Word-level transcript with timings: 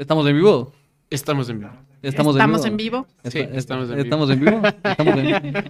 ¿Estamos 0.00 0.26
en 0.26 0.34
vivo? 0.36 0.72
Estamos 1.10 1.48
en 1.50 1.58
vivo. 1.60 1.70
Estamos, 2.02 2.34
Estamos 2.34 2.64
en 2.64 2.70
en 2.72 2.76
vivo. 2.78 3.06
vivo. 3.22 3.30
Sí, 3.30 3.38
Esta- 3.40 3.56
estamos 3.58 3.90
en 3.90 3.96
vivo. 3.96 4.02
¿Estamos 4.02 4.30
en 4.30 4.40
vivo? 4.40 4.62
Estamos 4.82 5.16
en 5.18 5.42
vivo. 5.42 5.60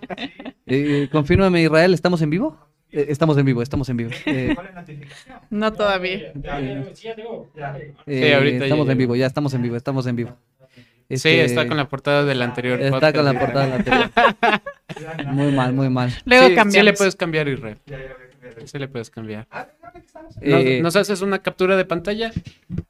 Eh, 0.66 1.08
confírmame, 1.10 1.62
Israel, 1.64 1.92
¿estamos 1.94 2.22
en 2.22 2.30
vivo? 2.30 2.56
Eh, 2.92 3.06
estamos 3.08 3.36
en 3.38 3.44
vivo, 3.46 3.60
estamos 3.62 3.88
en 3.88 3.96
vivo. 3.96 4.10
Eh, 4.26 4.54
No 5.50 5.72
todavía. 5.72 6.32
eh, 8.06 8.34
ahorita 8.34 8.64
estamos 8.64 8.86
ya 8.86 8.92
en 8.92 8.98
vivo, 8.98 9.16
ya 9.16 9.26
estamos 9.26 9.52
en 9.54 9.62
vivo, 9.62 9.74
estamos 9.76 10.06
en 10.06 10.14
vivo. 10.14 10.36
Sí, 11.08 11.14
Este, 11.14 11.44
está 11.46 11.66
con 11.66 11.76
la 11.76 11.88
portada 11.88 12.24
del 12.24 12.40
anterior 12.40 12.80
Está 12.80 12.90
podcast. 12.92 13.16
con 13.16 13.24
la 13.24 13.36
portada 13.40 13.64
de 13.64 13.70
la 13.70 13.76
anterior. 13.76 14.10
Muy 15.34 15.50
mal, 15.52 15.72
muy 15.72 15.88
mal. 15.90 16.10
Luego 16.24 16.46
sí, 16.48 16.54
cambiamos. 16.54 16.74
Sí 16.74 16.82
le 16.82 16.92
puedes 16.92 17.16
cambiar, 17.16 17.48
Israel. 17.48 17.78
Sí 18.64 18.78
le 18.78 18.88
puedes 18.88 19.10
cambiar. 19.10 19.46
Nos, 19.52 20.36
Eh, 20.40 20.80
nos 20.82 20.96
haces 20.96 21.20
una 21.22 21.40
captura 21.40 21.76
de 21.76 21.84
pantalla 21.84 22.30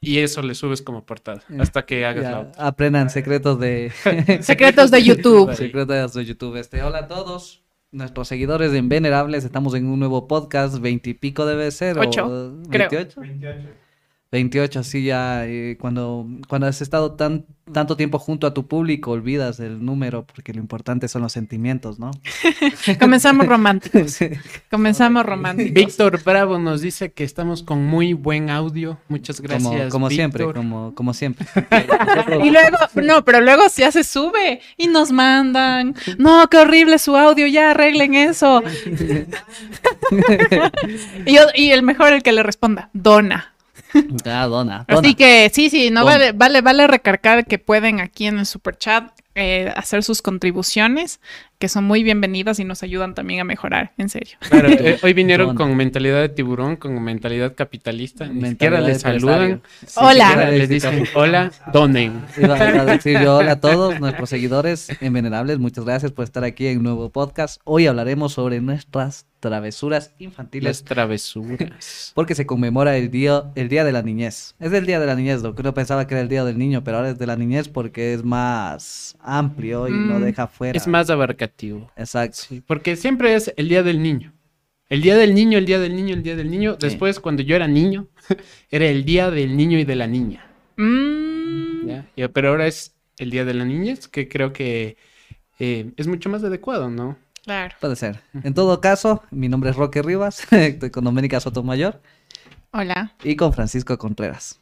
y 0.01 0.19
eso 0.19 0.43
le 0.43 0.55
subes 0.55 0.83
como 0.83 1.05
portada 1.07 1.43
hasta 1.59 1.85
que 1.87 2.05
hagas 2.05 2.23
ya, 2.25 2.31
la 2.31 2.41
otra. 2.41 2.67
aprendan 2.67 3.11
secretos 3.11 3.59
de 3.59 3.91
Secretos 4.43 4.91
de 4.91 5.03
YouTube. 5.03 5.55
secretos 5.55 6.15
de 6.15 6.25
YouTube. 6.25 6.57
Este, 6.57 6.83
hola 6.83 6.99
a 7.01 7.07
todos. 7.09 7.63
Nuestros 7.93 8.29
seguidores 8.29 8.73
en 8.73 8.89
Venerables, 8.89 9.45
estamos 9.45 9.75
en 9.75 9.87
un 9.87 9.99
nuevo 9.99 10.29
podcast, 10.29 10.79
veintipico 10.79 11.45
debe 11.45 11.71
ser. 11.73 11.99
o, 11.99 12.03
Ocho, 12.03 12.55
creo. 12.71 12.89
28. 12.89 13.21
28, 13.21 13.69
sí, 14.83 15.03
ya. 15.05 15.45
eh, 15.47 15.77
cuando, 15.81 16.27
cuando 16.49 16.69
has 16.69 16.81
estado 16.81 17.13
tan, 17.15 17.47
tanto 17.73 17.97
tiempo 17.97 18.19
junto 18.21 18.47
a 18.47 18.55
tu 18.55 18.69
público, 18.69 19.11
olvidas 19.11 19.59
el 19.59 19.85
número, 19.85 20.25
porque 20.25 20.53
lo 20.55 20.61
importante 20.61 21.09
son 21.09 21.23
los 21.23 21.33
sentimientos, 21.33 21.99
¿no? 21.99 22.13
Comenzamos 23.01 23.47
románticos. 23.47 24.13
Sí. 24.21 24.29
Comenzamos 24.71 25.25
románticos. 25.27 25.73
Víctor 25.73 26.23
Bravo 26.23 26.59
nos 26.59 26.81
dice 26.81 27.13
que 27.13 27.25
estamos 27.25 27.63
con 27.63 27.85
muy 27.87 28.13
buen 28.13 28.51
audio. 28.51 28.99
Muchas 29.09 29.41
gracias. 29.41 29.63
como 29.65 29.89
como 29.91 30.11
siempre, 30.11 30.45
como, 30.53 30.95
como 30.95 31.13
siempre. 31.15 31.47
Y 32.45 32.51
luego, 32.51 32.77
no, 33.03 33.25
pero 33.25 33.41
luego 33.41 33.63
ya 33.77 33.91
se 33.91 34.05
sube 34.05 34.61
y 34.77 34.87
nos 34.89 35.11
mandan. 35.13 35.95
No, 36.19 36.49
qué 36.49 36.59
horrible 36.59 36.99
su 36.99 37.17
audio, 37.17 37.47
ya 37.47 37.71
arreglen 37.73 38.15
eso. 38.15 38.63
Y, 41.27 41.35
yo- 41.35 41.47
y 41.55 41.71
el 41.71 41.83
mejor 41.83 42.13
el 42.13 42.23
que 42.23 42.33
le 42.33 42.43
responda, 42.43 42.91
dona. 42.93 43.55
Ah, 44.25 44.47
dona, 44.47 44.85
Así 44.89 45.15
que 45.15 45.51
sí, 45.53 45.71
sí, 45.71 45.91
no 45.91 46.05
vale, 46.05 46.33
vale, 46.33 46.61
vale 46.61 46.87
recargar 46.87 47.47
que 47.47 47.59
pueden 47.59 48.01
aquí 48.01 48.27
en 48.27 48.39
el 48.39 48.47
super 48.47 48.77
chat 48.77 49.11
eh, 49.35 49.73
hacer 49.77 50.03
sus 50.03 50.23
contribuciones, 50.23 51.21
que 51.61 51.69
son 51.69 51.85
muy 51.85 52.03
bienvenidas 52.03 52.59
y 52.59 52.65
nos 52.65 52.83
ayudan 52.83 53.15
también 53.15 53.41
a 53.41 53.45
mejorar, 53.45 53.93
en 53.99 54.09
serio. 54.09 54.39
Claro, 54.49 54.69
eh, 54.71 54.99
hoy 55.03 55.13
vinieron 55.13 55.55
con 55.55 55.77
mentalidad 55.77 56.23
de 56.23 56.31
tiburón, 56.31 56.77
con 56.77 57.01
mentalidad 57.03 57.55
capitalista. 57.55 58.27
Ni 58.27 58.41
Mentalidad 58.41 58.79
siquiera 58.79 58.81
les 58.81 59.03
saludan. 59.03 59.63
Hola. 59.97 60.51
Les 60.53 60.71
dicen 60.71 61.05
hola, 61.15 61.53
donen. 61.71 62.23
Iba, 62.39 62.57
iba 62.57 62.81
a 62.81 62.85
decir 62.87 63.21
yo 63.21 63.37
hola 63.37 63.53
a 63.53 63.61
todos 63.61 64.01
nuestros 64.01 64.31
seguidores 64.31 64.89
en 65.03 65.13
Venerables. 65.13 65.59
Muchas 65.59 65.85
gracias 65.85 66.13
por 66.13 66.25
estar 66.25 66.45
aquí 66.45 66.67
en 66.67 66.79
un 66.79 66.85
nuevo 66.85 67.11
podcast. 67.11 67.61
Hoy 67.65 67.87
hablaremos 67.87 68.33
sobre 68.33 68.63
nuestras 68.63 69.27
travesuras 69.41 70.13
infantiles 70.19 70.67
Las 70.67 70.85
travesuras. 70.85 72.13
porque 72.15 72.35
se 72.35 72.47
conmemora 72.47 72.97
el 72.97 73.11
día, 73.11 73.45
el 73.55 73.69
día 73.69 73.85
de 73.85 73.93
la 73.93 74.03
niñez. 74.03 74.55
Es 74.61 74.73
el 74.73 74.87
día 74.87 75.01
de 75.01 75.07
la 75.07 75.15
niñez, 75.15 75.43
lo 75.43 75.55
que 75.55 75.63
uno 75.63 75.75
pensaba 75.75 76.07
que 76.07 76.15
era 76.15 76.21
el 76.21 76.29
día 76.29 76.45
del 76.45 76.59
niño, 76.59 76.85
pero 76.85 76.99
ahora 76.99 77.11
es 77.11 77.19
de 77.19 77.27
la 77.27 77.37
niñez 77.37 77.69
porque 77.69 78.13
es 78.15 78.23
más 78.23 79.17
amplio 79.21 79.89
y 79.89 79.93
no 79.93 80.19
Mm, 80.19 80.23
deja 80.25 80.47
fuera. 80.47 80.77
Es 80.77 80.87
más 80.87 81.09
abarcativo. 81.09 81.50
Exacto. 81.97 82.39
Sí, 82.49 82.63
porque 82.67 82.97
siempre 82.97 83.35
es 83.35 83.53
el 83.57 83.69
día 83.69 83.83
del 83.83 84.03
niño. 84.03 84.33
El 84.89 85.03
día 85.03 85.17
del 85.17 85.35
niño, 85.35 85.57
el 85.59 85.67
día 85.67 85.79
del 85.79 85.95
niño, 85.95 86.15
el 86.15 86.23
día 86.23 86.35
del 86.37 86.51
niño. 86.51 86.73
Sí. 86.73 86.79
Después, 86.81 87.21
cuando 87.21 87.43
yo 87.43 87.55
era 87.55 87.69
niño, 87.69 88.09
era 88.71 88.87
el 88.87 89.05
día 89.05 89.31
del 89.31 89.57
niño 89.57 89.79
y 89.79 89.85
de 89.85 89.95
la 89.97 90.07
niña. 90.07 90.47
Mm, 90.77 91.91
Pero 92.33 92.49
ahora 92.49 92.67
es 92.67 92.95
el 93.19 93.31
día 93.31 93.45
de 93.45 93.55
la 93.55 93.65
niñez, 93.65 94.09
que 94.09 94.29
creo 94.29 94.53
que 94.53 94.97
eh, 95.59 95.93
es 95.97 96.07
mucho 96.07 96.29
más 96.29 96.43
adecuado, 96.43 96.91
¿no? 96.91 97.17
claro. 97.45 97.75
Puede 97.81 97.97
ser. 97.97 98.21
En 98.45 98.55
todo 98.55 98.81
caso, 98.81 99.23
mi 99.31 99.49
nombre 99.49 99.71
es 99.71 99.77
Roque 99.77 100.03
Rivas, 100.03 100.51
estoy 100.53 100.91
con 100.91 101.05
Doménica 101.05 101.41
Sotomayor 101.41 102.01
Hola. 102.73 103.15
y 103.25 103.37
con 103.37 103.53
Francisco 103.53 103.97
Contreras. 103.99 104.60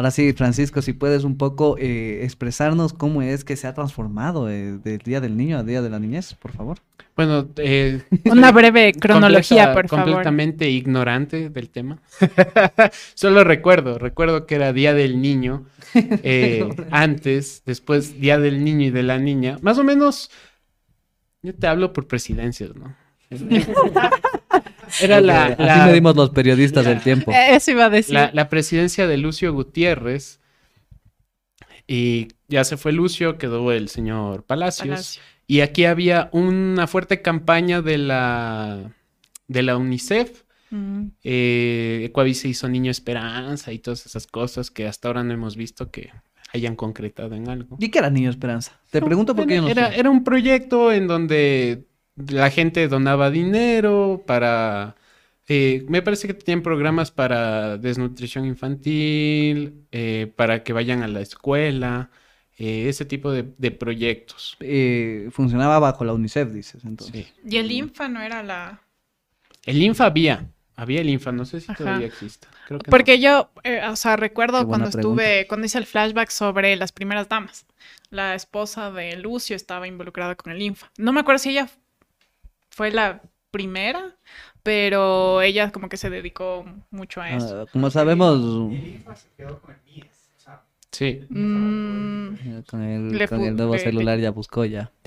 Ahora 0.00 0.12
sí, 0.12 0.32
Francisco, 0.32 0.80
si 0.80 0.94
puedes 0.94 1.24
un 1.24 1.36
poco 1.36 1.76
eh, 1.78 2.20
expresarnos 2.24 2.94
cómo 2.94 3.20
es 3.20 3.44
que 3.44 3.54
se 3.54 3.66
ha 3.66 3.74
transformado 3.74 4.48
eh, 4.48 4.78
del 4.82 4.96
Día 5.00 5.20
del 5.20 5.36
Niño 5.36 5.58
al 5.58 5.66
Día 5.66 5.82
de 5.82 5.90
la 5.90 5.98
Niñez, 5.98 6.32
por 6.32 6.52
favor. 6.52 6.78
Bueno, 7.16 7.46
eh, 7.58 8.00
Una 8.24 8.50
breve 8.50 8.92
cronología, 8.98 9.66
completa- 9.66 9.74
por 9.74 9.88
favor. 9.88 10.04
completamente 10.06 10.70
ignorante 10.70 11.50
del 11.50 11.68
tema. 11.68 11.98
Solo 13.14 13.44
recuerdo, 13.44 13.98
recuerdo 13.98 14.46
que 14.46 14.54
era 14.54 14.72
Día 14.72 14.94
del 14.94 15.20
Niño 15.20 15.66
eh, 15.92 16.66
antes, 16.90 17.62
después 17.66 18.18
Día 18.18 18.38
del 18.38 18.64
Niño 18.64 18.86
y 18.86 18.90
de 18.90 19.02
la 19.02 19.18
Niña. 19.18 19.58
Más 19.60 19.76
o 19.76 19.84
menos, 19.84 20.30
yo 21.42 21.54
te 21.54 21.66
hablo 21.66 21.92
por 21.92 22.06
presidencias, 22.08 22.70
¿no? 22.74 22.96
Era 25.00 25.20
la, 25.20 25.44
Así 25.46 25.62
la- 25.62 25.86
medimos 25.86 26.16
los 26.16 26.30
periodistas 26.30 26.84
del 26.84 27.00
tiempo. 27.02 27.30
Eh, 27.32 27.54
Eso 27.56 27.70
iba 27.72 27.86
a 27.86 27.90
decir. 27.90 28.14
la- 28.14 28.30
la 28.32 28.48
presidencia 28.48 29.06
de 29.06 29.16
Lucio 29.16 29.52
Gutiérrez. 29.52 30.40
Y 31.86 32.28
ya 32.48 32.64
se 32.64 32.76
fue 32.76 32.92
Lucio, 32.92 33.36
quedó 33.38 33.72
el 33.72 33.88
señor 33.88 34.44
Palacios. 34.44 34.88
Palacio. 34.88 35.22
Y 35.46 35.60
aquí 35.62 35.84
había 35.84 36.28
una 36.32 36.86
fuerte 36.86 37.22
campaña 37.22 37.82
de 37.82 37.98
la, 37.98 38.92
de 39.48 39.62
la 39.62 39.76
UNICEF. 39.76 40.42
Eh, 41.24 42.02
Ecuavis 42.04 42.38
se 42.40 42.48
hizo 42.48 42.68
Niño 42.68 42.92
Esperanza 42.92 43.72
y 43.72 43.80
todas 43.80 44.06
esas 44.06 44.28
cosas 44.28 44.70
que 44.70 44.86
hasta 44.86 45.08
ahora 45.08 45.24
no 45.24 45.32
hemos 45.34 45.56
visto 45.56 45.90
que 45.90 46.10
hayan 46.52 46.76
concretado 46.76 47.34
en 47.34 47.48
algo. 47.48 47.76
¿Y 47.80 47.88
qué 47.88 47.98
era 47.98 48.08
Niño 48.10 48.30
Esperanza? 48.30 48.80
Te 48.90 49.02
pregunto 49.02 49.34
porque 49.34 49.56
yo 49.56 49.62
no 49.62 49.68
era, 49.68 49.90
sé. 49.90 49.98
era 49.98 50.10
un 50.10 50.22
proyecto 50.22 50.92
en 50.92 51.08
donde 51.08 51.88
la 52.28 52.50
gente 52.50 52.86
donaba 52.88 53.30
dinero 53.30 54.22
para... 54.26 54.96
eh, 55.48 55.84
me 55.88 56.02
parece 56.02 56.26
que 56.26 56.34
tenían 56.34 56.62
programas 56.62 57.10
para 57.10 57.76
desnutrición 57.76 58.46
infantil, 58.46 59.86
eh, 59.90 60.32
para 60.36 60.62
que 60.62 60.72
vayan 60.72 61.02
a 61.02 61.08
la 61.08 61.20
escuela, 61.20 62.10
eh, 62.56 62.88
ese 62.88 63.04
tipo 63.04 63.32
de, 63.32 63.46
de 63.58 63.70
proyectos. 63.70 64.56
Eh, 64.60 65.28
funcionaba 65.32 65.78
bajo 65.78 66.04
la 66.04 66.12
UNICEF, 66.12 66.52
dices, 66.52 66.84
entonces. 66.84 67.26
Sí. 67.26 67.32
Y 67.44 67.56
el 67.56 67.70
Infa 67.72 68.08
no 68.08 68.20
era 68.20 68.42
la... 68.42 68.82
El 69.64 69.82
Infa 69.82 70.06
había, 70.06 70.46
había 70.76 71.00
el 71.00 71.10
Infa, 71.10 71.32
no 71.32 71.44
sé 71.44 71.60
si 71.60 71.70
Ajá. 71.70 71.84
todavía 71.84 72.06
existe. 72.06 72.48
Creo 72.66 72.78
que 72.78 72.86
no. 72.86 72.90
Porque 72.90 73.18
yo, 73.20 73.50
eh, 73.64 73.82
o 73.88 73.96
sea, 73.96 74.16
recuerdo 74.16 74.66
cuando 74.66 74.88
estuve, 74.88 75.46
cuando 75.48 75.66
hice 75.66 75.78
el 75.78 75.86
flashback 75.86 76.30
sobre 76.30 76.76
las 76.76 76.92
primeras 76.92 77.28
damas. 77.28 77.66
La 78.10 78.34
esposa 78.34 78.90
de 78.90 79.16
Lucio 79.16 79.54
estaba 79.54 79.86
involucrada 79.86 80.34
con 80.34 80.52
el 80.52 80.62
Infa. 80.62 80.90
No 80.96 81.12
me 81.12 81.20
acuerdo 81.20 81.38
si 81.38 81.50
ella 81.50 81.68
fue 82.70 82.90
la 82.90 83.20
primera, 83.50 84.16
pero 84.62 85.42
ella 85.42 85.70
como 85.72 85.88
que 85.88 85.96
se 85.96 86.10
dedicó 86.10 86.64
mucho 86.90 87.20
a 87.20 87.30
eso. 87.30 87.62
Ah, 87.62 87.66
como 87.72 87.90
sabemos, 87.90 88.70
Sí. 90.92 91.20
Mm, 91.28 92.62
con 92.68 92.82
el, 92.82 93.16
Le 93.16 93.28
con 93.28 93.40
el 93.42 93.54
nuevo 93.56 93.78
celular 93.78 94.18
ya 94.18 94.30
buscó 94.30 94.64
ya. 94.64 94.90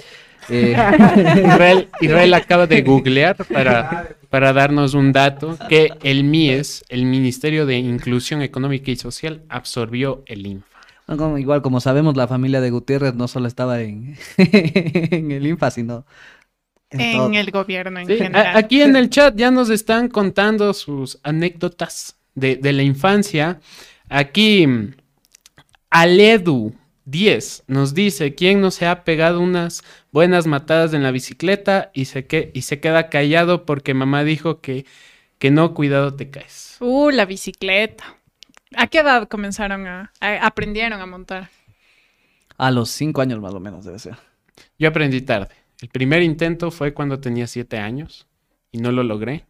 Eh, 0.50 0.72
Israel, 0.74 1.88
Israel 2.02 2.34
acaba 2.34 2.68
de 2.68 2.82
googlear 2.82 3.38
para, 3.46 4.10
para 4.30 4.52
darnos 4.52 4.94
un 4.94 5.14
dato 5.14 5.58
que 5.70 5.94
el 6.04 6.26
MIES, 6.26 6.84
el 6.90 7.06
Ministerio 7.06 7.66
de 7.66 7.78
Inclusión 7.78 8.42
Económica 8.42 8.92
y 8.92 8.98
Social, 8.98 9.44
absorbió 9.48 10.22
el 10.26 10.46
INFA. 10.46 10.68
no, 11.08 11.16
como- 11.16 11.38
igual 11.38 11.62
como 11.62 11.80
sabemos, 11.80 12.18
la 12.18 12.28
familia 12.28 12.60
de 12.60 12.72
Gutiérrez 12.72 13.14
no 13.16 13.30
solo 13.30 13.48
estaba 13.48 13.80
en, 13.84 14.18
en 14.38 15.32
el 15.32 15.48
INFA, 15.48 15.72
sino 15.72 16.06
en, 17.00 17.34
el 17.36 17.52
gobierno 17.52 18.00
en 18.00 18.08
Sí, 18.08 18.14
a- 18.14 18.18
general. 18.18 18.58
aquí 18.58 18.82
en 18.82 18.96
el 18.96 19.10
chat 19.10 19.36
ya 19.36 19.52
nos 19.52 19.70
están 19.70 20.08
contando 20.10 20.74
sus 20.74 21.20
anécdotas 21.24 22.18
de, 22.36 22.56
de 22.56 22.74
la 22.74 22.84
infancia. 22.84 23.60
Aquí, 24.10 24.66
mm, 24.68 24.96
Aledu 25.90 26.74
10 27.06 27.64
nos 27.68 27.94
dice, 27.94 28.34
¿quién 28.36 28.62
no 28.62 28.72
se 28.72 28.86
ha 28.88 29.04
pegado 29.04 29.40
unas 29.42 29.84
buenas 30.12 30.48
matadas 30.48 30.94
en 30.94 31.04
la 31.04 31.12
bicicleta 31.12 31.92
y 31.94 32.06
se, 32.06 32.26
que, 32.26 32.52
y 32.54 32.62
se 32.64 32.80
queda 32.80 33.10
callado 33.10 33.66
porque 33.66 33.94
mamá 33.94 34.24
dijo 34.24 34.62
que, 34.62 34.86
que 35.40 35.52
no, 35.52 35.74
cuidado 35.74 36.14
te 36.16 36.30
caes? 36.30 36.78
Uh, 36.80 37.10
la 37.12 37.26
bicicleta. 37.26 38.04
¿A 38.76 38.88
qué 38.88 39.00
edad 39.00 39.28
comenzaron 39.28 39.86
a, 39.86 40.12
a- 40.20 40.46
aprendieron 40.48 41.00
a 41.02 41.06
montar? 41.06 41.50
A 42.58 42.72
los 42.72 42.90
cinco 42.90 43.22
años 43.22 43.40
más 43.40 43.54
o 43.54 43.60
menos 43.60 43.84
debe 43.86 44.00
ser. 44.00 44.16
Yo 44.80 44.88
aprendí 44.90 45.22
tarde. 45.22 45.50
El 45.84 45.90
primer 45.90 46.24
intento 46.24 46.72
fue 46.72 46.94
cuando 46.94 47.20
tenía 47.20 47.46
7 47.46 47.78
años 47.78 48.26
y 48.72 48.78
no 48.78 48.94
lo 48.94 49.04
logré. 49.04 49.46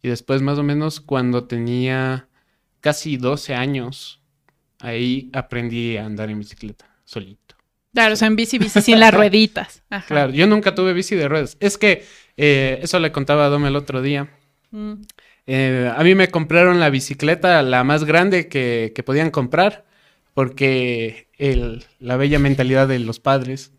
Y 0.00 0.08
después 0.08 0.40
más 0.40 0.58
o 0.58 0.62
menos 0.62 0.98
cuando 0.98 1.44
tenía 1.44 2.26
casi 2.80 3.18
12 3.18 3.54
años, 3.54 4.22
ahí 4.78 5.28
aprendí 5.34 5.98
a 5.98 6.06
andar 6.06 6.30
en 6.30 6.38
bicicleta 6.38 6.86
solito. 7.04 7.54
Claro, 7.92 8.14
o 8.14 8.16
sea, 8.16 8.28
en 8.28 8.36
bici, 8.36 8.56
bici 8.56 8.80
sin 8.80 8.98
las 9.00 9.12
rueditas. 9.12 9.82
Ajá. 9.90 10.06
Claro, 10.06 10.32
yo 10.32 10.46
nunca 10.46 10.74
tuve 10.74 10.94
bici 10.94 11.16
de 11.16 11.28
ruedas. 11.28 11.58
Es 11.60 11.76
que 11.76 12.02
eh, 12.38 12.78
eso 12.80 12.98
le 12.98 13.12
contaba 13.12 13.44
a 13.44 13.48
Dome 13.50 13.68
el 13.68 13.76
otro 13.76 14.00
día. 14.00 14.30
Mm. 14.70 14.94
Eh, 15.48 15.92
a 15.94 16.02
mí 16.02 16.14
me 16.14 16.30
compraron 16.30 16.80
la 16.80 16.88
bicicleta, 16.88 17.60
la 17.62 17.84
más 17.84 18.04
grande 18.04 18.48
que, 18.48 18.92
que 18.94 19.02
podían 19.02 19.30
comprar, 19.30 19.84
porque 20.32 21.28
el, 21.36 21.84
la 21.98 22.16
bella 22.16 22.38
mentalidad 22.38 22.88
de 22.88 23.00
los 23.00 23.20
padres 23.20 23.72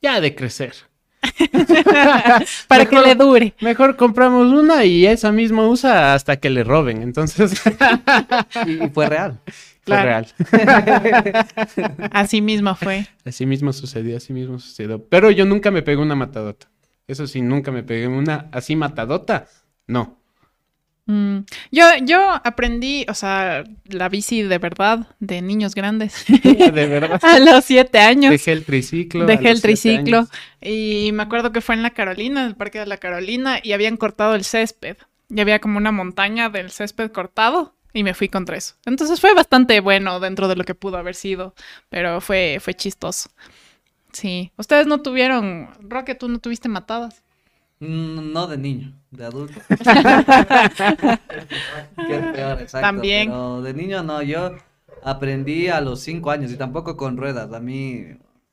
ya 0.00 0.14
ha 0.14 0.20
de 0.20 0.36
crecer. 0.36 0.91
Para 2.68 2.86
que 2.86 3.00
le 3.00 3.14
dure. 3.14 3.54
Mejor 3.60 3.96
compramos 3.96 4.52
una 4.52 4.84
y 4.84 5.06
esa 5.06 5.32
misma 5.32 5.66
usa 5.68 6.14
hasta 6.14 6.36
que 6.36 6.50
le 6.50 6.64
roben. 6.64 7.02
Entonces, 7.02 7.58
fue 7.60 7.76
Y, 8.66 8.84
y 8.84 8.88
fue 8.90 9.08
real. 9.08 9.40
Claro. 9.84 10.04
real. 10.04 10.26
Así 12.12 12.40
mismo 12.40 12.76
fue. 12.76 13.04
Así 13.24 13.46
mismo 13.46 13.72
sucedió, 13.72 14.16
así 14.16 14.32
mismo 14.32 14.60
sucedió. 14.60 15.04
Pero 15.08 15.32
yo 15.32 15.44
nunca 15.44 15.72
me 15.72 15.82
pegué 15.82 16.00
una 16.00 16.14
matadota. 16.14 16.70
Eso 17.08 17.26
sí, 17.26 17.42
nunca 17.42 17.72
me 17.72 17.82
pegué 17.82 18.06
una 18.06 18.48
así 18.52 18.76
matadota. 18.76 19.48
No. 19.88 20.21
Mm, 21.06 21.38
Yo, 21.72 21.84
yo 22.02 22.30
aprendí, 22.44 23.04
o 23.08 23.14
sea, 23.14 23.64
la 23.86 24.08
bici 24.08 24.42
de 24.42 24.58
verdad 24.58 25.08
de 25.18 25.42
niños 25.42 25.74
grandes 25.74 26.24
De 26.44 26.86
verdad. 26.86 27.18
a 27.22 27.38
los 27.40 27.64
siete 27.64 27.98
años. 27.98 28.30
Dejé 28.30 28.52
el 28.52 28.64
triciclo. 28.64 29.26
Dejé 29.26 29.50
el 29.50 29.60
triciclo 29.60 30.28
y 30.60 31.10
me 31.12 31.24
acuerdo 31.24 31.50
que 31.50 31.60
fue 31.60 31.74
en 31.74 31.82
la 31.82 31.90
Carolina, 31.90 32.42
en 32.42 32.46
el 32.48 32.56
Parque 32.56 32.78
de 32.78 32.86
la 32.86 32.98
Carolina, 32.98 33.58
y 33.62 33.72
habían 33.72 33.96
cortado 33.96 34.34
el 34.36 34.44
césped. 34.44 34.96
Y 35.28 35.40
había 35.40 35.60
como 35.60 35.78
una 35.78 35.92
montaña 35.92 36.50
del 36.50 36.70
césped 36.70 37.10
cortado 37.10 37.74
y 37.92 38.04
me 38.04 38.14
fui 38.14 38.28
contra 38.28 38.56
eso. 38.56 38.74
Entonces 38.86 39.20
fue 39.20 39.34
bastante 39.34 39.80
bueno 39.80 40.20
dentro 40.20 40.46
de 40.46 40.56
lo 40.56 40.64
que 40.64 40.74
pudo 40.74 40.98
haber 40.98 41.14
sido, 41.16 41.54
pero 41.88 42.20
fue, 42.20 42.58
fue 42.60 42.74
chistoso. 42.74 43.30
Sí. 44.12 44.52
Ustedes 44.56 44.86
no 44.86 45.00
tuvieron, 45.00 45.70
Roque, 45.80 46.14
tú 46.14 46.28
no 46.28 46.38
tuviste 46.38 46.68
matadas. 46.68 47.21
Mm, 47.82 48.32
No 48.32 48.46
de 48.46 48.56
niño, 48.58 48.92
de 49.10 49.24
adulto. 49.24 49.60
Qué 52.06 52.18
peor, 52.32 52.60
exacto. 52.60 52.86
También. 52.96 53.28
Pero 53.28 53.62
de 53.62 53.74
niño 53.74 54.02
no, 54.04 54.22
yo 54.22 54.52
aprendí 55.02 55.68
a 55.68 55.80
los 55.80 56.00
cinco 56.00 56.30
años 56.30 56.52
y 56.52 56.56
tampoco 56.56 56.96
con 56.96 57.16
ruedas. 57.16 57.52
A 57.52 57.58
mí, 57.58 58.04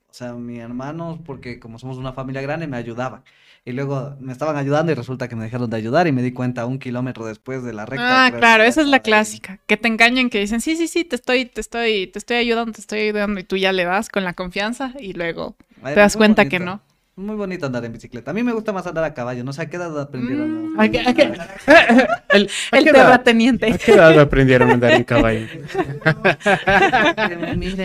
o 0.09 0.13
sea, 0.13 0.33
mi 0.33 0.57
hermano, 0.59 1.19
porque 1.25 1.59
como 1.59 1.77
somos 1.77 1.97
una 1.97 2.13
familia 2.13 2.41
grande, 2.41 2.65
me 2.65 2.77
ayudaban. 2.77 3.23
Y 3.65 3.73
luego 3.73 4.15
me 4.19 4.31
estaban 4.31 4.55
ayudando 4.55 4.91
y 4.91 4.95
resulta 4.95 5.27
que 5.27 5.35
me 5.35 5.43
dejaron 5.43 5.69
de 5.69 5.77
ayudar 5.77 6.07
y 6.07 6.11
me 6.11 6.23
di 6.23 6.31
cuenta 6.31 6.65
un 6.65 6.79
kilómetro 6.79 7.25
después 7.25 7.61
de 7.61 7.73
la 7.73 7.85
recta. 7.85 8.25
Ah, 8.25 8.31
claro, 8.31 8.63
esa 8.63 8.81
es 8.81 8.87
la 8.87 8.97
ahí. 8.97 9.03
clásica. 9.03 9.59
Que 9.67 9.77
te 9.77 9.87
engañen, 9.89 10.29
que 10.31 10.39
dicen, 10.39 10.59
sí, 10.61 10.75
sí, 10.75 10.87
sí, 10.87 11.03
te 11.03 11.17
estoy, 11.17 11.45
te 11.45 11.61
estoy, 11.61 12.07
te 12.07 12.17
estoy 12.17 12.37
ayudando, 12.37 12.71
te 12.71 12.81
estoy 12.81 12.99
ayudando, 13.01 13.39
y 13.39 13.43
tú 13.43 13.57
ya 13.57 13.71
le 13.73 13.83
das 13.83 14.09
con 14.09 14.23
la 14.23 14.33
confianza 14.33 14.93
y 14.99 15.13
luego 15.13 15.55
Ay, 15.83 15.93
te 15.93 15.99
das 15.99 16.15
cuenta 16.15 16.45
que 16.45 16.59
no. 16.59 16.81
Muy 17.19 17.35
bonito 17.35 17.65
andar 17.65 17.83
en 17.83 17.91
bicicleta. 17.91 18.31
A 18.31 18.33
mí 18.33 18.43
me 18.43 18.53
gusta 18.53 18.71
más 18.71 18.87
andar 18.87 19.03
a 19.03 19.13
caballo. 19.13 19.43
No 19.43 19.51
sé 19.51 19.63
a 19.63 19.69
qué 19.69 19.75
edad 19.75 19.99
aprendieron. 19.99 20.71
Mm. 20.73 20.79
¿A 20.79 20.89
qué- 20.89 20.99
a 21.01 21.13
qué- 21.13 21.23
el, 22.29 22.49
¿a 22.71 22.77
El 22.77 22.83
terrateniente. 22.85 23.73
¿A 23.73 23.77
qué 23.77 23.91
edad 23.91 24.17
aprendieron 24.17 24.69
a 24.69 24.73
andar 24.75 24.93
en 24.93 25.03
caballo? 25.03 25.45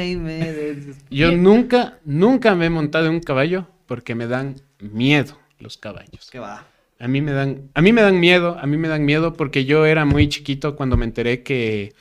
Y 0.04 0.16
me... 0.16 0.76
Yo 1.10 1.32
nunca, 1.32 1.98
nunca 2.04 2.54
me 2.54 2.66
he 2.66 2.70
montado 2.70 3.06
en 3.06 3.12
un 3.14 3.20
caballo 3.20 3.66
porque 3.86 4.14
me 4.14 4.28
dan 4.28 4.54
miedo 4.78 5.36
los 5.58 5.78
caballos. 5.78 6.28
¿Qué 6.30 6.38
va? 6.38 6.64
A 7.00 7.08
mí 7.08 7.20
me 7.20 7.32
dan, 7.32 7.70
a 7.74 7.82
mí 7.82 7.92
me 7.92 8.02
dan 8.02 8.20
miedo, 8.20 8.56
a 8.60 8.66
mí 8.66 8.76
me 8.76 8.86
dan 8.88 9.04
miedo 9.04 9.32
porque 9.32 9.64
yo 9.64 9.84
era 9.84 10.04
muy 10.04 10.28
chiquito 10.28 10.76
cuando 10.76 10.96
me 10.96 11.04
enteré 11.06 11.42
que 11.42 11.92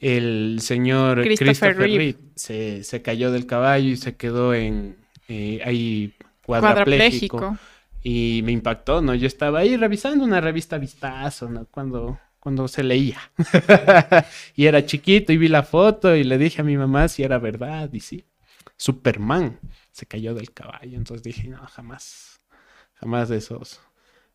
el 0.00 0.58
señor 0.60 1.22
Christopher 1.22 1.46
Christopher, 1.48 1.76
Reeve. 1.76 1.96
Reeve 1.98 2.18
se, 2.34 2.82
se 2.82 3.00
cayó 3.02 3.30
del 3.30 3.46
caballo 3.46 3.88
y 3.90 3.96
se 3.96 4.16
quedó 4.16 4.54
en 4.54 4.96
eh, 5.28 5.60
ahí 5.64 6.14
Cuadrapléjico. 6.58 7.38
cuadrapléjico. 7.38 7.70
Y 8.02 8.42
me 8.44 8.52
impactó, 8.52 9.02
¿no? 9.02 9.14
Yo 9.14 9.26
estaba 9.26 9.60
ahí 9.60 9.76
revisando 9.76 10.24
una 10.24 10.40
revista 10.40 10.78
Vistazo, 10.78 11.50
¿no? 11.50 11.66
Cuando, 11.66 12.18
cuando 12.38 12.66
se 12.66 12.82
leía. 12.82 13.20
y 14.56 14.66
era 14.66 14.86
chiquito 14.86 15.32
y 15.32 15.36
vi 15.36 15.48
la 15.48 15.62
foto 15.62 16.16
y 16.16 16.24
le 16.24 16.38
dije 16.38 16.62
a 16.62 16.64
mi 16.64 16.76
mamá 16.76 17.08
si 17.08 17.22
era 17.22 17.38
verdad. 17.38 17.90
Y 17.92 18.00
sí, 18.00 18.24
Superman 18.76 19.58
se 19.92 20.06
cayó 20.06 20.34
del 20.34 20.52
caballo. 20.52 20.96
Entonces 20.96 21.22
dije, 21.22 21.48
no, 21.48 21.58
jamás, 21.66 22.40
jamás 22.94 23.28
de 23.28 23.36
esos, 23.36 23.80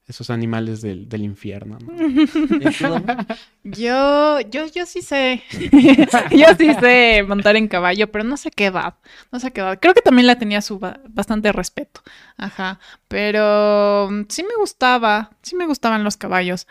esos 0.07 0.29
animales 0.29 0.81
del, 0.81 1.09
del 1.09 1.23
infierno, 1.23 1.79
¿no? 1.79 1.91
Yo, 3.63 4.39
yo, 4.41 4.67
yo 4.67 4.85
sí 4.85 5.01
sé. 5.01 5.41
yo 6.31 6.45
sí 6.57 6.71
sé 6.79 7.23
montar 7.27 7.55
en 7.55 7.67
caballo, 7.67 8.11
pero 8.11 8.23
no 8.23 8.37
sé 8.37 8.51
qué 8.51 8.67
edad. 8.67 8.93
No 9.31 9.39
sé 9.39 9.51
qué 9.51 9.61
edad. 9.61 9.79
Creo 9.81 9.95
que 9.95 10.01
también 10.01 10.27
la 10.27 10.37
tenía 10.37 10.61
su 10.61 10.77
ba- 10.77 10.99
bastante 11.09 11.51
respeto. 11.51 12.01
Ajá. 12.37 12.79
Pero 13.07 14.07
mm, 14.11 14.25
sí 14.29 14.43
me 14.43 14.55
gustaba. 14.59 15.31
Sí 15.41 15.55
me 15.55 15.65
gustaban 15.65 16.03
los 16.03 16.15
caballos. 16.17 16.67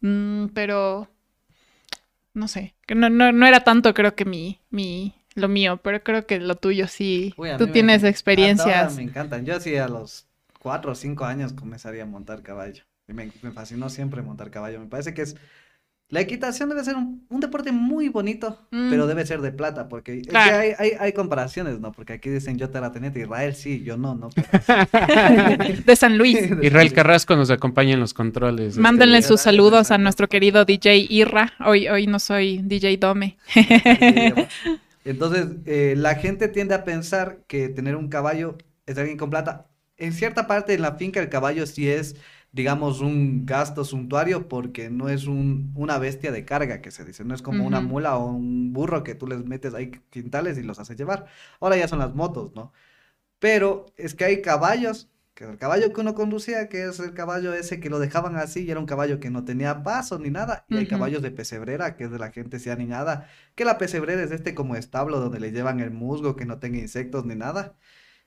Mm, 0.00 0.46
pero 0.54 1.08
no 2.32 2.48
sé. 2.48 2.74
Que 2.86 2.94
no, 2.94 3.10
no, 3.10 3.32
no 3.32 3.46
era 3.46 3.60
tanto, 3.64 3.92
creo 3.92 4.14
que 4.14 4.24
mi, 4.24 4.60
mi, 4.70 5.14
lo 5.34 5.48
mío, 5.48 5.78
pero 5.82 6.02
creo 6.02 6.26
que 6.26 6.40
lo 6.40 6.54
tuyo 6.56 6.88
sí. 6.88 7.34
Uy, 7.36 7.50
Tú 7.58 7.66
me- 7.66 7.72
tienes 7.72 7.98
ahora 8.02 8.10
experiencias. 8.10 8.96
me 8.96 9.02
encantan. 9.02 9.44
Yo 9.44 9.60
sí 9.60 9.76
a 9.76 9.88
los 9.88 10.26
cuatro 10.60 10.92
o 10.92 10.94
cinco 10.94 11.24
años 11.24 11.52
comenzaría 11.54 12.02
a 12.04 12.06
montar 12.06 12.42
caballo. 12.42 12.84
Y 13.08 13.12
me, 13.14 13.32
me 13.42 13.50
fascinó 13.50 13.88
siempre 13.88 14.22
montar 14.22 14.50
caballo. 14.50 14.78
Me 14.78 14.86
parece 14.86 15.14
que 15.14 15.22
es... 15.22 15.36
La 16.10 16.20
equitación 16.20 16.68
debe 16.68 16.82
ser 16.82 16.96
un, 16.96 17.24
un 17.28 17.38
deporte 17.38 17.70
muy 17.70 18.08
bonito, 18.08 18.66
Mm. 18.72 18.90
pero 18.90 19.06
debe 19.06 19.24
ser 19.24 19.40
de 19.42 19.52
plata, 19.52 19.88
porque 19.88 20.14
es 20.18 20.22
que 20.24 20.30
Claro. 20.30 20.58
hay, 20.58 20.72
hay, 20.76 20.90
hay 20.98 21.12
comparaciones, 21.12 21.78
¿no? 21.78 21.92
Porque 21.92 22.14
aquí 22.14 22.28
dicen 22.30 22.58
yo 22.58 22.68
terrateniente, 22.68 23.20
Israel 23.20 23.54
sí, 23.54 23.84
yo 23.84 23.96
no, 23.96 24.16
¿no? 24.16 24.28
De 25.86 25.94
San 25.96 26.18
Luis. 26.18 26.36
Israel 26.62 26.92
Carrasco 26.92 27.36
nos 27.36 27.50
acompaña 27.50 27.94
en 27.94 28.00
los 28.00 28.12
controles. 28.12 28.70
este, 28.70 28.80
Mándenle 28.80 29.18
Este, 29.18 29.28
sus 29.28 29.40
saludos 29.40 29.92
a 29.92 29.98
nuestro 29.98 30.28
querido 30.28 30.64
DJ 30.64 31.06
Irra. 31.08 31.52
Hoy, 31.64 31.86
hoy 31.88 32.08
no 32.08 32.18
soy 32.18 32.60
DJ 32.64 32.96
Dome. 32.96 33.36
Entonces, 35.04 35.46
eh, 35.66 35.94
la 35.96 36.16
gente 36.16 36.48
tiende 36.48 36.74
a 36.74 36.84
pensar 36.84 37.38
que 37.46 37.68
tener 37.68 37.96
un 37.96 38.08
caballo 38.08 38.58
es 38.86 38.98
alguien 38.98 39.16
con 39.16 39.30
plata. 39.30 39.66
En 40.00 40.12
cierta 40.12 40.46
parte 40.46 40.74
en 40.74 40.82
la 40.82 40.96
finca 40.96 41.20
el 41.20 41.28
caballo 41.28 41.66
sí 41.66 41.88
es, 41.88 42.16
digamos, 42.52 43.00
un 43.00 43.46
gasto 43.46 43.84
suntuario 43.84 44.48
porque 44.48 44.90
no 44.90 45.08
es 45.08 45.26
un, 45.26 45.72
una 45.76 45.98
bestia 45.98 46.32
de 46.32 46.44
carga 46.44 46.80
que 46.80 46.90
se 46.90 47.04
dice, 47.04 47.24
no 47.24 47.34
es 47.34 47.42
como 47.42 47.64
una 47.66 47.80
mula 47.80 48.16
o 48.16 48.26
un 48.32 48.72
burro 48.72 49.04
que 49.04 49.14
tú 49.14 49.26
les 49.26 49.44
metes 49.44 49.74
ahí 49.74 49.90
quintales 50.10 50.58
y 50.58 50.62
los 50.62 50.78
haces 50.80 50.96
llevar. 50.96 51.26
Ahora 51.60 51.76
ya 51.76 51.88
son 51.88 52.00
las 52.00 52.14
motos, 52.14 52.54
¿no? 52.54 52.72
Pero 53.38 53.86
es 53.96 54.14
que 54.14 54.24
hay 54.24 54.42
caballos, 54.42 55.10
que 55.34 55.44
el 55.44 55.58
caballo 55.58 55.92
que 55.92 56.00
uno 56.00 56.14
conducía, 56.14 56.68
que 56.68 56.84
es 56.84 57.00
el 57.00 57.14
caballo 57.14 57.54
ese 57.54 57.80
que 57.80 57.90
lo 57.90 57.98
dejaban 57.98 58.36
así 58.36 58.64
y 58.64 58.70
era 58.70 58.80
un 58.80 58.86
caballo 58.86 59.20
que 59.20 59.30
no 59.30 59.44
tenía 59.44 59.82
paso 59.82 60.18
ni 60.18 60.30
nada, 60.30 60.66
y 60.68 60.76
hay 60.76 60.86
caballos 60.86 61.22
de 61.22 61.30
pesebrera, 61.30 61.96
que 61.96 62.04
es 62.04 62.10
de 62.10 62.18
la 62.18 62.30
gente 62.32 62.58
sea 62.58 62.76
ni 62.76 62.86
nada, 62.86 63.28
que 63.54 63.64
la 63.64 63.78
pesebrera 63.78 64.22
es 64.22 64.30
este 64.32 64.54
como 64.54 64.76
establo 64.76 65.20
donde 65.20 65.40
le 65.40 65.52
llevan 65.52 65.80
el 65.80 65.90
musgo 65.90 66.36
que 66.36 66.46
no 66.46 66.58
tenga 66.58 66.78
insectos 66.78 67.24
ni 67.26 67.34
nada, 67.36 67.76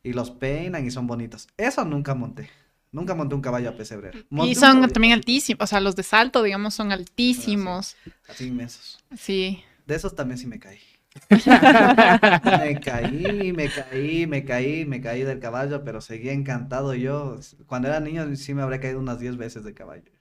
y 0.04 0.14
los 0.14 0.32
peinan 0.32 0.86
y 0.86 0.92
son 0.92 1.08
bonitos. 1.08 1.48
Eso 1.58 1.86
nunca 1.86 2.14
monté, 2.14 2.50
nunca 2.92 3.16
monté 3.16 3.36
un 3.36 3.42
caballo 3.42 3.70
a 3.70 3.76
pesebrera. 3.78 4.20
Monté 4.30 4.52
Y 4.52 4.56
son 4.56 4.88
también 4.90 5.14
altísimos, 5.14 5.64
o 5.64 5.68
sea, 5.68 5.80
los 5.80 5.96
de 5.96 6.04
salto, 6.04 6.44
digamos, 6.44 6.74
son 6.76 6.92
altísimos. 6.92 7.96
Así 8.28 8.48
inmensos. 8.48 9.04
Sí. 9.18 9.64
De 9.88 9.96
esos 9.96 10.16
también 10.16 10.38
sí 10.38 10.48
me 10.48 10.60
caí. 10.60 10.80
Me 11.30 12.80
caí, 12.80 13.54
me 13.54 13.70
caí, 13.70 14.26
me 14.26 14.44
caí, 14.44 14.86
me 14.86 15.00
caí 15.00 15.22
del 15.24 15.40
caballo, 15.40 15.84
pero 15.84 16.02
seguía 16.02 16.34
encantado 16.34 16.96
yo. 16.96 17.38
Cuando 17.68 17.88
era 17.88 18.00
niño 18.00 18.36
sí 18.36 18.54
me 18.56 18.64
habría 18.64 18.80
caído 18.80 19.00
unas 19.00 19.20
10 19.20 19.38
veces 19.38 19.64
de 19.64 19.74
caballo. 19.76 20.12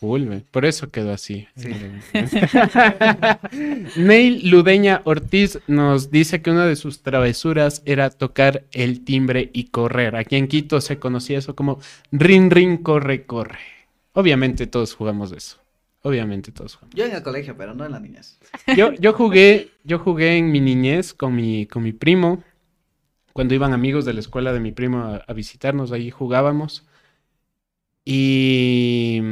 Full, 0.00 0.28
por 0.50 0.64
eso 0.64 0.90
quedó 0.90 1.12
así. 1.12 1.48
Sí. 1.56 1.70
Neil 3.96 4.50
Ludeña 4.50 5.02
Ortiz 5.04 5.58
nos 5.66 6.10
dice 6.10 6.42
que 6.42 6.50
una 6.50 6.66
de 6.66 6.76
sus 6.76 7.02
travesuras 7.02 7.82
era 7.84 8.10
tocar 8.10 8.64
el 8.72 9.04
timbre 9.04 9.50
y 9.52 9.64
correr. 9.64 10.16
Aquí 10.16 10.36
en 10.36 10.48
Quito 10.48 10.80
se 10.80 10.98
conocía 10.98 11.38
eso 11.38 11.54
como 11.54 11.78
rin 12.12 12.50
rin 12.50 12.78
corre 12.78 13.24
corre. 13.24 13.58
Obviamente 14.12 14.66
todos 14.66 14.94
jugamos 14.94 15.30
de 15.30 15.38
eso. 15.38 15.58
Obviamente 16.02 16.52
todos 16.52 16.74
jugamos. 16.76 16.94
Yo 16.94 17.06
en 17.06 17.12
el 17.12 17.22
colegio, 17.22 17.56
pero 17.56 17.74
no 17.74 17.84
en 17.84 17.92
la 17.92 18.00
niñez. 18.00 18.38
Yo, 18.76 18.92
yo 18.92 19.14
jugué, 19.14 19.70
yo 19.84 19.98
jugué 19.98 20.36
en 20.36 20.52
mi 20.52 20.60
niñez 20.60 21.14
con 21.14 21.34
mi, 21.34 21.66
con 21.66 21.82
mi 21.82 21.92
primo. 21.92 22.44
Cuando 23.32 23.54
iban 23.54 23.72
amigos 23.72 24.04
de 24.04 24.12
la 24.12 24.20
escuela 24.20 24.52
de 24.52 24.60
mi 24.60 24.70
primo 24.70 24.98
a, 24.98 25.16
a 25.26 25.32
visitarnos, 25.32 25.92
ahí 25.92 26.10
jugábamos. 26.10 26.84
Y 28.04 29.22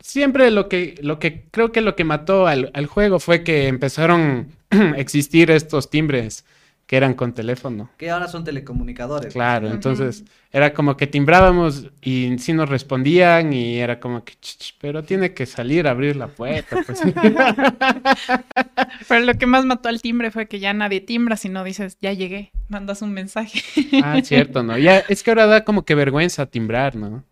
siempre 0.00 0.50
lo 0.50 0.68
que, 0.68 0.96
lo 1.02 1.18
que 1.18 1.46
creo 1.50 1.72
que 1.72 1.80
lo 1.80 1.96
que 1.96 2.04
mató 2.04 2.46
al, 2.46 2.70
al 2.74 2.86
juego 2.86 3.18
fue 3.18 3.42
que 3.42 3.68
empezaron 3.68 4.48
a 4.70 4.98
existir 4.98 5.50
estos 5.50 5.90
timbres 5.90 6.44
que 6.92 6.98
eran 6.98 7.14
con 7.14 7.32
teléfono. 7.32 7.88
Que 7.96 8.10
ahora 8.10 8.28
son 8.28 8.44
telecomunicadores. 8.44 9.32
Claro, 9.32 9.70
entonces 9.70 10.24
era 10.50 10.74
como 10.74 10.94
que 10.94 11.06
timbrábamos 11.06 11.86
y 12.02 12.36
sí 12.36 12.52
nos 12.52 12.68
respondían 12.68 13.54
y 13.54 13.78
era 13.78 13.98
como 13.98 14.24
que, 14.24 14.34
"Ch, 14.34 14.58
ch, 14.58 14.74
pero 14.78 15.02
tiene 15.02 15.32
que 15.32 15.46
salir 15.46 15.88
a 15.88 15.92
abrir 15.92 16.16
la 16.16 16.26
puerta. 16.26 16.76
Pues. 16.84 17.00
Pero 19.08 19.24
lo 19.24 19.32
que 19.38 19.46
más 19.46 19.64
mató 19.64 19.88
al 19.88 20.02
timbre 20.02 20.30
fue 20.30 20.48
que 20.48 20.60
ya 20.60 20.74
nadie 20.74 21.00
timbra, 21.00 21.38
sino 21.38 21.64
dices, 21.64 21.96
ya 22.02 22.12
llegué, 22.12 22.52
mandas 22.68 23.00
un 23.00 23.14
mensaje. 23.14 23.62
Ah, 24.04 24.20
cierto, 24.22 24.62
¿no? 24.62 24.76
Ya, 24.76 24.98
es 24.98 25.22
que 25.22 25.30
ahora 25.30 25.46
da 25.46 25.64
como 25.64 25.86
que 25.86 25.94
vergüenza 25.94 26.44
timbrar, 26.44 26.94
¿no? 26.94 27.24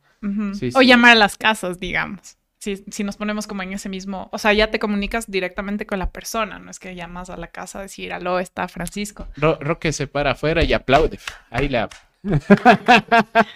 Sí, 0.54 0.70
O 0.74 0.80
sí. 0.80 0.86
llamar 0.86 1.12
a 1.12 1.16
las 1.16 1.36
casas, 1.36 1.78
digamos. 1.78 2.38
Si, 2.60 2.84
si 2.90 3.04
nos 3.04 3.16
ponemos 3.16 3.46
como 3.46 3.62
en 3.62 3.72
ese 3.72 3.88
mismo, 3.88 4.28
o 4.32 4.38
sea, 4.38 4.52
ya 4.52 4.70
te 4.70 4.78
comunicas 4.78 5.30
directamente 5.30 5.86
con 5.86 5.98
la 5.98 6.10
persona, 6.10 6.58
no 6.58 6.70
es 6.70 6.78
que 6.78 6.94
llamas 6.94 7.30
a 7.30 7.36
la 7.36 7.46
casa 7.48 7.78
a 7.80 7.82
decir, 7.82 8.12
aló, 8.12 8.38
está 8.38 8.68
Francisco. 8.68 9.26
Ro- 9.36 9.58
Roque 9.60 9.92
se 9.92 10.06
para 10.06 10.32
afuera 10.32 10.62
y 10.62 10.72
aplaude. 10.74 11.18
Ahí 11.50 11.68
la... 11.68 11.88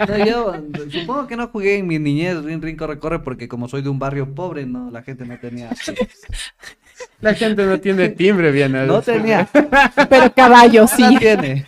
No, 0.09 0.17
yo 0.27 0.55
supongo 0.91 1.27
que 1.27 1.37
no 1.37 1.49
jugué 1.49 1.77
en 1.79 1.87
mi 1.87 1.99
niñez 1.99 2.43
Rin 2.43 2.63
Rin 2.63 2.77
Corre 2.77 2.99
Corre 2.99 3.19
porque 3.19 3.47
como 3.47 3.69
soy 3.69 3.83
de 3.83 3.91
un 3.91 3.99
barrio 3.99 4.35
pobre, 4.35 4.65
no, 4.65 4.91
la 4.91 5.03
gente 5.03 5.25
no 5.27 5.39
tenía. 5.39 5.71
La 7.21 7.35
gente 7.35 7.65
no 7.67 7.81
tiene 7.81 8.09
timbre, 8.11 8.53
bien. 8.53 8.73
No 8.87 9.03
tenía. 9.03 9.49
Pero 10.09 10.33
caballo, 10.33 10.87
No 10.99 11.19
tiene. 11.19 11.67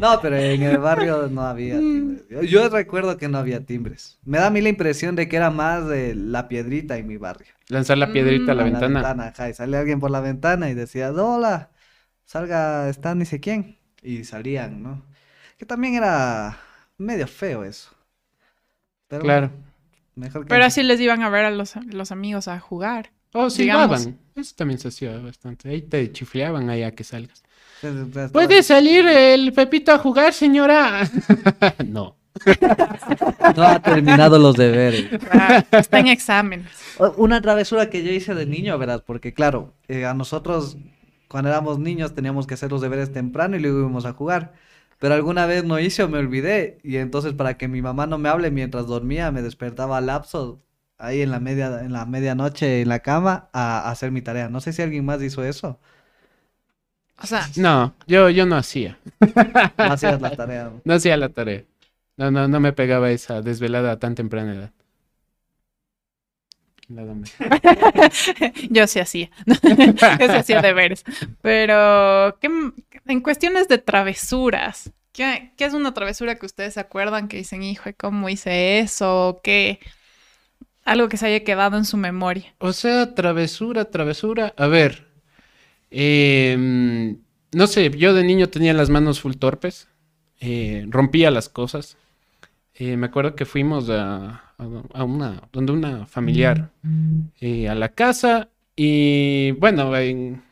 No, 0.00 0.20
pero 0.20 0.36
en 0.36 0.62
el 0.62 0.78
barrio 0.78 1.28
no 1.28 1.42
había 1.42 1.78
timbres. 1.78 2.24
Yo, 2.28 2.42
yo 2.42 2.68
recuerdo 2.68 3.16
que 3.16 3.28
no 3.28 3.38
había 3.38 3.64
timbres. 3.64 4.18
Me 4.24 4.38
da 4.38 4.46
a 4.46 4.50
mí 4.50 4.60
la 4.60 4.68
impresión 4.68 5.16
de 5.16 5.28
que 5.28 5.36
era 5.36 5.50
más 5.50 5.86
de 5.88 6.14
la 6.14 6.48
piedrita 6.48 6.96
en 6.96 7.06
mi 7.06 7.16
barrio. 7.16 7.48
Lanzar 7.68 7.98
la 7.98 8.12
piedrita 8.12 8.52
a 8.52 8.54
la 8.54 8.62
A 8.62 8.64
ventana. 8.64 9.28
ajá, 9.28 9.48
y 9.50 9.54
salía 9.54 9.80
alguien 9.80 10.00
por 10.00 10.10
la 10.10 10.20
ventana 10.20 10.70
y 10.70 10.74
decía, 10.74 11.12
hola, 11.12 11.70
salga, 12.24 12.88
está 12.88 13.14
ni 13.14 13.24
sé 13.24 13.40
quién. 13.40 13.78
Y 14.02 14.24
salían, 14.24 14.82
¿no? 14.82 15.04
Que 15.58 15.66
también 15.66 15.94
era 15.94 16.58
medio 16.98 17.26
feo 17.26 17.64
eso. 17.64 17.90
Pero 19.08 19.24
Claro. 19.24 19.50
mejor 20.16 20.46
que 20.46 20.48
Pero 20.48 20.64
así 20.64 20.82
les 20.82 21.00
iban 21.00 21.22
a 21.22 21.28
ver 21.30 21.44
a 21.44 21.50
los, 21.50 21.76
los 21.86 22.12
amigos 22.12 22.48
a 22.48 22.58
jugar. 22.60 23.12
Oh, 23.32 23.48
sí, 23.50 23.62
Digamos. 23.62 24.04
daban. 24.04 24.18
Eso 24.34 24.54
también 24.56 24.78
se 24.78 24.88
hacía 24.88 25.18
bastante. 25.18 25.68
Ahí 25.68 25.82
te 25.82 26.10
chifleaban 26.12 26.68
ahí 26.70 26.82
a 26.82 26.94
que 26.94 27.04
salgas. 27.04 27.42
¿Puede 28.32 28.62
salir 28.62 29.06
el 29.06 29.52
Pepito 29.52 29.92
a 29.92 29.98
jugar, 29.98 30.32
señora? 30.32 31.08
no. 31.86 32.16
No 33.56 33.64
ha 33.64 33.80
terminado 33.82 34.38
los 34.38 34.54
deberes. 34.56 35.06
Ah, 35.32 35.64
está 35.72 35.98
en 35.98 36.08
exámenes. 36.08 36.70
O- 36.98 37.12
Una 37.16 37.40
travesura 37.40 37.90
que 37.90 38.02
yo 38.04 38.12
hice 38.12 38.34
de 38.34 38.46
niño, 38.46 38.78
¿verdad? 38.78 39.02
Porque 39.06 39.32
claro, 39.34 39.74
eh, 39.88 40.04
a 40.06 40.14
nosotros 40.14 40.76
cuando 41.28 41.50
éramos 41.50 41.78
niños 41.78 42.14
teníamos 42.14 42.46
que 42.46 42.54
hacer 42.54 42.70
los 42.70 42.80
deberes 42.80 43.12
temprano 43.12 43.56
y 43.56 43.60
luego 43.60 43.80
íbamos 43.80 44.04
a 44.04 44.12
jugar. 44.12 44.52
Pero 44.98 45.14
alguna 45.14 45.46
vez 45.46 45.64
no 45.64 45.78
hice 45.80 46.02
o 46.02 46.08
me 46.08 46.18
olvidé 46.18 46.78
y 46.84 46.96
entonces 46.96 47.32
para 47.32 47.56
que 47.56 47.68
mi 47.68 47.82
mamá 47.82 48.06
no 48.06 48.18
me 48.18 48.28
hable 48.28 48.50
mientras 48.50 48.86
dormía 48.86 49.30
me 49.32 49.42
despertaba 49.42 49.96
a 49.98 50.00
lapsos 50.00 50.58
ahí 51.00 51.22
en 51.22 51.30
la 51.30 51.40
media 51.40 51.80
en 51.82 51.92
la 51.92 52.06
medianoche 52.06 52.82
en 52.82 52.88
la 52.88 53.00
cama 53.00 53.48
a, 53.52 53.80
a 53.88 53.90
hacer 53.90 54.10
mi 54.12 54.22
tarea. 54.22 54.48
No 54.48 54.60
sé 54.60 54.72
si 54.72 54.82
alguien 54.82 55.04
más 55.04 55.22
hizo 55.22 55.44
eso. 55.44 55.80
O 57.22 57.26
sea, 57.26 57.46
No, 57.56 57.94
yo, 58.06 58.30
yo 58.30 58.46
no 58.46 58.56
hacía. 58.56 58.98
No 59.82 59.92
hacías 59.92 60.20
la 60.20 60.34
tarea. 60.34 60.72
No 60.84 60.94
hacía 60.94 61.16
la 61.16 61.28
tarea. 61.28 61.64
No, 62.16 62.30
no, 62.30 62.48
no 62.48 62.60
me 62.60 62.72
pegaba 62.72 63.10
esa 63.10 63.42
desvelada 63.42 63.92
a 63.92 63.98
tan 63.98 64.14
temprana 64.14 64.54
edad. 64.54 64.72
Nada 66.88 67.14
más. 67.14 67.32
yo 68.70 68.86
sí 68.86 68.98
hacía. 68.98 69.30
yo 69.46 70.26
sí 70.28 70.36
hacía 70.36 70.60
deberes. 70.60 71.04
Pero, 71.40 72.36
¿qué 72.40 72.50
en 73.06 73.20
cuestiones 73.20 73.68
de 73.68 73.78
travesuras, 73.78 74.90
¿qué, 75.12 75.52
qué 75.56 75.66
es 75.66 75.74
una 75.74 75.94
travesura 75.94 76.34
que 76.34 76.46
ustedes 76.46 76.74
se 76.74 76.80
acuerdan 76.80 77.28
que 77.28 77.36
dicen, 77.36 77.62
hijo, 77.62 77.90
¿cómo 77.96 78.28
hice 78.28 78.80
eso? 78.80 79.40
¿Qué? 79.44 79.78
Algo 80.92 81.08
que 81.08 81.16
se 81.16 81.26
haya 81.26 81.44
quedado 81.44 81.76
en 81.76 81.84
su 81.84 81.96
memoria. 81.96 82.52
O 82.58 82.72
sea, 82.72 83.14
travesura, 83.14 83.84
travesura. 83.84 84.52
A 84.56 84.66
ver. 84.66 85.06
em, 85.90 87.18
no 87.52 87.66
sé, 87.66 87.90
yo 87.96 88.14
de 88.14 88.24
niño 88.24 88.48
tenía 88.48 88.72
las 88.74 88.90
manos 88.90 89.20
full 89.20 89.34
torpes. 89.34 89.86
eh, 90.42 90.86
rompía 90.88 91.30
las 91.30 91.48
cosas. 91.50 91.96
Eh, 92.74 92.96
me 92.96 93.06
acuerdo 93.08 93.34
que 93.36 93.44
fuimos 93.44 93.90
a, 93.90 94.42
a- 94.56 94.82
a 94.94 95.04
una, 95.04 95.42
donde 95.52 95.72
una 95.72 96.06
familiar, 96.06 96.70
eh, 97.40 97.68
a 97.68 97.74
la 97.74 97.90
casa. 97.90 98.48
Y 98.74 99.50
bueno, 99.52 99.94
en 99.96 100.42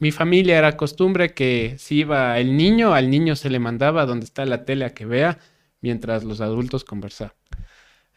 mi 0.00 0.10
familia 0.12 0.58
era 0.58 0.76
costumbre 0.76 1.32
que 1.32 1.76
si 1.78 2.00
iba 2.00 2.38
el 2.38 2.56
niño, 2.58 2.92
al 2.92 3.08
niño 3.10 3.36
se 3.36 3.48
le 3.48 3.58
mandaba 3.58 4.04
donde 4.04 4.26
está 4.26 4.44
la 4.44 4.64
tele 4.66 4.84
a 4.84 4.92
que 4.92 5.06
vea, 5.06 5.38
mientras 5.80 6.24
los 6.24 6.40
adultos 6.42 6.84
conversaban. 6.84 7.32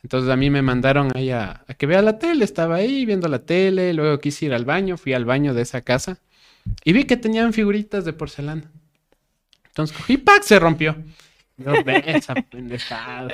Entonces 0.04 0.30
a 0.32 0.36
mí 0.36 0.50
me 0.50 0.62
mandaron 0.62 1.10
ahí 1.16 1.30
a, 1.32 1.64
a 1.68 1.74
que 1.76 1.86
vea 1.86 2.02
la 2.02 2.18
tele, 2.20 2.44
estaba 2.44 2.76
ahí 2.76 3.06
viendo 3.06 3.28
la 3.28 3.40
tele, 3.46 3.94
luego 3.94 4.20
quise 4.20 4.46
ir 4.48 4.54
al 4.54 4.66
baño, 4.66 4.98
fui 4.98 5.14
al 5.14 5.26
baño 5.26 5.54
de 5.54 5.62
esa 5.62 5.82
casa 5.82 6.20
y 6.84 6.94
vi 6.94 7.06
que 7.06 7.18
tenían 7.18 7.54
figuritas 7.54 8.06
de 8.06 8.14
porcelana. 8.14 8.72
Entonces 9.68 9.96
cogí, 9.96 10.18
¡pac! 10.18 10.44
se 10.44 10.60
rompió. 10.60 10.96
No 11.58 11.74
esa 11.74 12.34
pendejada. 12.36 13.30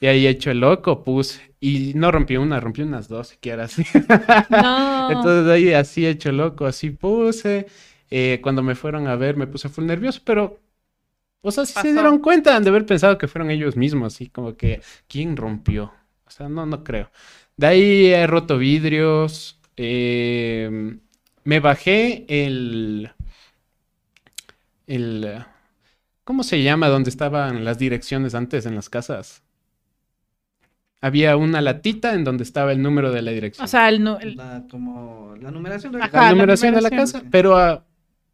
Y 0.00 0.06
ahí 0.06 0.26
hecho 0.26 0.50
el 0.50 0.60
loco 0.60 1.04
puse. 1.04 1.54
Y 1.60 1.92
no 1.94 2.10
rompí 2.10 2.36
una, 2.36 2.58
rompí 2.60 2.82
unas 2.82 3.08
dos 3.08 3.28
siquiera 3.28 3.64
así. 3.64 3.84
No. 4.48 5.10
Entonces 5.10 5.50
ahí 5.52 5.72
así 5.74 6.06
hecho 6.06 6.32
loco, 6.32 6.66
así 6.66 6.90
puse. 6.90 7.66
Eh, 8.10 8.40
cuando 8.42 8.62
me 8.62 8.74
fueron 8.74 9.06
a 9.08 9.16
ver 9.16 9.36
me 9.36 9.46
puse 9.46 9.68
full 9.68 9.84
nervioso, 9.86 10.20
pero... 10.24 10.60
O 11.42 11.52
sea, 11.52 11.64
si 11.66 11.78
se 11.80 11.92
Pasó. 11.92 11.92
dieron 11.92 12.18
cuenta, 12.18 12.56
han 12.56 12.64
de 12.64 12.70
haber 12.70 12.86
pensado 12.86 13.18
que 13.18 13.28
fueron 13.28 13.50
ellos 13.52 13.76
mismos, 13.76 14.14
así 14.14 14.28
como 14.28 14.56
que, 14.56 14.80
¿quién 15.08 15.36
rompió? 15.36 15.92
O 16.26 16.30
sea, 16.30 16.48
no, 16.48 16.66
no 16.66 16.84
creo. 16.84 17.10
De 17.56 17.66
ahí 17.66 18.06
he 18.06 18.26
roto 18.26 18.58
vidrios. 18.58 19.58
eh, 19.76 20.98
me 21.44 21.60
bajé 21.60 22.24
el... 22.28 23.10
El... 24.86 25.44
¿Cómo 26.24 26.42
se 26.42 26.62
llama? 26.62 26.88
Donde 26.88 27.10
estaban 27.10 27.64
las 27.64 27.78
direcciones 27.78 28.34
antes 28.34 28.66
en 28.66 28.74
las 28.74 28.88
casas. 28.88 29.42
Había 31.00 31.36
una 31.36 31.60
latita 31.60 32.14
en 32.14 32.24
donde 32.24 32.42
estaba 32.42 32.72
el 32.72 32.82
número 32.82 33.12
de 33.12 33.22
la 33.22 33.30
dirección. 33.30 33.64
O 33.64 33.68
sea, 33.68 33.88
el, 33.88 34.04
el- 34.20 34.36
La, 34.36 34.64
como 34.68 35.36
la 35.40 35.50
numeración 35.50 35.92
de 35.92 36.02
Ajá, 36.02 36.10
la 36.12 36.22
la 36.22 36.30
numeración 36.32 36.74
de 36.74 36.80
la 36.80 36.90
casa, 36.90 37.22
pero 37.30 37.56
ah, 37.56 37.84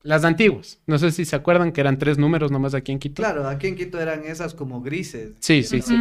las 0.03 0.25
antiguas. 0.25 0.79
No 0.87 0.99
sé 0.99 1.11
si 1.13 1.25
se 1.25 1.37
acuerdan 1.37 1.73
que 1.73 1.81
eran 1.81 1.99
tres 1.99 2.19
números 2.19 2.51
nomás 2.51 2.75
aquí 2.75 2.93
en 2.93 2.99
Quito. 2.99 3.23
Claro, 3.23 3.49
aquí 3.49 3.69
en 3.69 3.77
Quito 3.77 4.01
eran 4.01 4.25
esas 4.25 4.55
como 4.55 4.81
grises. 4.83 5.33
Sí, 5.41 5.63
sí, 5.63 5.81
sí. 5.83 5.95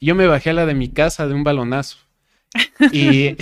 Y 0.00 0.06
Yo 0.06 0.14
me 0.14 0.26
bajé 0.26 0.50
a 0.50 0.54
la 0.54 0.66
de 0.66 0.74
mi 0.74 0.88
casa 0.88 1.26
de 1.28 1.34
un 1.34 1.44
balonazo. 1.44 1.98
Y 2.92 3.36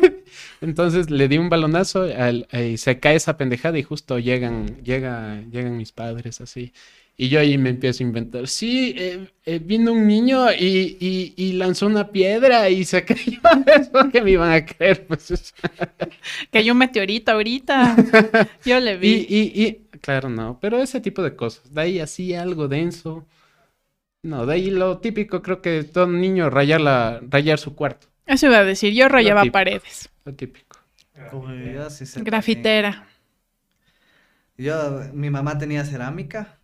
entonces 0.60 1.10
le 1.10 1.28
di 1.28 1.38
un 1.38 1.48
balonazo 1.48 2.02
al- 2.02 2.46
y 2.52 2.76
se 2.78 2.98
cae 3.00 3.16
esa 3.16 3.36
pendejada 3.36 3.78
y 3.78 3.82
justo 3.82 4.18
llegan, 4.18 4.82
llega, 4.82 5.42
llegan 5.50 5.76
mis 5.76 5.92
padres 5.92 6.40
así. 6.40 6.72
Y 7.18 7.30
yo 7.30 7.40
ahí 7.40 7.56
me 7.56 7.70
empiezo 7.70 8.02
a 8.04 8.06
inventar. 8.06 8.46
Sí, 8.46 8.94
eh, 8.98 9.26
eh, 9.46 9.58
vino 9.58 9.92
un 9.92 10.06
niño 10.06 10.52
y, 10.52 10.98
y- 11.00 11.34
y 11.36 11.52
lanzó 11.54 11.86
una 11.86 12.10
piedra 12.12 12.68
y 12.68 12.84
se 12.84 13.04
cayó. 13.06 13.40
Eso 13.66 14.10
que 14.12 14.20
me 14.20 14.32
iban 14.32 14.52
a 14.52 14.64
creer. 14.64 15.06
Pues. 15.08 15.54
que 16.50 16.58
hay 16.58 16.70
un 16.70 16.78
meteorito 16.78 17.32
ahorita. 17.32 17.96
Yo 18.64 18.80
le 18.80 18.96
vi. 18.98 19.26
y, 19.28 19.64
y, 19.64 19.74
claro, 20.00 20.28
no, 20.28 20.58
pero 20.60 20.82
ese 20.82 21.00
tipo 21.00 21.22
de 21.22 21.34
cosas. 21.34 21.72
De 21.72 21.80
ahí 21.80 22.00
así 22.00 22.34
algo 22.34 22.68
denso. 22.68 23.24
No, 24.22 24.44
de 24.44 24.54
ahí 24.54 24.70
lo 24.70 24.98
típico, 24.98 25.40
creo 25.40 25.62
que 25.62 25.84
todo 25.84 26.06
niño 26.08 26.50
rayar, 26.50 26.80
la, 26.80 27.20
rayar 27.30 27.58
su 27.58 27.74
cuarto. 27.74 28.08
Eso 28.26 28.46
iba 28.46 28.58
a 28.58 28.64
decir, 28.64 28.92
yo 28.92 29.08
rayaba 29.08 29.42
típico. 29.42 29.52
paredes. 29.52 30.10
Lo 30.24 30.34
típico. 30.34 30.76
Sí 31.90 32.20
Grafitera. 32.22 33.06
Yo, 34.58 35.02
mi 35.12 35.30
mamá 35.30 35.58
tenía 35.58 35.84
cerámica, 35.84 36.55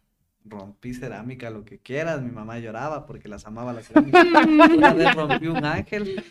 rompí 0.44 0.94
cerámica, 0.94 1.50
lo 1.50 1.64
que 1.64 1.78
quieras, 1.78 2.22
mi 2.22 2.30
mamá 2.30 2.58
lloraba 2.58 3.06
porque 3.06 3.28
las 3.28 3.46
amaba 3.46 3.72
la 3.72 3.82
cerámica. 3.82 4.22
Una 4.76 4.92
vez 4.92 5.14
rompí 5.14 5.46
un 5.46 5.64
ángel, 5.64 6.24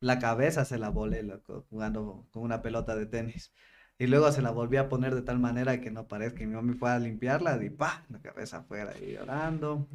la 0.00 0.18
cabeza 0.18 0.64
se 0.64 0.78
la 0.78 0.90
volé, 0.90 1.22
loco, 1.22 1.66
jugando 1.70 2.26
con 2.30 2.42
una 2.42 2.62
pelota 2.62 2.96
de 2.96 3.06
tenis. 3.06 3.52
Y 3.98 4.06
luego 4.06 4.32
se 4.32 4.42
la 4.42 4.50
volví 4.50 4.78
a 4.78 4.88
poner 4.88 5.14
de 5.14 5.22
tal 5.22 5.38
manera 5.38 5.80
que 5.80 5.90
no 5.90 6.08
parezca, 6.08 6.42
y 6.42 6.46
mi 6.46 6.54
mamá 6.54 6.74
fue 6.78 6.90
a 6.90 6.98
limpiarla 6.98 7.62
y 7.62 7.70
pa, 7.70 8.04
la 8.08 8.20
cabeza 8.20 8.58
afuera 8.58 8.92
y 9.00 9.12
llorando. 9.12 9.88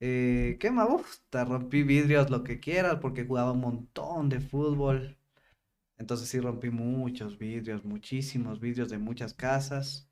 Eh, 0.00 0.56
¿qué 0.58 0.72
más? 0.72 0.88
Uf, 0.90 1.18
te 1.30 1.44
rompí 1.44 1.84
vidrios, 1.84 2.30
lo 2.30 2.42
que 2.42 2.58
quieras, 2.58 2.96
porque 3.00 3.24
jugaba 3.24 3.52
un 3.52 3.60
montón 3.60 4.28
de 4.28 4.40
fútbol. 4.40 5.16
Entonces 5.98 6.28
sí 6.28 6.40
rompí 6.40 6.70
muchos 6.70 7.38
vidrios, 7.38 7.84
muchísimos 7.84 8.60
vidrios 8.60 8.90
de 8.90 8.98
muchas 8.98 9.34
casas. 9.34 10.10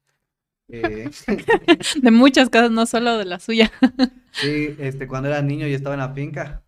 Eh, 0.72 1.10
De 2.02 2.10
muchas 2.10 2.48
casas, 2.50 2.70
no 2.70 2.86
solo 2.86 3.18
de 3.18 3.24
la 3.24 3.40
suya. 3.40 3.70
sí, 4.32 4.76
este, 4.78 5.06
cuando 5.06 5.28
era 5.28 5.42
niño 5.42 5.66
y 5.66 5.74
estaba 5.74 5.94
en 5.94 6.00
la 6.00 6.12
finca, 6.14 6.62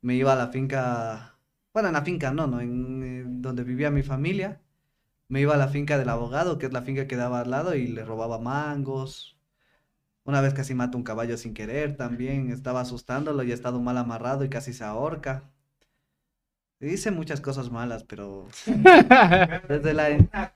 me 0.00 0.14
iba 0.14 0.32
a 0.32 0.36
la 0.36 0.48
finca, 0.48 1.38
bueno, 1.72 1.88
en 1.88 1.94
la 1.94 2.02
finca 2.02 2.32
no, 2.32 2.46
no, 2.46 2.60
en 2.60 3.02
eh, 3.02 3.24
donde 3.26 3.64
vivía 3.64 3.90
mi 3.90 4.02
familia, 4.02 4.60
me 5.28 5.40
iba 5.40 5.54
a 5.54 5.58
la 5.58 5.68
finca 5.68 5.98
del 5.98 6.08
abogado, 6.08 6.58
que 6.58 6.66
es 6.66 6.72
la 6.72 6.82
finca 6.82 7.06
que 7.06 7.16
daba 7.16 7.40
al 7.40 7.50
lado, 7.50 7.74
y 7.74 7.86
le 7.86 8.04
robaba 8.04 8.38
mangos. 8.38 9.36
Una 10.24 10.40
vez 10.40 10.54
casi 10.54 10.74
mato 10.74 10.98
un 10.98 11.04
caballo 11.04 11.36
sin 11.36 11.54
querer 11.54 11.96
también, 11.96 12.50
estaba 12.50 12.80
asustándolo 12.80 13.42
y 13.42 13.50
he 13.50 13.54
estado 13.54 13.80
mal 13.80 13.96
amarrado 13.98 14.44
y 14.44 14.48
casi 14.50 14.72
se 14.72 14.84
ahorca. 14.84 15.44
Hice 16.80 17.10
muchas 17.10 17.40
cosas 17.40 17.70
malas, 17.70 18.04
pero 18.04 18.48
desde 19.68 19.92
la... 19.92 20.52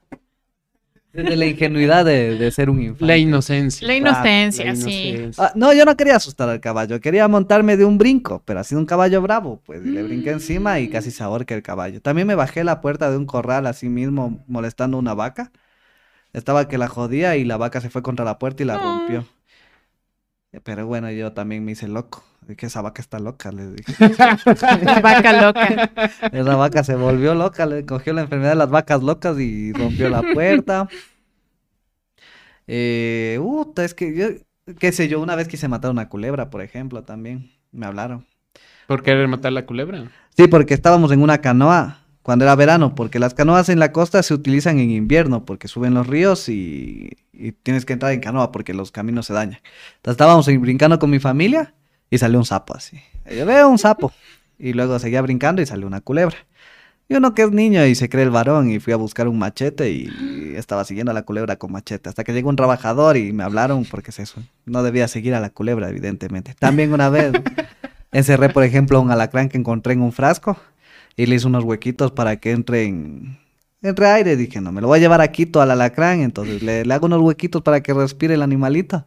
Desde 1.15 1.35
la 1.37 1.45
ingenuidad 1.45 2.03
de, 2.03 2.37
de 2.37 2.51
ser 2.51 2.69
un 2.69 2.81
infante. 2.81 3.05
La 3.05 3.17
inocencia. 3.17 3.87
La 3.87 3.97
Claro, 3.99 4.17
inocencia, 4.27 4.65
La 4.65 4.75
sí. 4.75 5.31
Ah, 5.37 5.51
no, 5.55 5.73
yo 5.73 5.85
no 5.85 5.95
quería 5.95 6.15
asustar 6.17 6.49
al 6.49 6.59
caballo, 6.59 6.99
quería 6.99 7.27
montarme 7.27 7.77
de 7.77 7.85
un 7.85 7.97
brinco, 7.97 8.41
pero 8.45 8.59
ha 8.59 8.63
sido 8.63 8.79
un 8.79 8.85
caballo 8.85 9.21
bravo, 9.21 9.61
pues 9.65 9.85
y 9.85 9.89
le 9.91 10.03
brinqué 10.03 10.31
encima 10.31 10.79
y 10.79 10.89
casi 10.89 11.11
se 11.11 11.23
ahorca 11.23 11.55
el 11.55 11.63
caballo. 11.63 12.01
También 12.01 12.27
me 12.27 12.35
bajé 12.35 12.63
la 12.63 12.81
puerta 12.81 13.09
de 13.09 13.17
un 13.17 13.25
corral 13.25 13.65
así 13.67 13.87
mismo 13.87 14.43
molestando 14.47 14.97
a 14.97 14.99
una 14.99 15.13
vaca. 15.13 15.51
Estaba 16.33 16.67
que 16.67 16.77
la 16.77 16.87
jodía 16.89 17.37
y 17.37 17.45
la 17.45 17.57
vaca 17.57 17.79
se 17.81 17.89
fue 17.89 18.01
contra 18.01 18.25
la 18.25 18.37
puerta 18.39 18.63
y 18.63 18.65
la 18.65 18.77
rompió. 18.77 19.25
Pero 20.63 20.85
bueno, 20.87 21.11
yo 21.11 21.33
también 21.33 21.63
me 21.65 21.73
hice 21.73 21.87
loco. 21.87 22.23
Que 22.57 22.67
esa 22.67 22.81
vaca 22.81 23.01
está 23.01 23.19
loca, 23.19 23.51
le 23.51 23.71
dije. 23.71 23.93
La 24.83 24.99
vaca 25.01 25.41
loca. 25.41 25.91
Esa 26.31 26.55
vaca 26.55 26.83
se 26.83 26.95
volvió 26.95 27.33
loca, 27.33 27.65
le 27.65 27.85
cogió 27.85 28.13
la 28.13 28.21
enfermedad 28.21 28.51
de 28.51 28.57
las 28.57 28.69
vacas 28.69 29.01
locas 29.01 29.39
y 29.39 29.73
rompió 29.73 30.09
la 30.09 30.21
puerta. 30.21 30.87
Eh, 32.67 33.39
puta, 33.41 33.83
es 33.83 33.95
que 33.95 34.15
yo, 34.15 34.73
qué 34.79 34.91
sé 34.91 35.07
yo, 35.07 35.19
una 35.21 35.35
vez 35.35 35.47
quise 35.47 35.67
matar 35.67 35.91
una 35.91 36.07
culebra, 36.07 36.49
por 36.49 36.61
ejemplo, 36.61 37.03
también. 37.03 37.51
Me 37.71 37.87
hablaron. 37.87 38.25
¿Por 38.87 39.01
querer 39.01 39.27
matar 39.27 39.51
la 39.51 39.65
culebra? 39.65 40.11
Sí, 40.37 40.47
porque 40.47 40.73
estábamos 40.75 41.11
en 41.11 41.21
una 41.21 41.39
canoa 41.39 42.04
cuando 42.25 42.43
era 42.43 42.55
verano, 42.55 42.95
porque 42.95 43.19
las 43.19 43.35
canoas 43.35 43.69
en 43.69 43.77
la 43.77 43.91
costa 43.91 44.23
se 44.23 44.33
utilizan 44.33 44.79
en 44.79 44.89
invierno, 44.89 45.45
porque 45.45 45.67
suben 45.67 45.93
los 45.93 46.07
ríos 46.07 46.49
y, 46.49 47.17
tienes 47.61 47.85
que 47.85 47.93
entrar 47.93 48.13
en 48.13 48.19
canoa 48.19 48.51
porque 48.51 48.73
los 48.73 48.91
caminos 48.91 49.27
se 49.27 49.33
dañan. 49.33 49.59
Entonces 49.97 50.13
estábamos 50.13 50.47
brincando 50.47 50.97
con 50.97 51.11
mi 51.11 51.19
familia 51.19 51.75
y 52.09 52.17
salió 52.17 52.39
un 52.39 52.45
sapo 52.45 52.75
así. 52.75 52.99
Yo 53.29 53.45
veo 53.45 53.69
un 53.69 53.77
sapo 53.77 54.11
y 54.57 54.73
luego 54.73 54.97
seguía 54.97 55.21
brincando 55.21 55.61
y 55.61 55.67
salió 55.67 55.85
una 55.85 56.01
culebra. 56.01 56.35
Y 57.07 57.13
uno 57.13 57.35
que 57.35 57.43
es 57.43 57.51
niño 57.51 57.85
y 57.85 57.93
se 57.93 58.09
cree 58.09 58.23
el 58.23 58.31
varón 58.31 58.71
y 58.71 58.79
fui 58.79 58.91
a 58.91 58.95
buscar 58.95 59.27
un 59.27 59.37
machete 59.37 59.91
y 59.91 60.55
estaba 60.55 60.83
siguiendo 60.83 61.11
a 61.11 61.13
la 61.13 61.21
culebra 61.21 61.57
con 61.57 61.73
machete. 61.73 62.09
Hasta 62.09 62.23
que 62.23 62.33
llegó 62.33 62.49
un 62.49 62.55
trabajador 62.55 63.17
y 63.17 63.33
me 63.33 63.43
hablaron 63.43 63.85
porque 63.85 64.09
es 64.09 64.17
eso. 64.17 64.41
No 64.65 64.81
debía 64.81 65.07
seguir 65.07 65.35
a 65.35 65.39
la 65.39 65.51
culebra, 65.51 65.89
evidentemente. 65.89 66.55
También 66.57 66.91
una 66.91 67.09
vez 67.09 67.33
encerré, 68.11 68.49
por 68.49 68.63
ejemplo, 68.63 68.99
un 68.99 69.11
alacrán 69.11 69.47
que 69.47 69.59
encontré 69.59 69.93
en 69.93 70.01
un 70.01 70.11
frasco 70.11 70.57
y 71.15 71.25
le 71.25 71.35
hice 71.35 71.47
unos 71.47 71.63
huequitos 71.63 72.11
para 72.11 72.37
que 72.39 72.51
entre 72.51 72.83
en... 72.85 73.39
Entre 73.81 74.07
aire, 74.07 74.35
dije, 74.35 74.61
no, 74.61 74.71
me 74.71 74.81
lo 74.81 74.87
voy 74.87 74.97
a 74.97 75.01
llevar 75.01 75.21
a 75.21 75.27
Quito 75.27 75.61
al 75.61 75.69
alacrán, 75.69 76.21
entonces 76.21 76.63
le, 76.63 76.85
le 76.85 76.93
hago 76.93 77.05
unos 77.05 77.21
huequitos 77.21 77.61
para 77.61 77.81
que 77.83 77.93
respire 77.93 78.33
el 78.33 78.41
animalito. 78.41 79.05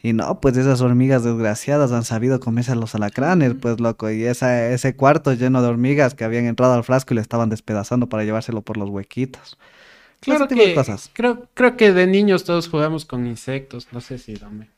Y 0.00 0.12
no, 0.12 0.40
pues 0.40 0.56
esas 0.56 0.80
hormigas 0.80 1.24
desgraciadas 1.24 1.92
han 1.92 2.04
sabido 2.04 2.40
comerse 2.40 2.72
a 2.72 2.74
los 2.76 2.94
alacranes, 2.94 3.54
pues 3.60 3.80
loco, 3.80 4.10
y 4.10 4.24
esa, 4.24 4.68
ese 4.70 4.96
cuarto 4.96 5.32
lleno 5.34 5.62
de 5.62 5.68
hormigas 5.68 6.14
que 6.14 6.24
habían 6.24 6.46
entrado 6.46 6.74
al 6.74 6.84
frasco 6.84 7.14
y 7.14 7.16
le 7.16 7.20
estaban 7.20 7.50
despedazando 7.50 8.08
para 8.08 8.24
llevárselo 8.24 8.62
por 8.62 8.76
los 8.76 8.90
huequitos. 8.90 9.58
Claro 10.20 10.46
Ese 10.46 10.48
tipo 10.48 10.64
de 10.64 10.70
que, 10.70 10.74
cosas. 10.74 11.10
creo, 11.12 11.48
creo 11.54 11.76
que 11.76 11.92
de 11.92 12.06
niños 12.06 12.44
todos 12.44 12.68
jugamos 12.68 13.04
con 13.04 13.26
insectos. 13.26 13.88
No 13.92 14.00
sé 14.00 14.18
si 14.18 14.36
dame. 14.36 14.70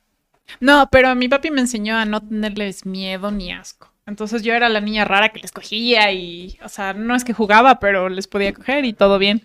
No, 0.60 0.88
pero 0.90 1.14
mi 1.14 1.28
papi 1.28 1.50
me 1.50 1.60
enseñó 1.60 1.96
a 1.96 2.04
no 2.04 2.20
tenerles 2.26 2.86
miedo 2.86 3.30
ni 3.30 3.52
asco. 3.52 3.92
Entonces 4.06 4.42
yo 4.42 4.52
era 4.54 4.68
la 4.68 4.80
niña 4.80 5.04
rara 5.04 5.30
que 5.30 5.40
les 5.40 5.50
cogía 5.52 6.12
y, 6.12 6.58
o 6.62 6.68
sea, 6.68 6.92
no 6.92 7.14
es 7.14 7.24
que 7.24 7.32
jugaba, 7.32 7.78
pero 7.80 8.08
les 8.08 8.26
podía 8.26 8.52
coger 8.52 8.84
y 8.84 8.92
todo 8.92 9.18
bien. 9.18 9.42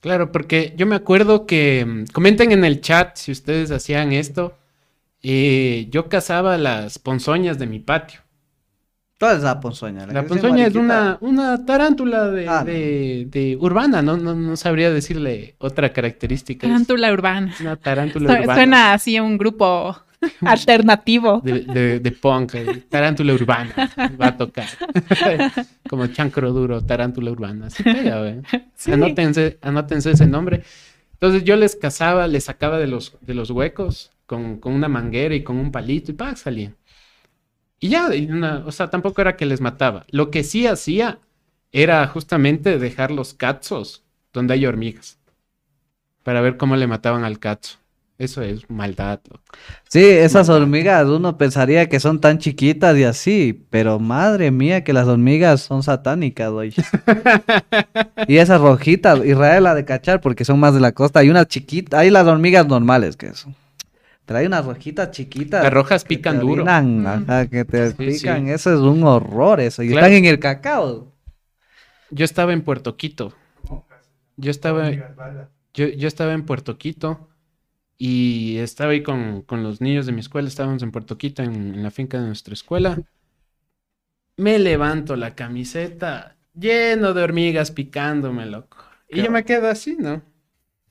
Claro, 0.00 0.32
porque 0.32 0.74
yo 0.76 0.86
me 0.86 0.96
acuerdo 0.96 1.46
que 1.46 1.84
mm, 1.86 2.04
comenten 2.12 2.52
en 2.52 2.64
el 2.64 2.80
chat 2.80 3.16
si 3.16 3.32
ustedes 3.32 3.70
hacían 3.70 4.12
esto. 4.12 4.56
Eh, 5.22 5.86
yo 5.90 6.08
cazaba 6.08 6.58
las 6.58 6.98
ponzoñas 6.98 7.58
de 7.58 7.66
mi 7.66 7.78
patio. 7.78 8.20
¿Cuál 9.18 9.38
es 9.38 9.42
la 9.42 9.58
ponzoña? 9.60 10.06
La 10.06 10.20
dice 10.22 10.22
ponzoña 10.28 10.66
es 10.66 10.74
una, 10.74 11.16
una 11.20 11.64
tarántula 11.64 12.28
de, 12.30 12.46
Ah, 12.48 12.60
no. 12.60 12.64
de- 12.66 13.26
de 13.30 13.56
urbana, 13.58 14.02
¿no? 14.02 14.16
No, 14.18 14.34
no 14.34 14.56
sabría 14.56 14.90
decirle 14.90 15.54
otra 15.58 15.92
característica. 15.94 16.66
Tarántula 16.66 17.10
urbana. 17.12 17.54
una 17.60 17.76
tarántula 17.76 18.28
Su- 18.34 18.40
urbana. 18.42 18.54
Suena 18.54 18.92
así 18.92 19.16
a 19.16 19.22
un 19.22 19.38
grupo 19.38 19.96
alternativo. 20.42 21.40
De, 21.44 21.60
de, 21.60 22.00
de 22.00 22.12
punk, 22.12 22.54
eh, 22.54 22.82
tarántula 22.88 23.34
urbana. 23.34 23.72
Va 24.20 24.28
a 24.28 24.36
tocar. 24.36 24.66
Como 25.88 26.06
chancro 26.08 26.52
duro, 26.52 26.82
tarántula 26.84 27.30
urbana. 27.30 27.70
Sí 27.70 27.82
pega, 27.82 28.20
güey. 28.20 28.40
Sí. 28.74 28.92
Anótense, 28.92 29.58
anótense 29.62 30.10
ese 30.12 30.26
nombre. 30.26 30.62
Entonces 31.12 31.44
yo 31.44 31.56
les 31.56 31.76
cazaba, 31.76 32.26
les 32.26 32.44
sacaba 32.44 32.78
de 32.78 32.86
los, 32.86 33.16
de 33.20 33.34
los 33.34 33.50
huecos 33.50 34.10
con, 34.26 34.58
con 34.58 34.72
una 34.74 34.88
manguera 34.88 35.34
y 35.34 35.42
con 35.42 35.56
un 35.56 35.70
palito 35.72 36.10
y 36.10 36.14
¡pac! 36.14 36.36
salían. 36.36 36.76
Y 37.80 37.88
ya, 37.90 38.14
y 38.14 38.30
una- 38.30 38.62
o 38.66 38.72
sea, 38.72 38.88
tampoco 38.90 39.20
era 39.20 39.36
que 39.36 39.46
les 39.46 39.60
mataba. 39.60 40.04
Lo 40.10 40.30
que 40.30 40.42
sí 40.44 40.66
hacía 40.66 41.18
era 41.72 42.06
justamente 42.06 42.78
dejar 42.78 43.10
los 43.10 43.34
cazos 43.34 44.02
donde 44.32 44.54
hay 44.54 44.66
hormigas. 44.66 45.18
Para 46.22 46.40
ver 46.40 46.56
cómo 46.56 46.76
le 46.76 46.86
mataban 46.86 47.24
al 47.24 47.38
cazo. 47.38 47.78
Eso 48.16 48.42
es 48.42 48.70
maldad. 48.70 49.20
Sí, 49.88 50.04
esas 50.04 50.48
hormigas, 50.48 51.04
uno 51.08 51.36
pensaría 51.36 51.88
que 51.88 51.98
son 51.98 52.20
tan 52.20 52.38
chiquitas 52.38 52.96
y 52.96 53.02
así, 53.02 53.66
pero 53.70 53.98
madre 53.98 54.52
mía 54.52 54.84
que 54.84 54.92
las 54.92 55.08
hormigas 55.08 55.62
son 55.62 55.82
satánicas, 55.82 56.50
oye. 56.50 56.74
Y 58.28 58.36
esas 58.38 58.60
rojitas, 58.60 59.24
Israel 59.24 59.66
ha 59.66 59.74
de 59.74 59.84
cachar 59.84 60.20
porque 60.20 60.44
son 60.44 60.60
más 60.60 60.74
de 60.74 60.80
la 60.80 60.92
costa, 60.92 61.20
hay 61.20 61.28
unas 61.30 61.48
chiquitas, 61.48 61.98
hay 62.00 62.10
las 62.10 62.26
hormigas 62.26 62.66
normales 62.66 63.16
que 63.16 63.32
son. 63.34 63.54
Pero 64.26 64.38
hay 64.38 64.46
unas 64.46 64.64
rojitas 64.64 65.10
chiquitas. 65.10 65.62
Las 65.64 65.72
rojas 65.72 66.04
que 66.04 66.16
pican 66.16 66.36
te 66.36 66.40
duro. 66.42 66.62
orinan, 66.62 67.02
Mm. 67.02 67.06
ajá, 67.06 67.46
que 67.48 67.64
te 67.64 67.90
Sí, 67.90 67.96
pican, 67.96 68.46
sí. 68.46 68.52
eso 68.52 68.72
es 68.72 68.80
un 68.80 69.02
horror 69.02 69.60
eso. 69.60 69.82
Y 69.82 69.88
Claro. 69.88 70.06
están 70.06 70.16
en 70.18 70.24
el 70.24 70.38
cacao. 70.38 71.12
Yo 72.10 72.24
estaba 72.24 72.52
en 72.52 72.62
Puerto 72.62 72.96
Quito. 72.96 73.34
Yo 74.36 74.50
estaba, 74.50 74.90
yo, 75.74 75.88
yo 75.88 76.08
estaba 76.08 76.32
en 76.32 76.44
Puerto 76.46 76.78
Quito 76.78 77.28
y 77.98 78.58
estaba 78.58 78.92
ahí 78.92 79.02
con, 79.02 79.42
con 79.42 79.62
los 79.62 79.80
niños 79.80 80.06
de 80.06 80.12
mi 80.12 80.20
escuela. 80.20 80.48
Estábamos 80.48 80.82
en 80.82 80.92
Puerto 80.92 81.18
Quito, 81.18 81.42
en, 81.42 81.54
en 81.74 81.82
la 81.82 81.90
finca 81.90 82.20
de 82.20 82.26
nuestra 82.26 82.54
escuela. 82.54 83.02
Me 84.36 84.58
levanto 84.58 85.16
la 85.16 85.34
camiseta 85.34 86.36
lleno 86.54 87.14
de 87.14 87.22
hormigas 87.22 87.70
picándome, 87.70 88.46
loco. 88.46 88.78
Y 89.08 89.22
yo 89.22 89.30
me 89.30 89.44
quedo 89.44 89.68
así, 89.68 89.96
¿no? 89.98 90.22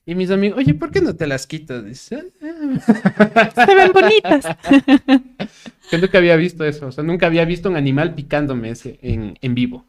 Y 0.06 0.16
mis 0.16 0.32
amigos, 0.32 0.60
oye, 0.60 0.74
¿por 0.74 0.92
qué 0.92 1.02
no 1.02 1.16
te 1.16 1.28
las 1.28 1.48
quitas? 1.48 1.86
Dice, 1.86 2.34
"Ah, 2.42 3.50
Se 3.66 3.76
ven 3.76 3.92
bonitas. 3.94 4.46
que 5.90 5.98
nunca 5.98 6.18
había 6.18 6.36
visto 6.36 6.66
eso. 6.66 6.88
O 6.88 6.92
sea, 6.92 7.04
nunca 7.04 7.28
había 7.28 7.46
visto 7.46 7.70
un 7.70 7.76
animal 7.78 8.16
picándome 8.16 8.70
ese 8.72 9.00
en, 9.02 9.38
en 9.42 9.56
vivo. 9.56 9.86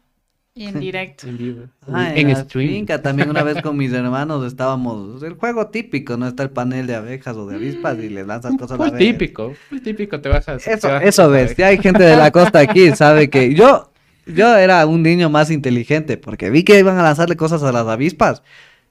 Y 0.57 0.67
en 0.67 0.79
directo. 0.79 1.27
En 1.27 1.37
vivo. 1.37 1.65
Ah, 1.91 2.13
en 2.15 2.29
en 2.29 2.35
stream. 2.37 2.69
finca 2.69 3.01
también 3.01 3.29
una 3.29 3.43
vez 3.43 3.61
con 3.61 3.75
mis 3.75 3.91
hermanos 3.91 4.45
estábamos, 4.45 5.21
el 5.21 5.33
juego 5.33 5.67
típico, 5.67 6.15
¿no? 6.15 6.27
Está 6.27 6.43
el 6.43 6.49
panel 6.49 6.87
de 6.87 6.95
abejas 6.95 7.35
o 7.35 7.45
de 7.45 7.55
avispas 7.55 7.97
y 7.99 8.07
le 8.07 8.25
lanzas 8.25 8.55
cosas 8.55 8.79
a 8.79 8.89
la 8.89 8.97
típico, 8.97 9.53
muy 9.69 9.81
típico, 9.81 10.21
te 10.21 10.29
bajas. 10.29 10.63
te 10.63 10.71
Eso, 10.71 10.87
bajas 10.87 11.03
eso 11.09 11.23
a 11.23 11.27
ves, 11.27 11.57
ya 11.57 11.67
hay 11.67 11.77
gente 11.77 12.03
de 12.03 12.15
la 12.15 12.31
costa 12.31 12.59
aquí, 12.59 12.91
sabe 12.95 13.29
que 13.29 13.53
yo, 13.53 13.91
yo 14.25 14.55
era 14.55 14.85
un 14.85 15.03
niño 15.03 15.29
más 15.29 15.51
inteligente 15.51 16.15
porque 16.17 16.49
vi 16.49 16.63
que 16.63 16.79
iban 16.79 16.97
a 16.97 17.03
lanzarle 17.03 17.35
cosas 17.35 17.61
a 17.63 17.73
las 17.73 17.87
avispas 17.87 18.41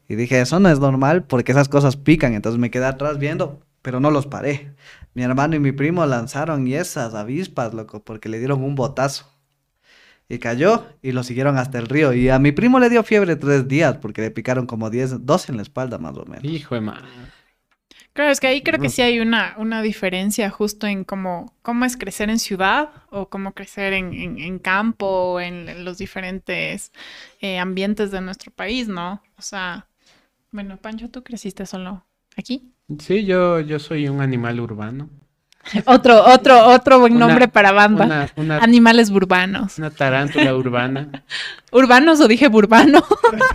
y 0.06 0.16
dije, 0.16 0.42
eso 0.42 0.60
no 0.60 0.68
es 0.68 0.80
normal 0.80 1.24
porque 1.24 1.52
esas 1.52 1.70
cosas 1.70 1.96
pican, 1.96 2.34
entonces 2.34 2.58
me 2.60 2.70
quedé 2.70 2.84
atrás 2.84 3.18
viendo, 3.18 3.62
pero 3.80 4.00
no 4.00 4.10
los 4.10 4.26
paré. 4.26 4.74
Mi 5.14 5.22
hermano 5.22 5.56
y 5.56 5.60
mi 5.60 5.72
primo 5.72 6.04
lanzaron 6.04 6.66
y 6.66 6.74
esas 6.74 7.14
avispas, 7.14 7.72
loco, 7.72 8.04
porque 8.04 8.28
le 8.28 8.38
dieron 8.38 8.62
un 8.62 8.74
botazo. 8.74 9.33
Y 10.28 10.38
cayó 10.38 10.86
y 11.02 11.12
lo 11.12 11.22
siguieron 11.22 11.58
hasta 11.58 11.78
el 11.78 11.86
río. 11.86 12.12
Y 12.12 12.28
a 12.30 12.38
mi 12.38 12.52
primo 12.52 12.78
le 12.80 12.90
dio 12.90 13.02
fiebre 13.04 13.36
tres 13.36 13.68
días 13.68 13.98
porque 13.98 14.22
le 14.22 14.30
picaron 14.30 14.66
como 14.66 14.90
10, 14.90 15.24
12 15.26 15.52
en 15.52 15.56
la 15.56 15.62
espalda 15.62 15.98
más 15.98 16.16
o 16.16 16.24
menos. 16.26 16.44
Hijo 16.44 16.74
de 16.76 16.80
madre. 16.80 17.08
Claro, 18.12 18.30
es 18.30 18.40
que 18.40 18.46
ahí 18.46 18.62
creo 18.62 18.78
que 18.80 18.88
sí 18.88 19.02
hay 19.02 19.18
una, 19.20 19.54
una 19.58 19.82
diferencia 19.82 20.48
justo 20.50 20.86
en 20.86 21.04
cómo, 21.04 21.54
cómo 21.62 21.84
es 21.84 21.96
crecer 21.96 22.30
en 22.30 22.38
ciudad 22.38 22.90
o 23.10 23.28
cómo 23.28 23.52
crecer 23.54 23.92
en, 23.92 24.14
en- 24.14 24.38
en 24.38 24.58
campo 24.58 25.06
o 25.06 25.40
en, 25.40 25.68
en 25.68 25.84
los 25.84 25.98
diferentes 25.98 26.92
eh, 27.40 27.58
ambientes 27.58 28.10
de 28.10 28.20
nuestro 28.20 28.52
país, 28.52 28.88
¿no? 28.88 29.22
O 29.38 29.42
sea, 29.42 29.88
bueno, 30.52 30.78
Pancho, 30.78 31.10
tú 31.10 31.22
creciste 31.24 31.66
solo 31.66 32.06
aquí. 32.36 32.72
Sí, 32.98 33.24
yo, 33.24 33.60
yo 33.60 33.78
soy 33.78 34.08
un 34.08 34.20
animal 34.20 34.60
urbano. 34.60 35.08
Otro, 35.86 36.22
otro, 36.24 36.66
otro 36.66 37.00
buen 37.00 37.16
Una- 37.16 37.26
nombre 37.26 37.48
para 37.48 37.72
banda. 37.72 38.04
Una, 38.04 38.30
una, 38.36 38.58
Animales 38.58 39.10
burbanos. 39.10 39.78
una 39.78 39.90
tarántula 39.90 40.54
urbana. 40.54 41.24
¿Urbanos 41.72 42.20
o 42.20 42.28
dije 42.28 42.48
burbano? 42.48 43.02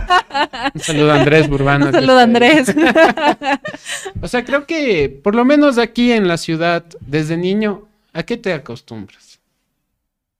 Un 0.74 0.80
saludo 0.80 1.12
a 1.12 1.16
Andrés 1.20 1.48
Burbano. 1.48 1.86
Un 1.86 1.92
saludo, 1.92 2.20
está 2.20 2.38
ahí. 2.44 2.58
Andrés. 2.58 2.74
O 4.22 4.28
sea, 4.28 4.44
creo 4.44 4.66
que 4.66 5.08
por 5.22 5.34
lo 5.34 5.44
menos 5.44 5.78
aquí 5.78 6.12
en 6.12 6.28
la 6.28 6.36
ciudad, 6.36 6.84
desde 7.00 7.36
niño, 7.36 7.88
¿a 8.12 8.22
qué 8.22 8.36
te 8.36 8.52
acostumbras? 8.52 9.38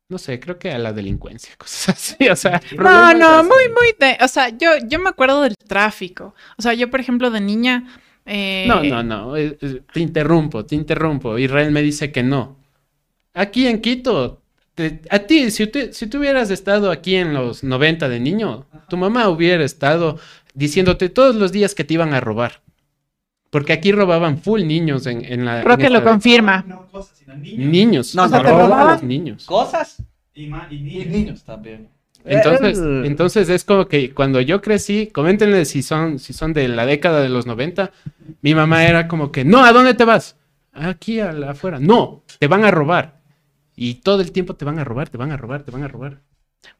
No 0.08 0.18
sé, 0.18 0.40
creo 0.40 0.58
que 0.58 0.70
a 0.72 0.78
la 0.78 0.92
delincuencia, 0.92 1.54
cosas 1.56 1.90
así, 1.96 2.28
o 2.28 2.36
sea. 2.36 2.60
No, 2.76 3.14
no, 3.14 3.44
muy, 3.44 3.68
muy 3.68 3.94
de, 3.98 4.18
o 4.22 4.28
sea, 4.28 4.48
yo, 4.48 4.70
yo 4.86 4.98
me 4.98 5.08
acuerdo 5.08 5.40
del 5.42 5.54
tráfico. 5.68 6.34
O 6.58 6.62
sea, 6.62 6.74
yo, 6.74 6.90
por 6.90 7.00
ejemplo, 7.00 7.30
de 7.30 7.40
niña. 7.40 7.84
Eh, 8.26 8.64
No, 8.68 8.82
no, 8.82 9.02
no, 9.02 9.34
te 9.34 10.00
interrumpo, 10.00 10.64
te 10.64 10.74
interrumpo. 10.74 11.38
Israel 11.38 11.70
me 11.72 11.82
dice 11.82 12.12
que 12.12 12.22
no. 12.22 12.56
Aquí 13.34 13.66
en 13.66 13.80
Quito, 13.80 14.42
te- 14.74 15.00
a 15.10 15.20
ti, 15.20 15.50
si, 15.50 15.66
tú- 15.66 15.88
si 15.92 16.06
tú 16.06 16.18
hubieras 16.18 16.50
estado 16.50 16.90
aquí 16.90 17.14
en 17.16 17.32
los 17.34 17.62
90 17.64 18.08
de 18.08 18.20
niño, 18.20 18.66
tu 18.88 18.96
mamá 18.96 19.28
hubiera 19.28 19.64
estado 19.64 20.18
diciéndote 20.54 21.08
todos 21.08 21.36
los 21.36 21.52
días 21.52 21.74
que 21.74 21.84
te 21.84 21.94
iban 21.94 22.12
a 22.14 22.20
robar. 22.20 22.60
Porque 23.50 23.72
aquí 23.72 23.90
robaban 23.90 24.38
full 24.38 24.62
niños 24.64 25.06
en, 25.06 25.24
en 25.24 25.44
la. 25.44 25.62
Creo 25.62 25.74
en 25.74 25.80
que 25.80 25.90
lo 25.90 26.04
confirma. 26.04 26.64
No 26.68 26.86
cosas, 26.86 27.18
sino 27.18 27.34
niños. 27.36 27.66
Niños. 27.66 28.14
No, 28.14 28.24
O 28.24 28.28
sea, 28.28 28.38
no, 28.38 28.44
te 28.44 28.50
robaban 28.50 28.70
robaban. 28.70 28.92
los 28.94 29.02
niños. 29.02 29.44
¿Cosas? 29.46 30.02
Y, 30.34 30.46
ma- 30.46 30.68
y 30.70 30.76
Y 30.76 30.80
niños. 30.82 31.06
niños 31.08 31.44
también. 31.44 31.88
Entonces, 32.24 32.78
El- 32.78 33.02
entonces 33.06 33.48
es 33.48 33.64
como 33.64 33.86
que 33.88 34.12
cuando 34.12 34.40
yo 34.40 34.60
crecí, 34.60 35.06
coméntenle 35.08 35.64
si 35.64 35.82
son, 35.82 36.18
si 36.18 36.32
son 36.32 36.52
de 36.52 36.68
la 36.68 36.86
década 36.86 37.22
de 37.22 37.28
los 37.28 37.46
90, 37.46 37.90
mi 38.42 38.54
mamá 38.54 38.84
era 38.84 39.08
como 39.08 39.32
que, 39.32 39.44
no, 39.44 39.64
¿a 39.64 39.72
dónde 39.72 39.94
te 39.94 40.04
vas? 40.04 40.36
Aquí 40.72 41.20
a 41.20 41.32
la- 41.32 41.50
afuera. 41.52 41.78
No, 41.80 42.22
te 42.38 42.46
van 42.46 42.64
a 42.64 42.70
robar. 42.70 43.20
Y 43.74 43.94
todo 43.94 44.20
el 44.20 44.32
tiempo 44.32 44.54
te 44.54 44.64
van 44.64 44.78
a 44.78 44.84
robar, 44.84 45.08
te 45.08 45.16
van 45.16 45.32
a 45.32 45.36
robar, 45.36 45.62
te 45.62 45.70
van 45.70 45.82
a 45.82 45.88
robar. 45.88 46.20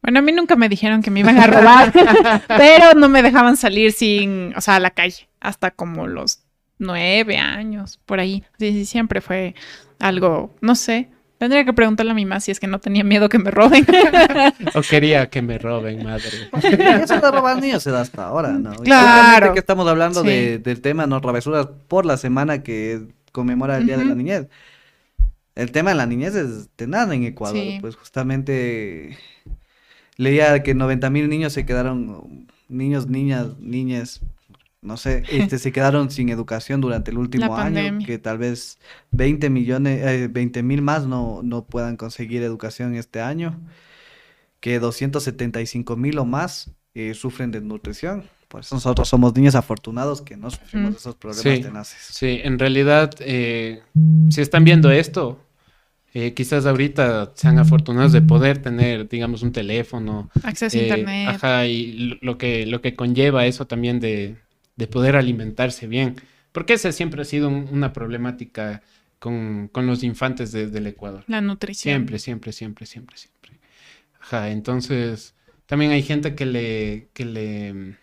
Bueno, 0.03 0.19
a 0.19 0.21
mí 0.21 0.31
nunca 0.31 0.55
me 0.55 0.69
dijeron 0.69 1.01
que 1.01 1.09
me 1.09 1.21
iban 1.21 1.39
a 1.39 1.47
robar, 1.47 1.91
pero 2.47 2.93
no 2.95 3.09
me 3.09 3.23
dejaban 3.23 3.57
salir 3.57 3.91
sin, 3.91 4.53
o 4.55 4.61
sea, 4.61 4.75
a 4.75 4.79
la 4.79 4.91
calle, 4.91 5.27
hasta 5.39 5.71
como 5.71 6.05
los 6.07 6.43
nueve 6.77 7.37
años, 7.37 7.99
por 8.05 8.19
ahí. 8.19 8.43
Sí, 8.59 8.71
sí, 8.73 8.85
siempre 8.85 9.21
fue 9.21 9.55
algo, 9.99 10.55
no 10.61 10.75
sé. 10.75 11.09
Tendría 11.41 11.65
que 11.65 11.73
preguntarle 11.73 12.11
a 12.11 12.13
mi 12.13 12.23
mamá 12.23 12.39
si 12.39 12.51
es 12.51 12.59
que 12.59 12.67
no 12.67 12.77
tenía 12.77 13.03
miedo 13.03 13.27
que 13.27 13.39
me 13.39 13.49
roben. 13.49 13.83
O 14.75 14.81
quería 14.83 15.27
que 15.31 15.41
me 15.41 15.57
roben, 15.57 16.03
madre. 16.03 16.29
Eso 17.03 17.19
de 17.19 17.31
robar 17.31 17.59
niños 17.59 17.81
se 17.81 17.89
da 17.89 18.01
hasta 18.01 18.25
ahora, 18.27 18.51
¿no? 18.51 18.73
Claro. 18.75 19.51
que 19.53 19.59
estamos 19.59 19.87
hablando 19.87 20.21
Sí. 20.21 20.27
de- 20.27 20.57
del 20.59 20.81
tema, 20.81 21.07
¿no? 21.07 21.19
Travesuras 21.19 21.67
por 21.87 22.05
la 22.05 22.17
semana 22.17 22.61
que 22.61 23.01
conmemora 23.31 23.77
el 23.77 23.87
Día 23.87 23.97
de 23.97 24.05
la. 24.05 24.13
Niñez. 24.13 24.49
El 25.55 25.71
tema 25.71 25.89
de 25.89 25.95
la 25.95 26.05
niñez 26.05 26.35
es 26.35 26.69
de 26.77 26.85
nada 26.85 27.15
en 27.15 27.23
Ecuador. 27.23 27.57
Sí. 27.57 27.79
Pues 27.81 27.95
justamente 27.95 29.17
leía 30.17 30.61
que 30.61 30.75
90 30.75 31.09
mil 31.09 31.27
niños 31.27 31.53
se 31.53 31.65
quedaron, 31.65 32.47
niños, 32.69 33.07
niñas, 33.07 33.47
niñas, 33.59 34.21
no 34.81 34.97
sé, 34.97 35.23
este, 35.29 35.59
se 35.59 35.71
quedaron 35.71 36.09
sin 36.09 36.29
educación 36.29 36.81
durante 36.81 37.11
el 37.11 37.17
último 37.17 37.55
año, 37.55 37.99
que 38.05 38.17
tal 38.17 38.37
vez 38.39 38.79
20 39.11 39.49
millones, 39.49 40.01
eh, 40.03 40.27
20 40.27 40.63
mil 40.63 40.81
más 40.81 41.05
no, 41.05 41.41
no 41.43 41.65
puedan 41.65 41.97
conseguir 41.97 42.41
educación 42.43 42.95
este 42.95 43.21
año, 43.21 43.59
que 44.59 44.79
275 44.79 45.95
mil 45.97 46.17
o 46.19 46.25
más 46.25 46.71
eh, 46.95 47.13
sufren 47.13 47.51
de 47.51 47.61
nutrición. 47.61 48.23
Por 48.47 48.61
eso 48.61 48.75
nosotros 48.75 49.07
somos 49.07 49.33
niños 49.35 49.55
afortunados 49.55 50.21
que 50.21 50.35
no 50.35 50.49
sufrimos 50.51 50.95
esos 50.97 51.15
problemas 51.15 51.43
Sí. 51.57 51.61
tenaces. 51.61 51.97
Sí, 52.01 52.39
en 52.43 52.59
realidad, 52.59 53.11
eh, 53.19 53.81
si 54.29 54.41
están 54.41 54.65
viendo 54.65 54.91
esto, 54.91 55.39
eh, 56.13 56.33
quizás 56.33 56.65
ahorita 56.65 57.31
sean 57.35 57.59
afortunados 57.59 58.11
de 58.11 58.21
poder 58.21 58.57
tener, 58.61 59.07
digamos, 59.07 59.41
un 59.43 59.53
teléfono, 59.53 60.29
Acceso 60.43 60.77
a 60.77 60.81
Eh, 60.81 60.83
internet. 60.83 61.27
Ajá, 61.29 61.65
y 61.65 62.17
lo 62.21 62.37
que, 62.37 62.65
lo 62.65 62.81
que 62.81 62.93
conlleva 62.95 63.45
eso 63.45 63.65
también 63.67 64.01
de, 64.01 64.35
de 64.81 64.87
poder 64.87 65.15
alimentarse 65.15 65.87
bien. 65.87 66.15
Porque 66.51 66.73
esa 66.73 66.91
siempre 66.91 67.21
ha 67.21 67.25
sido 67.25 67.47
un- 67.49 67.67
una 67.71 67.93
problemática 67.93 68.81
con, 69.19 69.69
con 69.69 69.85
los 69.87 70.03
infantes 70.03 70.51
de- 70.51 70.67
del 70.75 70.87
Ecuador. 70.87 71.23
La 71.27 71.41
nutrición. 71.41 71.93
Siempre, 71.93 72.19
siempre, 72.19 72.51
siempre, 72.51 72.85
siempre, 72.85 73.17
siempre. 73.17 73.51
Ajá, 74.21 74.49
entonces 74.51 75.35
también 75.67 75.91
hay 75.91 76.03
gente 76.03 76.35
que 76.35 76.45
le, 76.45 77.09
que 77.13 77.25
le, 77.25 77.97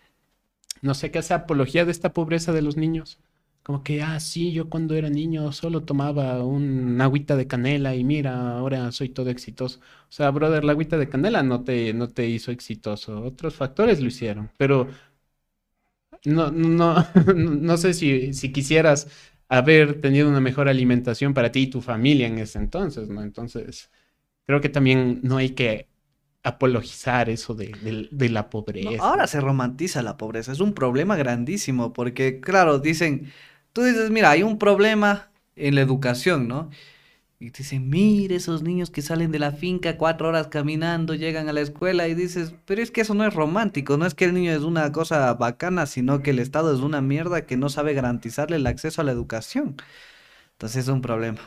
no 0.81 0.93
sé, 0.93 1.11
que 1.11 1.19
hace 1.19 1.33
apología 1.33 1.85
de 1.85 1.91
esta 1.91 2.13
pobreza 2.13 2.51
de 2.53 2.61
los 2.61 2.77
niños. 2.77 3.19
Como 3.63 3.83
que, 3.83 4.01
ah, 4.01 4.19
sí, 4.19 4.51
yo 4.51 4.69
cuando 4.69 4.95
era 4.95 5.09
niño 5.09 5.51
solo 5.51 5.83
tomaba 5.83 6.43
un 6.43 6.99
agüita 7.01 7.35
de 7.35 7.45
canela 7.47 7.93
y 7.95 8.03
mira, 8.03 8.57
ahora 8.57 8.91
soy 8.91 9.09
todo 9.09 9.29
exitoso. 9.29 9.79
O 10.09 10.11
sea, 10.11 10.31
brother, 10.31 10.63
la 10.63 10.71
agüita 10.71 10.97
de 10.97 11.09
canela 11.09 11.43
no 11.43 11.63
te, 11.63 11.93
no 11.93 12.07
te 12.09 12.27
hizo 12.27 12.51
exitoso. 12.51 13.21
Otros 13.23 13.55
factores 13.55 14.01
lo 14.01 14.07
hicieron. 14.07 14.49
Pero 14.57 14.87
no, 16.25 16.51
no, 16.51 16.95
no 17.35 17.77
sé 17.77 17.93
si, 17.93 18.33
si 18.33 18.51
quisieras 18.51 19.07
haber 19.47 20.01
tenido 20.01 20.29
una 20.29 20.41
mejor 20.41 20.69
alimentación 20.69 21.33
para 21.33 21.51
ti 21.51 21.61
y 21.63 21.67
tu 21.69 21.81
familia 21.81 22.27
en 22.27 22.39
ese 22.39 22.59
entonces, 22.59 23.09
¿no? 23.09 23.21
Entonces, 23.23 23.91
creo 24.45 24.61
que 24.61 24.69
también 24.69 25.21
no 25.23 25.37
hay 25.37 25.51
que 25.51 25.89
apologizar 26.43 27.29
eso 27.29 27.55
de, 27.55 27.75
de- 27.77 28.09
de 28.11 28.29
la 28.29 28.49
No, 28.77 28.91
pobreza. 28.91 28.97
ahora 28.97 29.27
se 29.27 29.41
romantiza 29.41 30.01
la 30.01 30.15
pobreza, 30.17 30.51
es 30.53 30.61
un 30.61 30.73
problema 30.73 31.17
grandísimo, 31.17 31.91
porque 31.91 32.39
claro, 32.39 32.79
dicen, 32.79 33.31
tú 33.73 33.83
dices, 33.83 34.09
mira, 34.09 34.29
hay 34.31 34.43
un 34.43 34.57
problema 34.57 35.31
en 35.55 35.75
la 35.75 35.81
educación, 35.81 36.47
¿no? 36.47 36.69
Y 37.41 37.51
te 37.51 37.59
dicen, 37.59 37.89
mire 37.89 38.35
esos 38.35 38.63
niños 38.63 38.89
que 38.89 39.01
salen 39.01 39.31
de 39.31 39.39
la 39.39 39.51
finca 39.53 39.95
cuatro 39.95 40.27
horas 40.27 40.47
caminando, 40.47 41.15
llegan 41.15 41.47
a 41.47 41.53
la 41.53 41.61
escuela 41.61 42.05
y 42.09 42.13
dices, 42.13 42.53
pero 42.65 42.81
es 42.81 42.91
que 42.91 42.99
eso 42.99 43.13
no 43.13 43.25
es 43.25 43.33
romántico, 43.33 43.95
no 43.95 44.05
es 44.05 44.13
que 44.13 44.25
el 44.25 44.33
niño 44.33 44.51
es 44.51 44.63
una 44.63 44.91
cosa 44.91 45.33
bacana, 45.35 45.85
sino 45.85 46.21
que 46.21 46.31
el 46.31 46.39
Estado 46.39 46.73
es 46.75 46.81
una 46.81 46.99
mierda 46.99 47.45
que 47.45 47.55
no 47.55 47.69
sabe 47.69 47.93
garantizarle 47.93 48.57
el 48.57 48.67
acceso 48.67 48.99
a 48.99 49.05
la 49.05 49.13
educación. 49.13 49.77
Entonces 50.53 50.83
es 50.83 50.89
un 50.89 51.01
problema. 51.01 51.39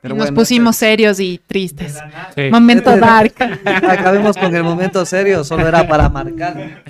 Pero 0.00 0.14
Y 0.14 0.18
Nos 0.18 0.28
bueno, 0.28 0.34
pusimos 0.40 0.76
este- 0.76 0.86
serios 0.86 1.20
y 1.20 1.38
tristes. 1.46 1.98
Sí. 2.34 2.48
Momento 2.50 2.96
dark. 2.96 3.34
Acabemos 3.66 4.38
con 4.38 4.54
el 4.56 4.62
momento 4.62 5.04
serio, 5.04 5.44
solo 5.44 5.68
era 5.68 5.86
para 5.86 6.08
marcar 6.08 6.84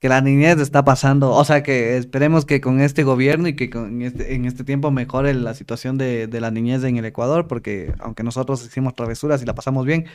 que 0.00 0.08
la 0.08 0.20
niñez 0.22 0.58
está 0.58 0.84
pasando, 0.84 1.30
o 1.30 1.44
sea 1.44 1.62
que 1.62 1.96
esperemos 1.98 2.44
que 2.46 2.60
con 2.60 2.80
este 2.80 3.04
gobierno 3.04 3.48
y 3.48 3.54
que 3.54 3.68
con 3.70 4.00
este, 4.02 4.34
en 4.34 4.46
este 4.46 4.64
tiempo 4.64 4.90
mejore 4.90 5.34
la 5.34 5.54
situación 5.54 5.98
de, 5.98 6.26
de 6.26 6.40
la 6.40 6.50
niñez 6.50 6.82
en 6.84 6.96
el 6.96 7.04
Ecuador, 7.04 7.46
porque 7.46 7.92
aunque 8.00 8.22
nosotros 8.22 8.64
hicimos 8.64 8.96
travesuras 8.96 9.42
y 9.42 9.46
la 9.46 9.54
pasamos 9.54 9.84
bien, 9.86 10.06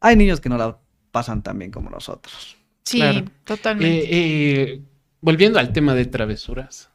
hay 0.00 0.16
niños 0.16 0.40
que 0.40 0.48
no 0.48 0.56
la 0.56 0.78
pasan 1.12 1.42
tan 1.42 1.58
bien 1.58 1.70
como 1.70 1.90
nosotros. 1.90 2.56
Sí, 2.84 2.98
Claro. 3.00 3.26
totalmente. 3.44 3.98
Eh, 4.04 4.62
eh, 4.62 4.82
volviendo 5.20 5.58
al 5.58 5.72
tema 5.74 5.94
de 5.94 6.06
travesuras, 6.06 6.90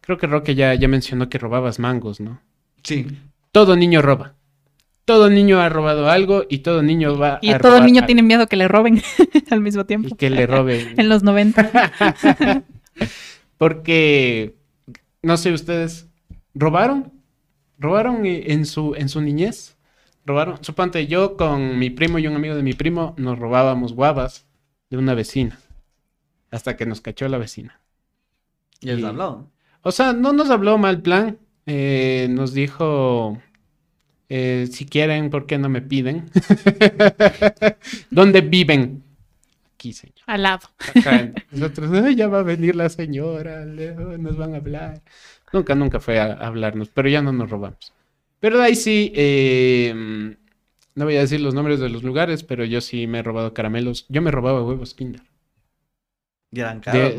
creo 0.00 0.18
que 0.18 0.26
Roque 0.26 0.56
ya, 0.56 0.74
ya 0.74 0.88
mencionó 0.88 1.28
que 1.28 1.38
robabas 1.38 1.78
mangos, 1.78 2.18
¿no? 2.20 2.40
Sí. 2.82 3.06
Todo 3.52 3.76
niño 3.76 4.02
roba. 4.02 4.34
Todo 5.08 5.30
niño 5.30 5.58
ha 5.58 5.70
robado 5.70 6.10
algo 6.10 6.44
y 6.50 6.58
todo 6.58 6.82
niño 6.82 7.16
va 7.16 7.38
y 7.40 7.48
a 7.50 7.58
todo 7.58 7.72
robar 7.72 7.86
niño 7.86 8.00
algo. 8.00 8.06
tiene 8.08 8.22
miedo 8.22 8.46
que 8.46 8.56
le 8.56 8.68
roben 8.68 9.00
al 9.50 9.60
mismo 9.62 9.80
Y 9.80 9.84
tiempo. 9.86 10.16
que 10.16 10.28
le 10.28 10.46
roben. 10.46 10.94
En 10.98 11.08
los 11.08 11.22
90. 11.22 12.62
Porque, 13.56 14.56
no 15.22 15.36
sé, 15.36 15.52
ustedes, 15.52 16.08
¿robaron? 16.54 17.12
¿Robaron 17.78 18.26
en 18.26 18.66
su, 18.66 18.94
en 18.96 19.08
su 19.08 19.20
niñez? 19.20 19.76
¿Robaron? 20.26 20.62
Suponte, 20.62 21.06
yo 21.06 21.36
con 21.36 21.78
mi 21.78 21.90
primo 21.90 22.18
y 22.18 22.26
un 22.26 22.36
amigo 22.36 22.54
de 22.54 22.62
mi 22.62 22.74
primo 22.74 23.14
nos 23.16 23.38
robábamos 23.38 23.94
guavas 23.94 24.46
de 24.90 24.98
una 24.98 25.14
vecina. 25.14 25.58
Hasta 26.50 26.76
que 26.76 26.86
nos 26.86 27.00
cachó 27.00 27.28
la 27.28 27.38
vecina. 27.38 27.80
Y 28.80 28.90
él 28.90 29.00
Y- 29.00 29.04
habló. 29.04 29.50
O 29.82 29.90
sea, 29.92 30.12
no 30.12 30.32
nos 30.32 30.50
habló 30.50 30.76
mal 30.78 31.00
plan. 31.02 31.38
eh, 31.70 32.28
nos 32.30 32.52
dijo, 32.54 33.40
eh, 34.28 34.68
si 34.70 34.86
quieren, 34.86 35.30
¿por 35.30 35.46
qué 35.46 35.58
no 35.58 35.68
me 35.68 35.82
piden? 35.82 36.30
¿Dónde 38.10 38.40
viven? 38.40 39.02
Aquí, 39.74 39.92
señor. 39.92 40.16
Al 40.26 40.42
lado. 40.42 40.68
Acá, 40.94 41.32
nosotros, 41.50 41.90
"Ay, 41.92 42.16
ya 42.16 42.28
va 42.28 42.40
a 42.40 42.42
venir 42.42 42.76
la 42.76 42.88
señora, 42.88 43.64
nos 43.64 44.36
van 44.36 44.54
a 44.54 44.58
hablar. 44.58 45.02
Nunca, 45.52 45.74
nunca 45.74 46.00
fue 46.00 46.18
a, 46.18 46.32
hablarnos, 46.32 46.88
pero 46.88 47.08
ya 47.08 47.22
no 47.22 47.32
nos 47.32 47.48
robamos. 47.48 47.92
Pero 48.40 48.58
de 48.58 48.64
ahí 48.64 48.76
sí, 48.76 49.12
eh, 49.14 50.36
no 50.94 51.04
voy 51.04 51.16
a 51.16 51.20
decir 51.20 51.40
los 51.40 51.54
nombres 51.54 51.80
de 51.80 51.88
los 51.88 52.02
lugares, 52.02 52.42
pero 52.44 52.64
yo 52.64 52.80
sí 52.80 53.06
me 53.06 53.20
he 53.20 53.22
robado 53.22 53.54
caramelos. 53.54 54.06
Yo 54.08 54.20
me 54.22 54.30
robaba 54.30 54.62
huevos 54.64 54.94
Kinder 54.94 55.22
de, 56.50 56.60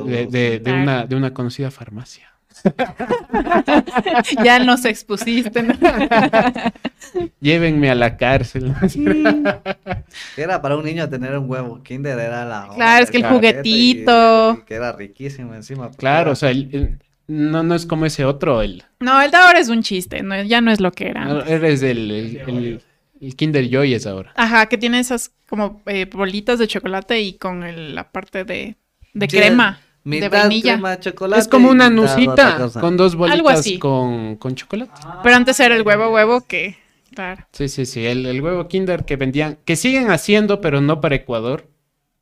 de- 0.04 0.28
de- 0.28 0.60
de 0.60 0.72
una, 0.74 1.06
de 1.06 1.16
una 1.16 1.34
conocida 1.34 1.72
farmacia. 1.72 2.34
ya 4.44 4.60
nos 4.60 4.86
expusiste. 4.86 5.64
¿no? 5.64 5.74
Llévenme 7.42 7.90
a 7.90 7.96
la 7.96 8.18
cárcel. 8.18 8.74
Era 10.38 10.62
para 10.62 10.76
un 10.78 10.86
niño 10.86 11.10
tener 11.10 11.38
un 11.38 11.50
huevo 11.50 11.82
Kinder, 11.84 12.18
era 12.20 12.46
la 12.46 12.70
Claro, 12.76 13.04
es 13.04 13.12
que 13.12 13.18
el 13.18 13.26
juguetito. 13.26 14.56
y- 14.58 14.60
y 14.62 14.66
que 14.66 14.76
era 14.76 14.92
riquísimo 14.94 15.54
encima. 15.56 15.84
porque 15.88 15.98
Claro, 16.00 16.22
era- 16.22 16.32
o 16.32 16.36
sea, 16.36 16.50
el- 16.52 16.70
el- 16.72 17.00
no, 17.28 17.64
no 17.64 17.76
es 17.76 17.86
como 17.86 18.06
ese 18.06 18.26
otro, 18.26 18.62
el, 18.62 18.84
No, 19.00 19.22
el 19.22 19.30
de 19.32 19.38
ahora 19.38 19.60
es 19.60 19.70
un 19.70 19.84
chiste, 19.84 20.24
no, 20.24 20.42
ya 20.44 20.62
no 20.62 20.72
es 20.72 20.80
lo 20.80 20.92
que 20.92 21.08
era. 21.10 21.26
no, 21.26 21.42
eres 21.44 21.82
el, 21.84 22.10
el, 22.12 22.38
el- 22.48 22.82
el 23.22 23.36
Kinder 23.36 23.68
Joy 23.70 23.94
es 23.94 24.08
ahora. 24.08 24.32
Ajá, 24.36 24.66
que 24.68 24.78
tiene 24.78 25.00
esas 25.00 25.32
como 25.48 25.82
eh, 25.86 26.06
bolitas 26.12 26.58
de 26.60 26.68
chocolate 26.68 27.22
y 27.22 27.34
con 27.34 27.64
el- 27.64 27.94
la 27.96 28.12
parte 28.12 28.44
de, 28.46 28.76
de 29.14 29.30
Sí, 29.30 29.38
crema, 29.38 29.80
de 30.04 30.30
vainilla. 30.30 30.74
crema, 30.76 31.00
chocolate 31.00 31.42
Es 31.42 31.48
como 31.48 31.70
una 31.70 31.90
nucita 31.90 32.70
con 32.80 32.98
dos 32.98 33.14
Algo 33.14 33.20
bolitas 33.20 33.60
así. 33.60 33.80
con, 33.80 34.36
con 34.38 34.56
chocolate. 34.56 34.92
Pero 35.24 35.36
antes 35.36 35.60
era 35.60 35.76
el 35.76 35.84
huevo 35.84 36.10
huevo 36.10 36.46
que, 36.48 36.78
claro. 37.14 37.46
Sí, 37.54 37.68
sí, 37.70 37.86
sí, 37.86 38.06
el, 38.06 38.26
el 38.26 38.42
huevo 38.42 38.68
Kinder 38.68 39.06
que 39.06 39.16
vendían, 39.16 39.58
que 39.66 39.76
siguen 39.76 40.12
haciendo, 40.12 40.62
pero 40.62 40.82
no 40.82 41.02
para 41.02 41.16
Ecuador. 41.16 41.68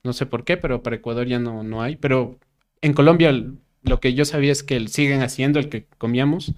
No 0.04 0.14
sé 0.14 0.26
por 0.26 0.44
qué, 0.46 0.58
pero 0.58 0.84
para 0.84 0.96
Ecuador 0.98 1.28
ya 1.28 1.40
no, 1.40 1.64
no 1.64 1.82
hay. 1.82 1.96
Pero 1.98 2.40
en 2.82 2.94
Colombia 2.94 3.30
el- 3.30 3.58
lo 3.84 4.00
que 4.00 4.14
yo 4.14 4.26
sabía 4.26 4.52
es 4.52 4.64
que 4.64 4.76
el- 4.76 4.90
siguen 4.90 5.22
haciendo 5.22 5.60
el 5.60 5.70
que 5.70 5.86
comíamos. 5.98 6.54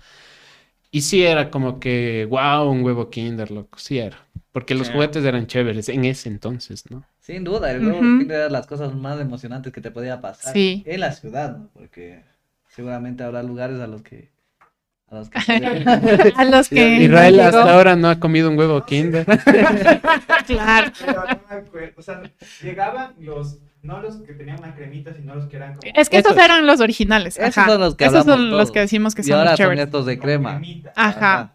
Y 0.91 1.01
sí 1.01 1.23
era 1.23 1.51
como 1.51 1.79
que, 1.79 2.27
wow, 2.29 2.69
un 2.69 2.83
huevo 2.83 3.09
Kinder, 3.09 3.51
loco, 3.51 3.77
sí 3.79 3.99
era. 3.99 4.25
Porque 4.51 4.73
los 4.75 4.87
Sí. 4.87 4.93
juguetes 4.93 5.23
eran 5.25 5.45
chéveres 5.47 5.89
en 5.89 6.05
ese 6.05 6.27
entonces, 6.29 6.89
¿no? 6.89 7.03
Sin 7.19 7.43
duda, 7.43 7.71
el 7.71 7.85
huevo 7.85 7.99
Ujú. 7.99 8.19
Kinder 8.19 8.37
era 8.37 8.49
las 8.49 8.65
cosas 8.65 8.95
más 8.95 9.19
emocionantes 9.21 9.71
que 9.71 9.81
te 9.81 9.91
podía 9.91 10.21
pasar 10.21 10.53
Sí. 10.53 10.83
en 10.87 10.99
la 11.01 11.11
ciudad, 11.11 11.55
¿no? 11.57 11.69
Porque 11.73 12.23
seguramente 12.67 13.23
habrá 13.23 13.43
lugares 13.43 13.79
a 13.79 13.87
los 13.87 14.01
que 14.01 14.31
A 15.11 15.15
los 15.15 15.29
que- 15.29 15.39
A 16.37 16.45
los 16.45 16.69
que. 16.69 16.97
Israel 16.97 17.37
no 17.37 17.43
hasta 17.43 17.73
ahora 17.73 17.95
no 17.95 18.09
ha 18.09 18.19
comido 18.19 18.47
un 18.49 18.57
huevo 18.59 18.85
Kinder. 18.85 19.25
Claro. 20.45 20.91
Pero 20.99 21.13
no 21.25 21.39
me 21.49 21.55
acuerdo. 21.55 21.93
O 21.97 22.01
sea, 22.01 22.21
llegaban 22.61 23.13
los. 23.19 23.59
No 23.81 24.01
los 24.01 24.17
que 24.17 24.33
tenían 24.33 24.59
una 24.59 24.75
cremita, 24.75 25.13
sino 25.15 25.33
los 25.35 25.47
que 25.47 25.55
eran 25.55 25.77
como. 25.77 25.91
Es 25.95 26.09
que 26.09 26.17
estos 26.17 26.33
Estos. 26.33 26.45
eran 26.45 26.67
los 26.67 26.79
originales. 26.81 27.37
Esos 27.37 27.57
Ajá. 27.57 27.69
son 27.69 27.79
los 27.81 27.95
que 27.95 28.05
Esos 28.05 28.25
son 28.25 28.51
los 28.51 28.71
que 28.71 28.79
decimos 28.81 29.15
que 29.15 29.21
y 29.21 29.25
son 29.25 29.37
ahora 29.37 29.51
los 29.51 29.57
son 29.57 29.65
chéveres. 29.65 29.85
estos 29.85 30.05
de 30.05 30.19
crema. 30.19 30.57
cremita. 30.57 30.93
Ajá. 30.95 31.53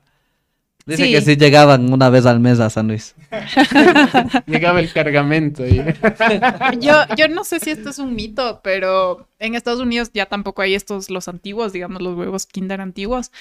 Dice 0.86 1.04
Sí. 1.06 1.12
que 1.12 1.20
sí 1.22 1.36
llegaban 1.36 1.90
una 1.92 2.10
vez 2.10 2.26
al 2.26 2.40
mes 2.40 2.60
a 2.60 2.68
San 2.68 2.88
Luis. 2.88 3.14
Llegaba 4.46 4.80
el 4.80 4.92
cargamento. 4.92 5.66
y- 5.66 5.76
Yo, 6.80 6.92
yo 7.16 7.28
no 7.28 7.44
sé 7.44 7.60
si 7.60 7.70
esto 7.70 7.90
es 7.90 7.98
un 7.98 8.14
mito, 8.14 8.60
pero 8.62 9.26
en 9.38 9.54
Estados 9.54 9.80
Unidos 9.80 10.10
ya 10.12 10.26
tampoco 10.26 10.62
hay 10.62 10.74
estos, 10.74 11.10
los 11.10 11.28
antiguos, 11.28 11.72
digamos, 11.72 12.02
los 12.02 12.16
huevos 12.16 12.46
Kinder 12.46 12.80
antiguos. 12.80 13.32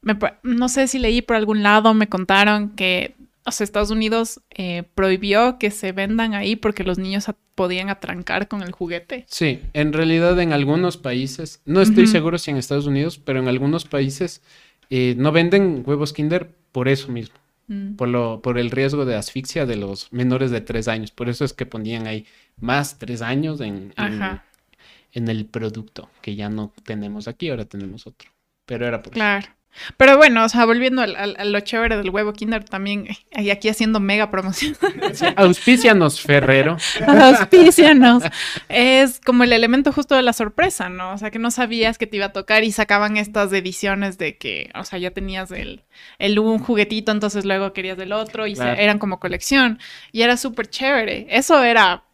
Me 0.00 0.16
no 0.42 0.68
sé 0.68 0.88
si 0.88 0.98
leí 0.98 1.22
por 1.22 1.36
algún 1.36 1.62
lado, 1.62 1.94
me 1.94 2.08
contaron 2.08 2.70
que 2.70 3.14
o 3.44 3.50
sea, 3.50 3.64
Estados 3.64 3.90
Unidos 3.90 4.40
eh, 4.50 4.84
prohibió 4.94 5.58
que 5.58 5.72
se 5.72 5.90
vendan 5.90 6.34
ahí 6.34 6.54
porque 6.54 6.84
los 6.84 6.98
niños 6.98 7.28
a- 7.28 7.34
podían 7.56 7.88
atrancar 7.90 8.46
con 8.46 8.62
el 8.62 8.70
juguete. 8.70 9.24
Sí, 9.28 9.60
en 9.72 9.92
realidad 9.92 10.38
en 10.40 10.52
algunos 10.52 10.96
países, 10.96 11.60
no 11.64 11.80
estoy 11.82 12.04
Ujú. 12.04 12.12
seguro 12.12 12.38
si 12.38 12.52
en 12.52 12.56
Estados 12.56 12.86
Unidos, 12.86 13.18
pero 13.18 13.40
en 13.40 13.48
algunos 13.48 13.84
países 13.84 14.42
eh, 14.90 15.14
no 15.18 15.32
venden 15.32 15.82
huevos 15.84 16.12
Kinder 16.12 16.50
por 16.72 16.88
eso 16.88 17.08
mismo, 17.12 17.36
Mm. 17.68 17.94
por, 17.94 18.08
lo, 18.08 18.42
por 18.42 18.58
el 18.58 18.70
riesgo 18.70 19.04
de 19.04 19.14
asfixia 19.16 19.66
de 19.66 19.76
los 19.76 20.12
menores 20.12 20.50
de 20.50 20.60
tres 20.60 20.88
años. 20.88 21.10
Por 21.10 21.28
eso 21.28 21.44
es 21.44 21.52
que 21.52 21.64
ponían 21.64 22.06
ahí 22.06 22.26
más 22.60 22.98
tres 22.98 23.22
años 23.22 23.60
en, 23.60 23.94
en, 23.96 25.28
el 25.28 25.46
producto, 25.46 26.10
que 26.20 26.34
ya 26.34 26.48
no 26.48 26.72
tenemos 26.84 27.28
aquí, 27.28 27.50
ahora 27.50 27.64
tenemos 27.64 28.06
otro. 28.06 28.30
Pero 28.66 28.86
era 28.86 29.02
por 29.02 29.12
eso. 29.12 29.14
claro. 29.14 29.48
Pero 29.96 30.16
bueno, 30.18 30.44
o 30.44 30.48
sea, 30.48 30.64
volviendo 30.66 31.02
al- 31.02 31.16
al- 31.16 31.36
a 31.38 31.44
lo 31.44 31.60
chévere 31.60 31.96
del 31.96 32.10
huevo 32.10 32.32
Kinder, 32.34 32.62
también, 32.64 33.06
eh, 33.30 33.42
y 33.42 33.50
aquí 33.50 33.68
haciendo 33.68 34.00
mega 34.00 34.30
promoción. 34.30 34.76
Sí, 35.14 35.24
Auspicianos, 35.36 36.20
Ferrero. 36.20 36.76
Auspicianos. 37.06 38.22
Es 38.68 39.20
como 39.20 39.44
el 39.44 39.52
elemento 39.52 39.92
justo 39.92 40.14
de 40.14 40.22
la 40.22 40.32
sorpresa, 40.32 40.88
¿no? 40.88 41.12
O 41.12 41.18
sea, 41.18 41.30
que 41.30 41.38
no 41.38 41.50
sabías 41.50 41.98
que 41.98 42.06
te 42.06 42.16
iba 42.16 42.26
a 42.26 42.32
tocar 42.32 42.64
y 42.64 42.72
sacaban 42.72 43.16
estas 43.16 43.52
ediciones 43.52 44.18
de 44.18 44.36
que, 44.36 44.70
o 44.74 44.84
sea, 44.84 44.98
ya 44.98 45.10
tenías 45.10 45.50
el, 45.50 45.84
el 46.18 46.38
un 46.38 46.58
juguetito, 46.58 47.12
entonces 47.12 47.44
luego 47.44 47.72
querías 47.72 47.96
del 47.96 48.12
otro 48.12 48.46
y 48.46 48.54
se- 48.56 48.62
Claro. 48.62 48.80
eran 48.80 48.98
como 48.98 49.18
colección. 49.20 49.78
Y 50.12 50.22
era 50.22 50.36
súper 50.36 50.68
chévere. 50.68 51.26
Eso 51.30 51.62
era 51.62 52.04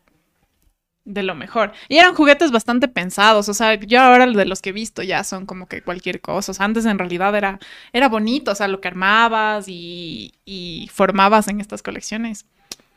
de 1.09 1.23
lo 1.23 1.35
mejor. 1.35 1.73
Y 1.89 1.97
eran 1.97 2.15
juguetes 2.15 2.53
bastante 2.53 2.87
pensados. 2.87 3.49
O 3.49 3.55
sea, 3.55 3.75
yo 3.75 4.01
ahora 4.01 4.27
de 4.27 4.45
los 4.45 4.61
que 4.61 4.71
he 4.71 4.73
visto 4.73 5.03
ya 5.03 5.25
son 5.25 5.47
como 5.47 5.67
que 5.67 5.83
cualquier 5.83 6.21
cosa. 6.21 6.53
O 6.53 6.55
sea, 6.55 6.67
antes 6.67 6.85
en 6.85 6.99
realidad 6.99 7.35
era, 7.35 7.59
era 7.93 8.09
bonito. 8.09 8.53
O 8.53 8.55
sea, 8.55 8.69
lo 8.69 8.81
que 8.81 8.89
armabas 8.89 9.67
y, 9.69 10.89
formabas 10.93 11.49
en 11.49 11.61
estas 11.61 11.83
colecciones. 11.83 12.47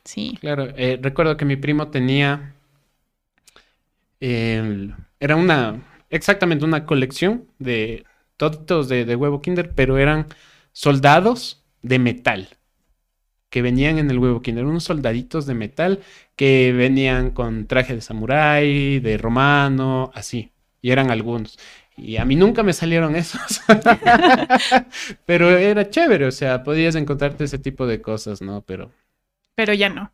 Sí. 0.04 0.38
Claro, 0.41 0.67
eh, 0.76 1.00
recuerdo 1.02 1.38
que 1.38 1.45
mi 1.45 1.56
primo 1.56 1.88
tenía. 1.88 2.54
era 4.19 5.36
una. 5.36 5.82
Exactamente 6.10 6.65
una 6.65 6.86
colección 6.86 7.45
de 7.58 8.04
todos 8.36 8.89
de, 8.89 9.06
de 9.06 9.15
huevo 9.15 9.41
Kinder, 9.41 9.71
pero 9.74 9.97
eran 9.97 10.28
soldados 10.74 11.63
de 11.82 12.00
metal. 12.00 12.50
Que 13.52 13.62
venían 13.62 14.00
en 14.00 14.10
el 14.10 14.18
huevo 14.18 14.42
Kinder, 14.42 14.66
unos 14.66 14.86
soldaditos 14.86 15.46
de 15.46 15.54
metal 15.54 16.00
que 16.36 16.74
venían 16.76 17.30
con 17.30 17.68
traje 17.68 17.94
de 17.94 18.02
samurái, 18.02 19.00
de 19.00 19.18
romano, 19.20 20.10
así. 20.16 20.52
Y 20.82 20.90
eran 20.90 21.12
algunos. 21.12 21.60
Y 21.96 22.18
a 22.18 22.26
mí 22.26 22.36
nunca 22.36 22.64
me 22.64 22.74
salieron 22.74 23.16
esos. 23.16 23.62
pero 25.28 25.50
era 25.52 25.88
chévere, 25.90 26.26
o 26.26 26.32
sea, 26.32 26.64
podías 26.64 26.96
encontrarte 26.96 27.44
ese 27.44 27.60
tipo 27.60 27.86
de 27.86 28.02
cosas, 28.02 28.42
¿no? 28.42 28.62
Pero 28.62 28.92
Pero 29.54 29.76
ya 29.76 29.90
no. 29.90 30.12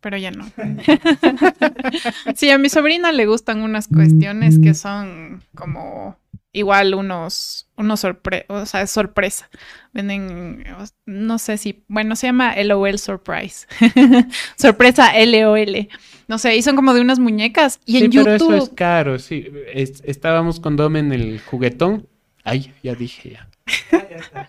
Pero 0.00 0.16
ya 0.16 0.30
no. 0.30 0.50
sí, 2.34 2.50
a 2.50 2.58
mi 2.58 2.68
sobrina 2.68 3.12
le 3.12 3.26
gustan 3.26 3.62
unas 3.62 3.88
cuestiones 3.88 4.58
que 4.58 4.74
son 4.74 5.42
como 5.54 6.16
igual 6.58 6.94
unos, 6.94 7.66
unos 7.76 8.00
sorpre 8.00 8.44
o 8.48 8.66
sea, 8.66 8.82
es 8.82 8.90
sorpresa. 8.90 9.48
Venden, 9.92 10.64
no 11.06 11.38
sé 11.38 11.56
si, 11.58 11.84
bueno, 11.88 12.14
se 12.16 12.26
llama 12.26 12.54
LOL 12.62 12.98
Surprise. 12.98 13.66
sorpresa 14.56 15.12
LOL. 15.24 15.88
No 16.26 16.38
sé, 16.38 16.56
y 16.56 16.62
son 16.62 16.76
como 16.76 16.92
de 16.94 17.00
unas 17.00 17.18
muñecas. 17.18 17.80
Y 17.86 17.96
en 18.04 18.12
sí, 18.12 18.18
pero 18.18 18.34
eso 18.34 18.54
es 18.54 18.68
caro, 18.70 19.18
sí. 19.18 19.46
Es- 19.72 20.02
estábamos 20.04 20.60
con 20.60 20.76
Dom 20.76 20.96
en 20.96 21.12
el 21.12 21.40
juguetón. 21.40 22.06
Ay, 22.44 22.72
ya 22.82 22.94
dije 22.94 23.30
ya. 23.30 23.48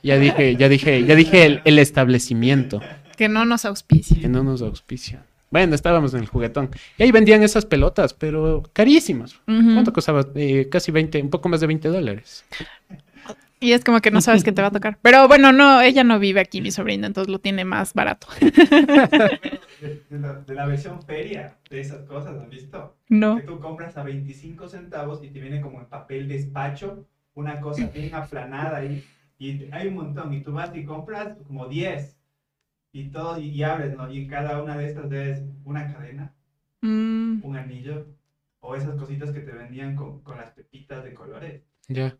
Ya 0.04 0.18
dije, 0.18 0.56
ya 0.56 0.70
dije, 0.70 1.06
ya 1.06 1.16
dije 1.16 1.46
el, 1.46 1.62
el 1.66 1.80
establecimiento 1.80 2.82
Que 3.18 3.28
no 3.30 3.44
nos 3.46 3.66
auspicia. 3.66 4.18
que 4.20 4.30
no 4.30 4.44
nos 4.44 4.62
auspicia. 4.62 5.26
Bueno, 5.52 5.74
estábamos 5.76 6.14
en 6.14 6.22
el 6.22 6.28
juguetón. 6.28 6.70
Y 6.98 7.04
ahí 7.04 7.12
vendían 7.12 7.42
esas 7.44 7.66
pelotas, 7.66 8.14
pero 8.14 8.64
carísimas. 8.74 9.40
¿Cuánto 9.46 9.92
costaba? 9.94 10.26
Eh, 10.36 10.68
casi 10.70 10.92
20, 10.92 11.22
un 11.22 11.30
poco 11.30 11.50
más 11.50 11.60
de 11.60 11.68
20 11.68 11.88
dólares. 11.90 12.46
Y 13.60 13.74
es 13.74 13.84
como 13.84 14.00
que 14.00 14.10
no 14.12 14.22
sabes 14.22 14.44
qué 14.44 14.52
te 14.54 14.62
va 14.62 14.70
a 14.70 14.72
tocar. 14.72 14.98
Pero 15.02 15.28
bueno, 15.28 15.52
no, 15.52 15.82
ella 15.82 16.04
no 16.04 16.18
vive 16.20 16.40
aquí, 16.40 16.62
mi 16.62 16.72
sobrina, 16.72 17.08
entonces 17.08 17.30
lo 17.30 17.40
tiene 17.40 17.66
más 17.66 17.94
barato. 17.94 18.28
De, 18.40 18.52
de 20.10 20.20
la, 20.20 20.34
de 20.36 20.56
la 20.56 20.66
versión 20.66 21.02
feria 21.02 21.58
de 21.70 21.82
esas 21.82 22.06
cosas, 22.06 22.38
¿has 22.38 22.50
visto? 22.50 22.96
No. 23.10 23.42
Que 23.42 23.48
tú 23.48 23.60
compras 23.60 23.98
a 23.98 24.04
25 24.04 24.70
centavos 24.70 25.24
y 25.24 25.30
te 25.30 25.40
viene 25.42 25.60
como 25.62 25.80
en 25.80 25.88
papel 25.88 26.30
despacho, 26.30 27.06
una 27.34 27.60
cosa 27.60 27.90
bien 27.94 28.14
aplanada 28.14 28.78
ahí. 28.78 29.04
Y 29.40 29.68
hay 29.72 29.88
un 29.88 29.96
montón. 29.96 30.34
Y 30.34 30.42
tú 30.42 30.54
vas 30.54 30.72
y 30.76 30.84
compras 30.86 31.38
como 31.48 31.68
10. 31.68 32.19
Y 32.92 33.10
todo, 33.10 33.40
y, 33.40 33.50
y 33.50 33.64
abres, 33.64 33.96
¿no? 33.96 34.12
Y 34.12 34.24
en 34.24 34.30
cada 34.30 34.62
una 34.64 34.78
de 34.78 34.88
estas 34.88 35.12
es 35.12 35.44
una 35.64 35.94
cadena, 35.94 36.34
Mm, 36.82 37.42
un 37.44 37.58
anillo, 37.58 38.06
o 38.62 38.76
esas 38.76 38.96
cositas 38.96 39.32
que 39.32 39.42
te 39.42 39.52
vendían 39.52 39.96
con, 39.96 40.22
con 40.22 40.38
las 40.38 40.52
pepitas 40.52 41.04
de 41.04 41.14
colores. 41.14 41.62
Ya. 41.90 42.16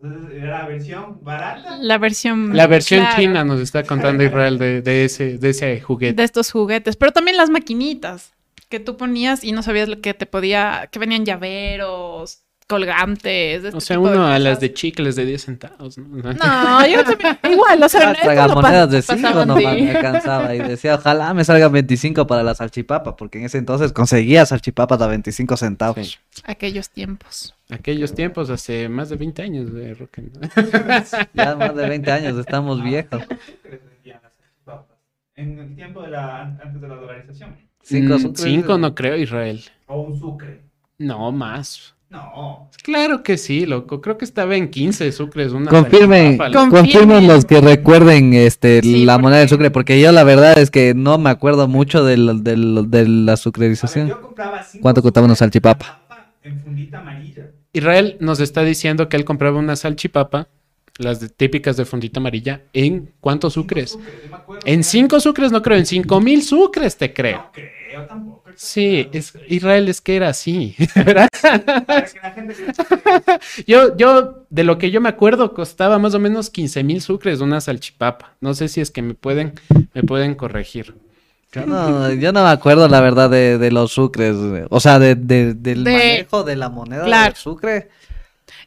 Entonces 0.00 0.30
era 0.40 0.60
la 0.62 0.68
versión 0.68 1.18
barata. 1.24 1.76
la 1.78 1.98
versión. 1.98 2.56
La 2.56 2.68
versión 2.68 3.00
claro, 3.00 3.16
china 3.20 3.44
nos 3.44 3.60
está 3.60 3.82
contando 3.82 4.22
Israel 4.22 4.58
de, 4.58 4.82
de 4.82 5.04
ese, 5.04 5.38
de 5.38 5.50
ese 5.50 5.80
juguete. 5.80 6.14
De 6.14 6.22
estos 6.22 6.52
juguetes. 6.52 6.96
Pero 6.96 7.10
también 7.10 7.36
las 7.36 7.50
maquinitas 7.50 8.32
que 8.68 8.78
tú 8.78 8.96
ponías 8.96 9.42
y 9.42 9.50
no 9.50 9.62
sabías 9.64 9.88
lo 9.88 10.00
que 10.00 10.14
te 10.14 10.26
podía. 10.26 10.88
Que 10.92 11.00
venían 11.00 11.24
llaveros, 11.24 12.44
colgantes. 12.68 13.62
de 13.62 13.68
O 13.70 13.78
este 13.78 13.80
sea, 13.80 13.96
tipo 13.96 14.08
uno 14.10 14.26
a 14.26 14.38
las 14.38 14.60
de 14.60 14.72
chicles 14.72 15.16
de 15.16 15.24
10 15.24 15.42
centavos. 15.44 15.98
¿no? 15.98 16.06
No, 16.32 16.86
yo 16.92 17.02
también. 17.04 17.38
Igual, 17.50 17.82
o 17.82 17.88
sea, 17.88 18.12
esto 18.12 18.22
tragamonedas 18.22 18.90
de 18.90 18.98
pas- 18.98 19.02
5 19.16 19.22
pasaban 19.22 19.48
nomás 19.48 19.74
me 19.74 19.90
alcanzaba 19.90 20.54
y 20.54 20.58
decía, 20.60 20.94
ojalá 20.94 21.34
me 21.34 21.44
salgan 21.44 21.72
25 21.72 22.26
para 22.26 22.42
la 22.44 22.54
salchipapa, 22.54 23.16
porque 23.16 23.38
en 23.38 23.46
ese 23.46 23.58
entonces 23.58 23.92
conseguía 23.92 24.46
salchipapas 24.46 25.00
a 25.00 25.06
25 25.08 25.56
centavos. 25.56 26.06
Sí. 26.06 26.40
Aquellos 26.44 26.90
tiempos. 26.90 27.54
Aquellos 27.70 28.14
tiempos, 28.14 28.48
hace 28.50 28.88
más 28.88 29.08
de 29.08 29.16
20 29.16 29.42
años 29.42 29.72
de 29.72 29.94
rock 29.94 30.18
and- 30.18 31.26
Ya 31.34 31.56
más 31.56 31.74
de 31.74 31.88
20 31.88 32.12
años, 32.12 32.38
estamos 32.38 32.82
viejos. 32.82 33.22
En 35.36 35.56
el 35.58 35.74
tiempo 35.76 36.02
de 36.02 36.08
la, 36.08 36.42
antes 36.42 36.80
de 36.80 36.88
la 36.88 36.96
dolarización. 36.96 37.56
Cinco 37.82 38.18
Mm, 38.18 38.34
cinco 38.34 38.76
no 38.76 38.92
creo, 38.94 39.16
Israel. 39.16 39.62
O 39.86 40.00
un 40.00 40.18
sucre. 40.18 40.62
No, 40.98 41.30
más. 41.30 41.94
No. 42.10 42.70
Claro 42.82 43.22
que 43.22 43.36
sí, 43.36 43.66
loco. 43.66 44.00
Creo 44.00 44.16
que 44.16 44.24
estaba 44.24 44.56
en 44.56 44.70
15 44.70 45.12
sucres. 45.12 45.52
Una 45.52 45.70
Confirmen, 45.70 46.38
los 47.26 47.44
que 47.44 47.60
recuerden 47.60 48.32
este 48.32 48.80
Sí, 48.80 49.04
la 49.04 49.18
moneda 49.18 49.40
del 49.40 49.48
porque- 49.48 49.54
sucre, 49.56 49.70
porque 49.70 50.00
yo 50.00 50.10
la 50.12 50.24
verdad 50.24 50.58
es 50.58 50.70
que 50.70 50.94
no 50.94 51.18
me 51.18 51.28
acuerdo 51.28 51.68
mucho 51.68 52.04
del- 52.04 52.42
del- 52.42 52.90
de 52.90 53.06
la 53.08 53.32
ver, 53.32 53.36
sucrerización. 53.36 54.08
yo 54.08 54.20
compraba 54.22 54.62
cinco 54.62 54.82
¿Cuánto 54.82 55.02
costaba 55.02 55.26
una 55.26 55.34
salchipapa? 55.36 56.00
En 56.42 56.58
fundita 56.60 57.00
amarilla. 57.00 57.50
Israel 57.74 58.16
nos 58.20 58.40
está 58.40 58.62
diciendo 58.64 59.10
que 59.10 59.16
él 59.18 59.26
compraba 59.26 59.58
una 59.58 59.76
salchipapa, 59.76 60.48
las 60.96 61.20
de- 61.20 61.28
típicas 61.28 61.76
de 61.76 61.84
fundita 61.84 62.20
amarilla, 62.20 62.62
¿en 62.72 63.10
cuántos 63.20 63.52
sucres? 63.52 63.90
Sucres, 63.90 64.14
En 64.64 64.78
que 64.78 64.84
5 64.84 65.20
sucres 65.20 65.52
no 65.52 65.62
creo, 65.62 65.76
en 65.76 65.84
5 65.86 66.20
mil 66.22 66.42
sucres 66.42 66.96
te 66.96 67.12
creo. 67.12 67.36
No 67.38 67.50
creo 67.52 67.68
tampoco. 68.06 68.44
Sí, 68.56 69.08
es, 69.12 69.32
Israel 69.48 69.88
es 69.88 70.00
que 70.00 70.16
era 70.16 70.28
así, 70.28 70.74
¿verdad? 70.94 71.28
Para 71.86 72.04
que 72.04 72.20
la 72.20 72.30
gente 72.32 72.54
que- 72.54 73.64
Yo, 73.66 73.96
yo, 73.96 74.44
de 74.50 74.64
lo 74.64 74.78
que 74.78 74.90
yo 74.90 75.00
me 75.00 75.08
acuerdo, 75.08 75.54
costaba 75.54 75.98
más 75.98 76.14
o 76.14 76.18
menos 76.18 76.50
15 76.50 76.84
mil 76.84 77.00
sucres 77.00 77.40
una 77.40 77.60
salchipapa. 77.60 78.34
No 78.40 78.54
sé 78.54 78.68
si 78.68 78.80
es 78.80 78.90
que 78.90 79.02
me 79.02 79.14
pueden, 79.14 79.54
me 79.94 80.02
pueden 80.02 80.34
corregir. 80.34 80.94
No, 81.66 82.12
yo 82.12 82.30
no 82.32 82.44
me 82.44 82.50
acuerdo 82.50 82.88
la 82.88 83.00
verdad 83.00 83.30
de, 83.30 83.56
de 83.58 83.70
los 83.70 83.92
sucres, 83.92 84.36
o 84.68 84.80
sea, 84.80 84.98
de, 84.98 85.14
de- 85.14 85.54
del 85.54 85.82
De- 85.82 85.92
manejo 85.92 86.44
de 86.44 86.56
la 86.56 86.68
moneda 86.68 87.04
Claro. 87.04 87.32
del 87.32 87.36
sucre. 87.36 87.88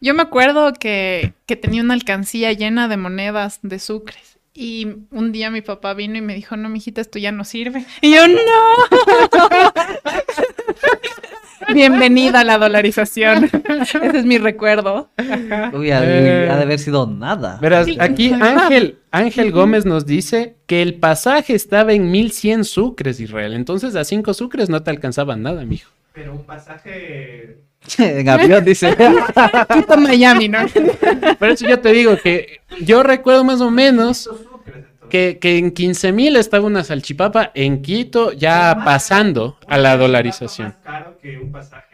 Yo 0.02 0.16
me 0.16 0.24
acuerdo 0.24 0.74
que, 0.74 1.34
que 1.46 1.56
tenía 1.56 1.84
una 1.84 1.94
alcancía 1.94 2.54
llena 2.54 2.88
de 2.88 2.98
monedas 2.98 3.60
de 3.62 3.78
sucres. 3.78 4.40
Y 4.54 4.86
un 5.12 5.32
día 5.32 5.50
mi 5.50 5.62
papá 5.62 5.94
vino 5.94 6.18
y 6.18 6.22
me 6.22 6.36
dijo, 6.36 6.58
no, 6.58 6.68
mijita, 6.70 7.00
esto 7.02 7.18
ya 7.20 7.32
no 7.32 7.44
sirve. 7.46 7.86
Y 8.02 8.14
yo, 8.14 8.28
no. 8.28 8.38
Bienvenida 11.74 12.42
a 12.42 12.44
la 12.44 12.58
dolarización. 12.58 13.46
Ese 13.82 14.18
es 14.18 14.26
mi 14.26 14.38
recuerdo. 14.38 15.10
Ajá. 15.16 15.72
Uy, 15.74 15.92
ha, 15.92 16.04
Eh. 16.04 16.50
ha 16.50 16.58
de 16.58 16.64
haber 16.64 16.80
sido 16.80 17.08
nada. 17.08 17.60
Verás, 17.62 17.88
aquí. 18.00 18.34
Ángel, 18.34 19.00
Ángel 19.12 19.54
Gómez 19.54 19.86
nos 19.86 20.06
dice 20.06 20.58
que 20.66 20.82
el 20.82 20.96
pasaje 20.96 21.56
estaba 21.56 21.94
en 21.94 22.12
1100 22.12 22.66
sucres, 22.66 23.22
Israel. 23.22 23.54
Entonces 23.54 23.96
a 23.96 24.04
5 24.04 24.34
sucres 24.34 24.70
no 24.70 24.84
te 24.84 24.90
alcanzaban 24.92 25.44
nada, 25.44 25.64
mijo. 25.64 25.90
Pero 26.14 26.34
un 26.34 26.44
pasaje. 26.44 27.60
en 27.98 28.30
avión 28.30 28.64
dice. 28.64 28.96
Quito 29.74 29.98
Miami, 29.98 30.48
¿no? 30.48 30.60
Por 31.40 31.50
eso 31.50 31.68
yo 31.68 31.80
te 31.80 31.92
digo 31.92 32.18
que 32.18 32.62
yo 32.82 33.04
recuerdo 33.04 33.44
más 33.44 33.62
o 33.62 33.72
menos 33.72 34.30
que, 35.10 35.40
que 35.40 35.58
en 35.58 35.72
15 35.72 36.12
mil 36.12 36.36
estaba 36.36 36.66
una 36.66 36.84
salchipapa 36.84 37.52
en 37.54 37.82
Quito 37.82 38.32
ya 38.32 38.82
pasando 38.86 39.58
a 39.68 39.78
la 39.78 39.98
dolarización. 39.98 40.70
Más 40.70 40.78
caro 40.84 41.18
que 41.22 41.38
un 41.38 41.52
pasaje. 41.52 41.92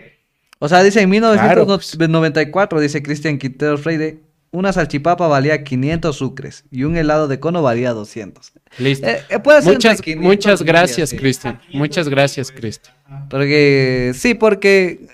O 0.60 0.67
sea, 0.67 0.84
dice 0.84 1.02
en 1.02 1.10
Claro, 1.10 1.65
1994, 1.65 2.80
dice 2.80 3.04
Cristian 3.04 3.38
Quintero 3.38 3.78
Freire, 3.78 4.19
una 4.52 4.73
salchipapa 4.73 5.28
valía 5.28 5.63
500 5.63 6.15
sucres 6.15 6.65
y 6.71 6.84
un 6.84 6.97
helado 6.97 7.28
de 7.28 7.39
cono 7.39 7.62
valía 7.62 7.93
200. 7.93 8.54
Listo. 8.80 9.08
Eh, 9.08 9.21
eh, 9.30 9.39
puede 9.39 9.62
ser 9.62 9.73
muchas, 9.73 9.91
entre 10.00 10.04
500 10.13 10.28
muchas 10.28 10.63
gracias. 10.63 11.13
Cristian. 11.13 11.62
Muchas 11.73 12.10
gracias, 12.10 12.52
Cristian. 12.52 12.95
Porque, 13.30 14.13
sí, 14.15 14.34
porque 14.34 15.08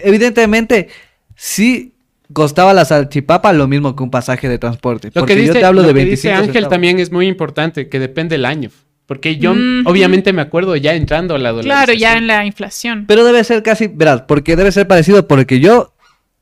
evidentemente 0.00 0.88
sí 1.34 1.92
costaba 2.32 2.74
la 2.74 2.84
salchipapa 2.84 3.52
lo 3.52 3.68
mismo 3.68 3.94
que 3.94 4.02
un 4.02 4.10
pasaje 4.10 4.48
de 4.48 4.58
transporte. 4.58 5.08
Lo 5.14 5.20
porque 5.22 5.34
que 5.34 5.40
dice, 5.42 5.54
yo 5.54 5.60
te 5.60 5.64
hablo 5.64 5.82
lo 5.82 5.88
de 5.88 5.94
que 5.94 6.00
25 6.04 6.16
dice 6.16 6.32
Ángel 6.32 6.46
centavos. 6.54 6.70
también 6.70 6.98
es 6.98 7.12
muy 7.12 7.26
importante, 7.28 7.88
que 7.88 7.98
depende 8.00 8.34
del 8.34 8.44
año. 8.44 8.70
Porque 9.06 9.36
yo 9.36 9.52
Ujú. 9.52 9.82
obviamente 9.84 10.32
me 10.32 10.42
acuerdo 10.42 10.74
ya 10.74 10.94
entrando 10.94 11.36
a 11.36 11.38
la 11.38 11.50
dolarización. 11.50 11.84
Claro, 11.84 11.92
ya 11.98 12.18
en 12.18 12.26
la 12.26 12.44
inflación. 12.44 13.04
Pero 13.06 13.24
debe 13.24 13.44
ser 13.44 13.62
casi, 13.62 13.86
verás, 13.86 14.22
porque 14.22 14.56
debe 14.56 14.72
ser 14.72 14.88
parecido 14.88 15.28
porque 15.28 15.60
yo, 15.60 15.92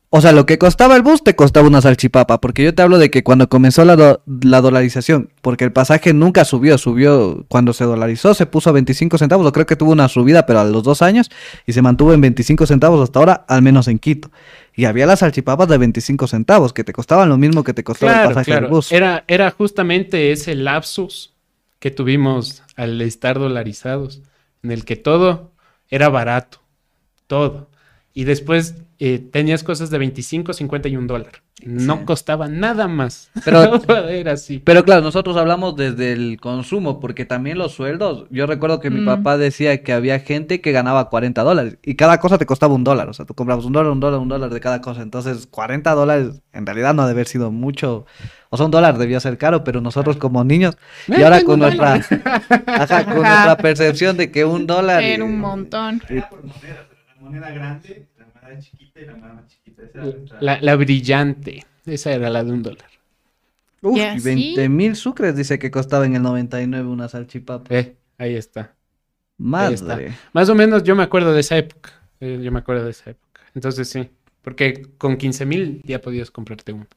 o 0.09 0.21
sea, 0.21 0.31
lo 0.31 0.45
que 0.45 0.57
costaba 0.57 0.95
el 0.95 1.01
bus 1.01 1.23
te 1.23 1.35
costaba 1.35 1.67
una 1.67 1.81
salchipapa, 1.81 2.39
porque 2.39 2.63
yo 2.63 2.73
te 2.73 2.81
hablo 2.81 2.97
de 2.97 3.09
que 3.11 3.23
cuando 3.23 3.49
comenzó 3.49 3.83
la, 3.83 3.97
do- 3.97 4.21
la 4.25 4.61
dolarización, 4.61 5.29
porque 5.41 5.65
el 5.65 5.73
pasaje 5.73 6.13
nunca 6.13 6.45
subió, 6.45 6.77
subió 6.77 7.45
cuando 7.49 7.73
se 7.73 7.83
dolarizó, 7.83 8.33
se 8.33 8.45
puso 8.45 8.69
a 8.69 8.73
25 8.73 9.17
centavos, 9.17 9.45
o 9.45 9.51
creo 9.51 9.65
que 9.65 9.75
tuvo 9.75 9.91
una 9.91 10.07
subida, 10.07 10.45
pero 10.45 10.59
a 10.61 10.65
los 10.65 10.83
dos 10.83 11.01
años, 11.01 11.29
y 11.65 11.73
se 11.73 11.81
mantuvo 11.81 12.13
en 12.13 12.21
25 12.21 12.65
centavos 12.65 13.03
hasta 13.03 13.19
ahora, 13.19 13.45
al 13.49 13.61
menos 13.61 13.89
en 13.89 13.99
Quito. 13.99 14.31
Y 14.73 14.85
había 14.85 15.05
las 15.05 15.19
salchipapas 15.19 15.67
de 15.67 15.77
25 15.77 16.27
centavos, 16.27 16.71
que 16.71 16.85
te 16.85 16.93
costaban 16.93 17.27
lo 17.27 17.37
mismo 17.37 17.63
que 17.65 17.73
te 17.73 17.83
costaba 17.83 18.13
el 18.13 18.19
Claro, 18.19 18.21
pasaje 18.21 18.53
del 18.55 18.65
bus. 18.65 18.95
Era, 18.95 19.23
era 19.27 19.51
justamente 19.51 20.31
ese 20.31 20.55
lapsus 20.55 21.33
que 21.79 21.91
tuvimos 21.91 22.63
al 22.75 23.01
estar 23.01 23.39
dolarizados, 23.39 24.21
en 24.63 24.71
el 24.71 24.85
que 24.85 24.95
todo 24.95 25.53
era 25.89 26.09
barato, 26.09 26.59
todo. 27.27 27.69
Y 28.13 28.25
después 28.25 28.75
eh, 28.99 29.19
tenías 29.19 29.63
cosas 29.63 29.89
de 29.89 29.97
25, 29.97 30.53
50 30.53 30.87
y 30.89 30.95
un 30.97 31.07
dólar. 31.07 31.31
No 31.65 31.97
Sí. 31.99 32.05
costaba 32.05 32.47
nada 32.47 32.87
más. 32.87 33.29
Pero- 33.43 33.79
Todo 33.79 34.09
era 34.09 34.33
así. 34.33 34.59
Pero 34.59 34.83
claro, 34.83 35.01
nosotros 35.01 35.35
hablamos 35.37 35.75
desde 35.75 36.11
el 36.13 36.37
consumo, 36.39 36.99
porque 36.99 37.25
también 37.25 37.57
los 37.57 37.73
sueldos, 37.73 38.25
yo 38.29 38.45
recuerdo 38.45 38.79
que 38.79 38.89
mi 38.89 39.01
Mm. 39.01 39.05
papá 39.05 39.37
decía 39.37 39.81
que 39.83 39.93
había 39.93 40.19
gente 40.19 40.59
que 40.61 40.71
ganaba 40.71 41.09
40 41.09 41.43
dólares 41.43 41.77
y 41.83 41.95
cada 41.95 42.19
cosa 42.19 42.37
te 42.37 42.45
costaba 42.45 42.73
un 42.73 42.83
dólar, 42.83 43.09
o 43.09 43.13
sea, 43.13 43.25
tú 43.25 43.33
comprabas 43.35 43.65
un 43.65 43.73
dólar, 43.73 43.91
un 43.91 43.99
dólar, 43.99 44.19
un 44.19 44.27
dólar 44.29 44.49
de 44.49 44.59
cada 44.59 44.81
cosa, 44.81 45.01
entonces 45.01 45.47
40 45.47 45.91
dólares 45.93 46.41
en 46.53 46.65
realidad 46.65 46.93
no 46.93 47.01
ha 47.03 47.05
de 47.05 47.11
haber 47.13 47.27
sido 47.27 47.51
mucho, 47.51 48.05
o 48.49 48.57
sea, 48.57 48.65
un 48.65 48.71
dólar 48.71 48.97
debió 48.97 49.19
ser 49.19 49.37
caro, 49.37 49.63
pero 49.63 49.79
nosotros 49.81 50.17
como 50.17 50.43
niños, 50.43 50.77
y 51.07 51.13
Eh, 51.19 51.23
ahora 51.23 51.41
con 51.43 51.59
nuestra, 51.59 51.93
ajá, 52.67 53.05
con 53.05 53.15
nuestra 53.15 53.57
percepción 53.57 54.17
de 54.17 54.29
que 54.31 54.45
un 54.45 54.67
dólar... 54.67 55.03
Era 55.03 55.23
un 55.23 55.39
montón. 55.39 56.01
Era 56.09 56.29
por 56.29 56.39
monedas, 56.43 56.85
pero 56.89 57.01
la 57.15 57.21
moneda 57.21 57.49
grande, 57.51 58.07
la 58.47 58.53
moneda 58.53 58.59
chiquita 58.61 58.99
y 59.01 59.05
la 59.05 59.15
más 59.15 59.47
chiquita. 59.47 59.83
Esa 59.83 59.97
era 59.99 60.05
nuestra- 60.17 60.41
La, 60.41 60.61
la 60.61 60.75
brillante. 60.75 61.65
Esa 61.85 62.11
era 62.13 62.29
la 62.29 62.43
de 62.43 62.51
un 62.51 62.63
dólar. 62.63 62.89
Uf, 63.81 63.97
Y 63.97 63.99
y 63.99 64.03
así. 64.03 64.23
20 64.23 64.69
mil 64.69 64.95
sucres 64.95 65.35
dice 65.35 65.59
que 65.59 65.69
costaba 65.71 66.05
en 66.05 66.15
el 66.15 66.21
99 66.23 66.87
una 66.89 67.07
salchipapa. 67.07 67.73
Eh, 67.75 67.95
ahí 68.17 68.35
está. 68.35 68.73
ahí 69.51 69.73
está. 69.73 69.85
Madre. 69.87 70.13
Más 70.33 70.49
o 70.49 70.55
menos 70.55 70.83
yo 70.83 70.95
me 70.95 71.03
acuerdo 71.03 71.33
de 71.33 71.41
esa 71.41 71.57
época. 71.57 71.91
Eh, 72.19 72.39
yo 72.43 72.51
me 72.51 72.59
acuerdo 72.59 72.85
de 72.85 72.91
esa 72.91 73.11
época. 73.11 73.41
Entonces 73.53 73.87
sí. 73.89 74.09
Porque 74.41 74.87
con 74.97 75.17
15 75.17 75.45
mil 75.45 75.81
ya 75.83 76.01
podías 76.01 76.31
comprarte 76.31 76.71
uno. 76.73 76.87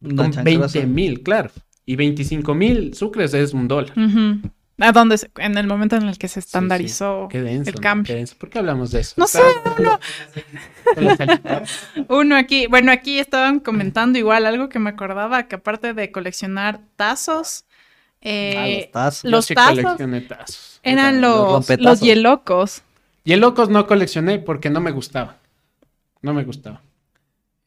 Una 0.00 0.16
Con 0.24 0.32
chancrosa. 0.32 0.78
20 0.80 0.86
mil, 0.86 1.22
claro. 1.22 1.50
Y 1.86 1.96
25 1.96 2.54
mil 2.54 2.94
sucres 2.94 3.32
es 3.34 3.54
un 3.54 3.68
dólar. 3.68 3.92
Ujú. 3.98 4.40
¿A 4.80 4.92
dónde? 4.92 5.18
se- 5.18 5.30
en 5.38 5.58
el 5.58 5.66
momento 5.66 5.96
en 5.96 6.04
el 6.04 6.18
que 6.18 6.28
se 6.28 6.38
estandarizó 6.40 7.28
denso. 7.32 7.70
el 7.70 7.80
cambio. 7.80 8.14
Denso. 8.14 8.36
¿Por 8.38 8.48
qué 8.48 8.58
hablamos 8.60 8.90
de 8.92 9.00
eso? 9.00 9.14
No 9.16 9.26
sé, 9.26 9.40
salchipapa. 11.16 11.62
Uno 12.08 12.36
aquí, 12.36 12.66
bueno, 12.68 12.92
aquí 12.92 13.18
estaban 13.18 13.60
comentando 13.60 14.18
igual 14.18 14.46
algo 14.46 14.68
que 14.68 14.78
me 14.78 14.90
acordaba, 14.90 15.48
que 15.48 15.56
aparte 15.56 15.94
de 15.94 16.12
coleccionar 16.12 16.80
tazos, 16.96 17.64
eh, 18.20 18.54
Ah, 18.56 18.68
los 18.68 18.90
tazos. 18.92 19.30
Los 19.30 19.46
tazos 19.48 20.00
eran 20.82 21.20
Los 21.20 21.68
los, 21.68 21.80
los 21.80 22.00
hielocos. 22.00 22.82
Y 23.24 23.32
el 23.32 23.40
locos 23.40 23.68
no 23.68 23.86
coleccioné 23.86 24.38
porque 24.38 24.70
no 24.70 24.80
me 24.80 24.90
gustaba. 24.90 25.36
No 26.22 26.32
me 26.34 26.44
gustaba. 26.44 26.80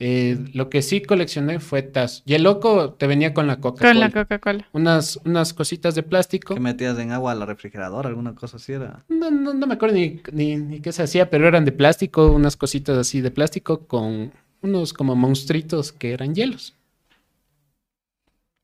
Eh, 0.03 0.35
lo 0.55 0.67
que 0.67 0.81
sí 0.81 1.01
coleccioné 1.01 1.59
fue 1.59 1.83
tazos. 1.83 2.23
Y 2.25 2.33
el 2.33 2.41
loco 2.41 2.93
te 2.93 3.05
venía 3.05 3.35
con 3.35 3.45
la 3.45 3.57
Coca-Cola. 3.57 3.91
Con 3.91 3.99
la 3.99 4.09
Coca-Cola. 4.09 4.67
unas, 4.71 5.19
unas 5.25 5.53
cositas 5.53 5.93
de 5.93 6.01
plástico. 6.01 6.55
Que 6.55 6.59
metías 6.59 6.97
en 6.97 7.11
agua 7.11 7.33
a 7.33 7.35
la 7.35 7.45
refrigeradora, 7.45 8.09
alguna 8.09 8.33
cosa 8.33 8.57
así 8.57 8.73
era. 8.73 9.05
No, 9.09 9.29
no, 9.29 9.53
no 9.53 9.67
me 9.67 9.75
acuerdo 9.75 9.97
ni, 9.97 10.19
ni, 10.31 10.55
ni 10.55 10.79
qué 10.79 10.91
se 10.91 11.03
hacía, 11.03 11.29
pero 11.29 11.47
eran 11.47 11.65
de 11.65 11.71
plástico, 11.71 12.31
unas 12.31 12.57
cositas 12.57 12.97
así 12.97 13.21
de 13.21 13.29
plástico 13.29 13.85
con 13.85 14.31
unos 14.63 14.91
como 14.91 15.15
monstruitos 15.15 15.91
que 15.91 16.13
eran 16.13 16.33
hielos. 16.33 16.75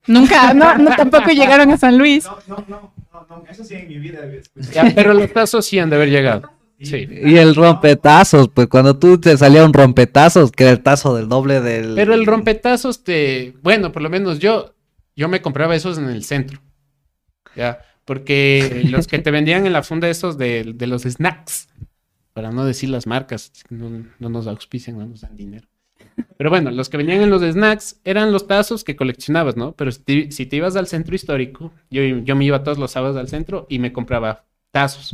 Nunca, 0.08 0.56
no, 0.56 0.76
no, 0.80 0.96
tampoco 0.96 1.30
llegaron 1.30 1.70
a 1.70 1.78
San 1.78 2.00
Luis. 2.00 2.26
No, 2.26 2.38
no, 2.48 2.66
no, 2.68 2.94
no, 3.14 3.28
no, 3.30 3.44
eso 3.48 3.64
sí 3.64 3.76
en 3.76 3.88
mi 3.88 4.00
vida. 4.00 4.22
Ya, 4.74 4.92
pero 4.96 5.14
los 5.14 5.32
tazos 5.32 5.68
sí 5.68 5.78
han 5.78 5.92
de 5.92 5.98
haber 5.98 6.10
llegado. 6.10 6.57
Sí. 6.80 7.08
Y 7.10 7.38
el 7.38 7.56
rompetazos, 7.56 8.50
pues 8.50 8.68
cuando 8.68 8.98
tú 8.98 9.20
te 9.20 9.36
salía 9.38 9.66
un 9.66 9.74
rompetazos, 9.74 10.52
que 10.52 10.64
era 10.64 10.72
el 10.72 10.82
tazo 10.82 11.16
del 11.16 11.28
doble 11.28 11.60
del... 11.60 11.96
Pero 11.96 12.14
el 12.14 12.26
rompetazos 12.26 13.04
te, 13.04 13.56
bueno, 13.64 13.92
por 13.92 14.04
lo 14.04 14.10
menos 14.10 14.38
yo, 14.40 14.76
yo 15.16 15.28
me 15.28 15.42
compraba 15.42 15.76
esos 15.76 15.98
en 15.98 16.10
el 16.10 16.24
centro. 16.24 16.62
Ya, 17.56 17.80
porque 18.06 18.84
los 18.92 19.08
que 19.08 19.20
te 19.20 19.32
vendían 19.32 19.66
en 19.66 19.74
la 19.74 19.82
funda 19.82 20.08
esos 20.08 20.38
de, 20.38 20.72
de 20.76 20.88
los 20.88 21.04
snacks, 21.04 21.68
para 22.34 22.52
no 22.52 22.64
decir 22.64 22.90
las 22.90 23.08
marcas, 23.08 23.52
no, 23.70 24.06
no 24.20 24.30
nos 24.30 24.46
auspician, 24.46 25.00
no 25.00 25.08
nos 25.08 25.22
dan 25.22 25.36
dinero. 25.36 25.68
Pero 26.38 26.52
bueno, 26.52 26.70
los 26.70 26.90
que 26.90 26.98
venían 26.98 27.22
en 27.22 27.32
los 27.32 27.42
snacks 27.42 28.00
eran 28.04 28.32
los 28.32 28.46
tazos 28.46 28.84
que 28.84 28.96
coleccionabas, 28.96 29.58
¿no? 29.58 29.72
Pero 29.74 29.92
si 29.92 30.02
te, 30.04 30.32
si 30.32 30.46
te 30.46 30.58
ibas 30.58 30.76
al 30.76 30.88
centro 30.88 31.16
histórico, 31.16 31.74
yo, 31.90 32.04
yo 32.04 32.36
me 32.36 32.46
iba 32.46 32.64
todos 32.64 32.78
los 32.78 32.92
sábados 32.92 33.18
al 33.18 33.28
centro 33.28 33.66
y 33.70 33.80
me 33.80 33.92
compraba 33.92 34.46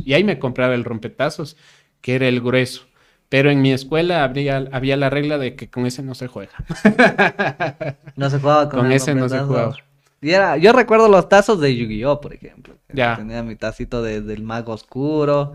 Y 0.04 0.12
ahí 0.14 0.24
me 0.24 0.38
compraba 0.38 0.74
el 0.74 0.84
rompetazos, 0.84 1.56
que 2.00 2.14
era 2.14 2.26
el 2.28 2.40
grueso. 2.40 2.86
Pero 3.28 3.50
en 3.50 3.62
mi 3.62 3.72
escuela 3.72 4.22
habría, 4.22 4.68
había 4.72 4.96
la 4.96 5.10
regla 5.10 5.38
de 5.38 5.56
que 5.56 5.68
con 5.68 5.86
ese 5.86 6.02
no 6.02 6.14
se 6.14 6.28
juega. 6.28 6.52
No 8.16 8.30
se 8.30 8.38
jugaba 8.38 8.68
con, 8.68 8.80
Con 8.80 8.86
el 8.86 8.92
ese 8.92 9.14
no 9.14 9.28
se 9.28 9.40
jugaba. 9.40 9.76
Y 10.20 10.30
era, 10.30 10.56
yo 10.56 10.72
recuerdo 10.72 11.08
los 11.08 11.28
tazos 11.28 11.60
de 11.60 11.76
Yu-Gi-Oh, 11.76 12.20
por 12.20 12.32
ejemplo. 12.32 12.74
Ya. 12.92 13.16
Tenía 13.16 13.42
mi 13.42 13.56
tacito 13.56 14.02
de- 14.02 14.22
del 14.22 14.42
mago 14.42 14.72
oscuro, 14.72 15.52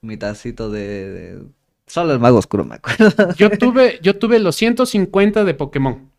mi 0.00 0.16
tacito 0.16 0.70
de, 0.70 1.10
de- 1.10 1.42
Solo 1.86 2.12
el 2.14 2.18
mago 2.18 2.38
oscuro, 2.38 2.64
me 2.64 2.76
acuerdo. 2.76 3.32
Yo 3.36 3.50
tuve, 3.50 3.98
yo 4.02 4.18
tuve 4.18 4.38
los 4.38 4.56
150 4.56 5.44
de 5.44 5.54
Pokémon. 5.54 6.10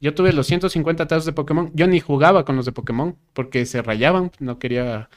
Yo 0.00 0.14
tuve 0.14 0.32
los 0.32 0.46
150 0.46 1.06
tazos 1.08 1.24
de 1.24 1.32
Pokémon. 1.32 1.70
Yo 1.74 1.86
ni 1.88 1.98
jugaba 2.00 2.44
con 2.44 2.54
los 2.56 2.64
de 2.66 2.72
Pokémon 2.72 3.16
porque 3.32 3.66
se 3.66 3.82
rayaban. 3.82 4.30
No 4.38 4.58
quería, 4.58 5.08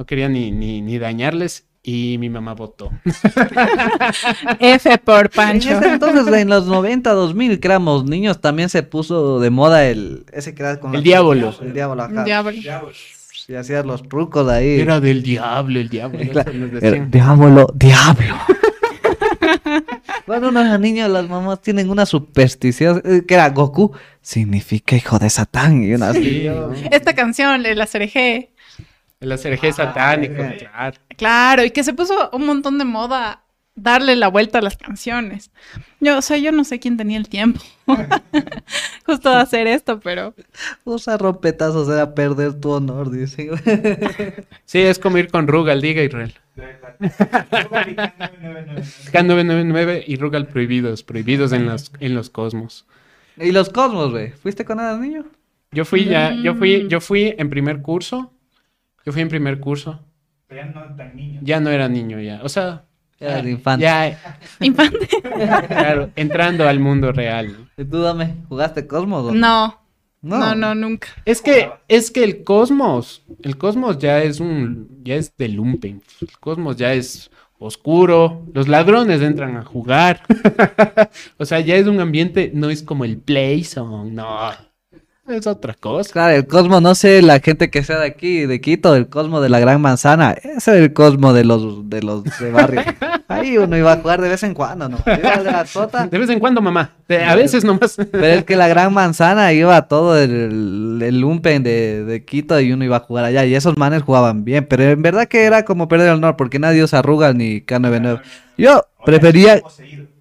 no 0.00 0.06
quería 0.06 0.30
ni, 0.30 0.50
ni, 0.50 0.80
ni 0.80 0.98
dañarles. 0.98 1.66
Y 1.82 2.16
mi 2.18 2.30
mamá 2.30 2.54
votó. 2.54 2.90
F 4.58 4.98
por 4.98 5.26
En 5.26 5.30
Pancho. 5.30 5.70
ese 5.78 5.92
entonces, 5.92 6.26
en 6.34 6.48
los 6.48 6.66
90, 6.66 7.10
2000, 7.12 7.60
que 7.60 7.68
éramos 7.68 8.06
niños, 8.06 8.40
también 8.40 8.70
se 8.70 8.82
puso 8.82 9.40
de 9.40 9.50
moda 9.50 9.86
el... 9.86 10.24
Ese 10.32 10.54
que 10.54 10.62
era 10.62 10.80
con 10.80 10.94
El 10.94 11.02
diablo. 11.02 11.54
El 11.60 11.74
diablo, 11.74 12.02
ajá. 12.02 12.24
Diablo. 12.24 12.50
Y 13.46 13.54
hacías 13.54 13.84
los 13.84 14.08
trucos 14.08 14.48
ahí. 14.48 14.80
Era 14.80 15.00
del 15.00 15.22
diablo, 15.22 15.78
el 15.78 15.90
diablo. 15.90 16.18
Claro, 16.30 16.52
diablo, 17.10 17.66
diablo. 17.74 18.36
Cuando 20.26 20.48
uno 20.48 20.60
era 20.62 20.78
niño, 20.78 21.08
las 21.08 21.28
mamás 21.28 21.60
tienen 21.60 21.90
una 21.90 22.06
superstición 22.06 23.02
eh, 23.04 23.22
que 23.28 23.34
era 23.34 23.50
Goku, 23.50 23.92
significa 24.22 24.96
hijo 24.96 25.18
de 25.18 25.28
Satán. 25.28 25.84
Y 25.84 25.92
una 25.92 26.14
Sí. 26.14 26.48
Esta 26.90 27.14
canción, 27.14 27.62
la 27.62 27.86
CRG. 27.86 28.48
El 29.20 29.32
acerje 29.32 29.72
satánico, 29.72 30.42
Ah, 30.42 30.52
claro. 30.58 30.96
Claro, 31.16 31.64
y 31.64 31.70
que 31.70 31.84
se 31.84 31.92
puso 31.92 32.30
un 32.32 32.46
montón 32.46 32.78
de 32.78 32.84
moda 32.86 33.42
darle 33.76 34.16
la 34.16 34.28
vuelta 34.28 34.58
a 34.58 34.62
las 34.62 34.76
canciones. 34.76 35.50
Yo, 36.00 36.18
o 36.18 36.22
sea, 36.22 36.36
yo 36.38 36.52
no 36.52 36.64
sé 36.64 36.80
quién 36.80 36.96
tenía 36.96 37.18
el 37.18 37.28
tiempo 37.28 37.60
justo 39.06 39.30
de 39.30 39.36
hacer 39.36 39.66
esto, 39.66 40.00
pero 40.00 40.34
Usar 40.84 41.20
rompetazos 41.20 41.88
era 41.88 42.14
perder 42.14 42.54
tu 42.60 42.70
honor, 42.70 43.10
dicen. 43.10 43.50
Sí, 44.64 44.80
es 44.80 44.98
como 44.98 45.18
ir 45.18 45.28
con 45.30 45.46
Rugal, 45.48 45.80
diga 45.82 46.02
Israel. 46.02 46.34
K999 49.12 50.04
y 50.06 50.16
Rugal 50.16 50.46
prohibidos, 50.46 51.02
prohibidos 51.02 51.52
en 51.52 51.66
los, 51.66 51.92
en 52.00 52.14
los 52.14 52.30
cosmos. 52.30 52.86
¿Y 53.36 53.52
los 53.52 53.70
cosmos, 53.70 54.10
güey? 54.10 54.30
¿Fuiste 54.32 54.64
con 54.64 54.76
nada, 54.78 54.98
niño? 54.98 55.24
Yo 55.72 55.84
fui 55.84 56.04
ya, 56.04 56.34
yo 56.42 56.54
Mm. 56.54 56.58
fui, 56.58 56.88
yo 56.88 57.00
fui 57.00 57.34
en 57.38 57.48
primer 57.50 57.80
curso. 57.82 58.32
Yo 59.04 59.12
fui 59.12 59.22
en 59.22 59.28
primer 59.28 59.60
curso. 59.60 60.00
Pero 60.46 60.62
ya 60.62 60.66
no 60.68 60.96
tan 60.96 61.16
niño. 61.16 61.40
Ya 61.42 61.60
no 61.60 61.70
era 61.70 61.88
niño 61.88 62.20
ya. 62.20 62.40
O 62.42 62.48
sea, 62.48 62.84
Era 63.18 63.40
de 63.42 63.50
infante. 63.50 63.84
ya, 63.84 64.18
Infante. 64.60 65.08
claro, 65.68 66.10
entrando 66.16 66.68
al 66.68 66.80
mundo 66.80 67.12
real. 67.12 67.52
¿no? 67.52 67.82
¿Y 67.82 67.86
tú, 67.86 68.00
dame, 68.00 68.34
jugaste 68.48 68.86
cosmos? 68.86 69.26
o 69.26 69.32
No, 69.32 69.80
no, 70.22 70.54
no, 70.54 70.74
nunca. 70.74 71.08
Es 71.24 71.40
que, 71.40 71.70
es 71.88 72.10
que 72.10 72.24
el 72.24 72.44
cosmos, 72.44 73.22
el 73.42 73.56
cosmos 73.56 73.98
ya 73.98 74.22
es 74.22 74.40
un, 74.40 75.00
ya 75.02 75.14
es 75.14 75.34
de 75.36 75.48
lumpen. 75.48 76.02
El 76.20 76.38
cosmos 76.38 76.76
ya 76.76 76.92
es 76.92 77.30
oscuro. 77.58 78.44
Los 78.52 78.68
ladrones 78.68 79.22
entran 79.22 79.56
a 79.56 79.64
jugar. 79.64 80.22
o 81.38 81.44
sea, 81.44 81.60
ya 81.60 81.76
es 81.76 81.86
un 81.86 82.00
ambiente, 82.00 82.50
no 82.54 82.68
es 82.70 82.82
como 82.82 83.04
el 83.04 83.18
Playzone, 83.18 84.10
no. 84.10 84.69
Es 85.30 85.46
otra 85.46 85.74
cosa. 85.74 86.10
Claro, 86.12 86.34
el 86.34 86.46
cosmo, 86.46 86.80
no 86.80 86.94
sé, 86.94 87.22
la 87.22 87.38
gente 87.40 87.70
que 87.70 87.84
sea 87.84 87.98
de 88.00 88.06
aquí, 88.06 88.46
de 88.46 88.60
Quito, 88.60 88.96
el 88.96 89.08
cosmo 89.08 89.40
de 89.40 89.48
la 89.48 89.60
Gran 89.60 89.80
Manzana, 89.80 90.32
ese 90.32 90.56
es 90.56 90.68
el 90.68 90.92
cosmo 90.92 91.32
de 91.32 91.44
los 91.44 91.88
de 91.88 92.02
los 92.02 92.24
de 92.38 92.50
barrio. 92.50 92.82
Ahí 93.28 93.56
uno 93.58 93.76
iba 93.76 93.92
a 93.92 93.96
jugar 93.98 94.20
de 94.20 94.28
vez 94.28 94.42
en 94.42 94.54
cuando, 94.54 94.88
¿no? 94.88 94.98
Iba 95.06 95.36
de 95.36 95.44
la 95.52 95.64
sota, 95.64 96.06
De 96.08 96.18
vez 96.18 96.28
en 96.30 96.40
cuando, 96.40 96.60
mamá. 96.60 96.94
De- 97.08 97.22
a 97.24 97.36
veces 97.36 97.64
nomás. 97.64 97.96
pero 98.10 98.26
es 98.26 98.44
que 98.44 98.56
la 98.56 98.66
Gran 98.66 98.92
Manzana 98.92 99.52
iba 99.52 99.80
todo 99.86 100.18
el, 100.18 101.00
el 101.00 101.20
lumpen 101.20 101.62
de, 101.62 102.04
de 102.04 102.24
Quito 102.24 102.58
y 102.60 102.72
uno 102.72 102.84
iba 102.84 102.96
a 102.96 103.00
jugar 103.00 103.24
allá 103.24 103.44
y 103.46 103.54
esos 103.54 103.76
manes 103.76 104.02
jugaban 104.02 104.44
bien, 104.44 104.66
pero 104.68 104.82
en 104.82 105.00
verdad 105.00 105.26
que 105.26 105.44
era 105.44 105.64
como 105.64 105.86
perder 105.86 106.08
el 106.08 106.14
honor 106.14 106.36
porque 106.36 106.58
nadie 106.58 106.82
usa 106.82 107.02
Rugal 107.02 107.38
ni 107.38 107.60
K99. 107.60 108.20
Yo 108.58 108.84
prefería, 109.04 109.62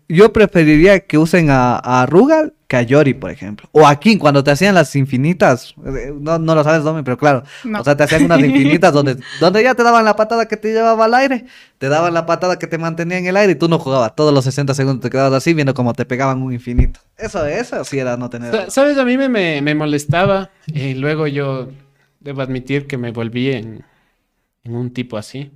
yo 0.08 0.32
preferiría 0.32 1.00
que 1.00 1.18
usen 1.18 1.50
a, 1.50 1.78
a 1.78 2.06
Rugal 2.06 2.54
Cayori, 2.70 3.16
por 3.16 3.32
ejemplo. 3.32 3.68
O 3.72 3.88
aquí, 3.88 4.20
cuando 4.20 4.44
te 4.44 4.52
hacían 4.52 4.76
las 4.76 4.96
infinitas, 4.96 5.74
eh, 5.88 6.14
no, 6.16 6.38
no 6.38 6.54
lo 6.54 6.64
sabes, 6.64 6.84
Domi, 6.84 7.02
pero 7.02 7.18
claro. 7.18 7.42
O 7.76 7.84
sea, 7.84 7.98
te 7.98 8.04
hacían 8.04 8.26
unas 8.26 8.40
infinitas 8.42 8.94
donde, 8.94 9.18
donde 9.42 9.64
ya 9.64 9.74
te 9.74 9.82
daban 9.82 10.06
la 10.06 10.16
patada 10.16 10.48
que 10.48 10.56
te 10.56 10.72
llevaba 10.72 11.06
al 11.06 11.16
aire, 11.16 11.46
te 11.80 11.90
daban 11.90 12.14
la 12.14 12.28
patada 12.28 12.60
que 12.60 12.68
te 12.68 12.78
mantenía 12.78 13.18
en 13.18 13.26
el 13.26 13.38
aire 13.38 13.54
y 13.54 13.56
tú 13.56 13.68
no 13.70 13.80
jugabas. 13.80 14.16
Todos 14.16 14.32
los 14.32 14.46
60 14.46 14.76
segundos 14.76 15.02
te 15.02 15.10
quedabas 15.10 15.34
así 15.34 15.56
viendo 15.56 15.74
cómo 15.74 15.94
te 15.94 16.06
pegaban 16.06 16.44
un 16.44 16.54
infinito. 16.54 17.00
Eso, 17.18 17.44
eso 17.44 17.84
sí 17.84 17.98
era 17.98 18.18
no 18.18 18.30
tener. 18.30 18.70
Sabes, 18.70 19.00
a 19.00 19.04
mí 19.04 19.18
me, 19.18 19.30
me, 19.30 19.64
me 19.64 19.74
molestaba 19.74 20.52
y 20.68 20.94
luego 20.94 21.26
yo 21.26 21.70
debo 22.20 22.44
admitir 22.44 22.86
que 22.86 23.00
me 23.00 23.10
volví 23.10 23.52
en, 23.52 23.84
un 24.66 24.94
tipo 24.94 25.18
así 25.18 25.52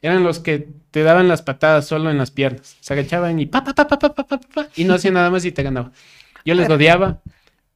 eran 0.00 0.22
los 0.22 0.38
que 0.38 0.68
te 0.92 1.02
daban 1.02 1.26
las 1.26 1.42
patadas 1.42 1.86
solo 1.86 2.10
en 2.10 2.18
las 2.18 2.30
piernas. 2.32 2.76
Se 2.80 2.92
agachaban 2.92 3.38
y 3.38 3.46
pa, 3.46 3.64
pa, 3.64 3.72
pa, 3.72 3.86
pa, 3.86 3.98
pa, 3.98 4.12
pa, 4.14 4.38
pa, 4.38 4.68
y 4.76 4.84
no 4.84 4.94
hacían 4.94 5.14
nada 5.14 5.30
más 5.30 5.44
y 5.44 5.52
te 5.52 5.62
ganaban. 5.62 5.92
Yo 6.44 6.54
les 6.54 6.68
odiaba 6.68 7.20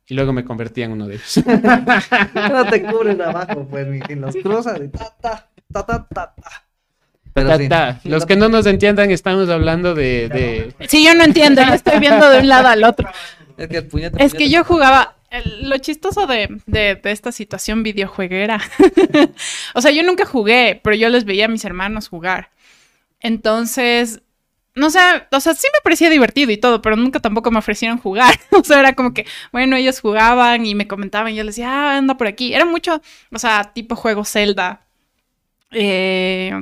y 0.08 0.14
luego 0.14 0.32
me 0.32 0.44
convertía 0.44 0.84
en 0.86 0.92
uno 0.92 1.06
de 1.06 1.14
ellos. 1.16 1.42
No 2.34 2.64
te 2.70 2.82
cubres 2.82 3.18
abajo, 3.20 3.66
pues, 3.68 3.86
mi 3.86 4.00
King. 4.00 4.16
Los 4.18 4.36
cruzas 4.36 4.80
y 4.82 4.88
ta, 4.88 5.12
ta, 5.20 5.48
ta, 5.72 5.86
ta, 5.86 6.06
ta, 6.12 6.34
ta. 6.34 6.64
Pero 7.32 7.48
Ta, 7.50 7.58
sí. 7.58 7.68
ta. 7.68 8.00
Los 8.04 8.24
que 8.24 8.34
no 8.36 8.48
nos 8.48 8.64
entiendan, 8.66 9.10
estamos 9.10 9.48
hablando 9.50 9.94
de... 9.94 10.28
de... 10.28 10.88
Sí, 10.88 11.04
yo 11.04 11.14
no 11.14 11.22
entiendo, 11.24 11.62
yo 11.62 11.74
estoy 11.74 11.98
viendo 12.00 12.30
de 12.30 12.38
un 12.40 12.48
lado 12.48 12.68
al 12.68 12.82
otro. 12.84 13.08
Es 13.58 13.68
que, 13.68 13.76
el 13.78 13.86
puñete, 13.86 14.24
Es 14.24 14.32
que 14.32 14.48
yo 14.48 14.64
jugaba. 14.64 15.16
el- 15.30 15.68
lo 15.68 15.76
chistoso 15.78 16.26
de, 16.26 16.48
de- 16.66 16.94
de 16.94 17.10
esta 17.12 17.32
situación 17.32 17.82
videojueguera. 17.82 18.60
o 19.74 19.80
sea, 19.82 19.90
yo 19.90 20.02
nunca 20.02 20.24
jugué, 20.24 20.80
pero 20.82 20.96
yo 20.96 21.08
les 21.10 21.24
veía 21.26 21.44
a 21.44 21.48
mis 21.48 21.64
hermanos 21.66 22.08
jugar. 22.08 22.48
Entonces, 23.20 24.20
no 24.76 24.90
sé, 24.90 24.98
o 25.32 25.40
sea, 25.40 25.54
sí 25.54 25.66
me 25.72 25.80
parecía 25.82 26.08
divertido 26.10 26.52
y 26.52 26.58
todo, 26.58 26.80
pero 26.82 26.94
nunca 26.96 27.18
tampoco 27.18 27.50
me 27.50 27.58
ofrecieron 27.58 27.98
jugar. 27.98 28.34
o 28.52 28.62
sea, 28.62 28.78
era 28.80 28.92
como 28.94 29.12
que, 29.14 29.26
bueno, 29.52 29.74
ellos 29.76 30.00
jugaban 30.00 30.64
y 30.66 30.74
me 30.74 30.86
comentaban 30.86 31.32
y 31.32 31.36
yo 31.36 31.42
les 31.44 31.56
decía, 31.56 31.70
ah, 31.72 31.96
anda 31.96 32.16
por 32.16 32.26
aquí. 32.28 32.54
Era 32.54 32.64
mucho, 32.64 33.00
o 33.32 33.38
sea, 33.38 33.72
tipo 33.74 33.96
juego 33.96 34.24
Zelda. 34.24 34.82
Eh, 35.72 36.52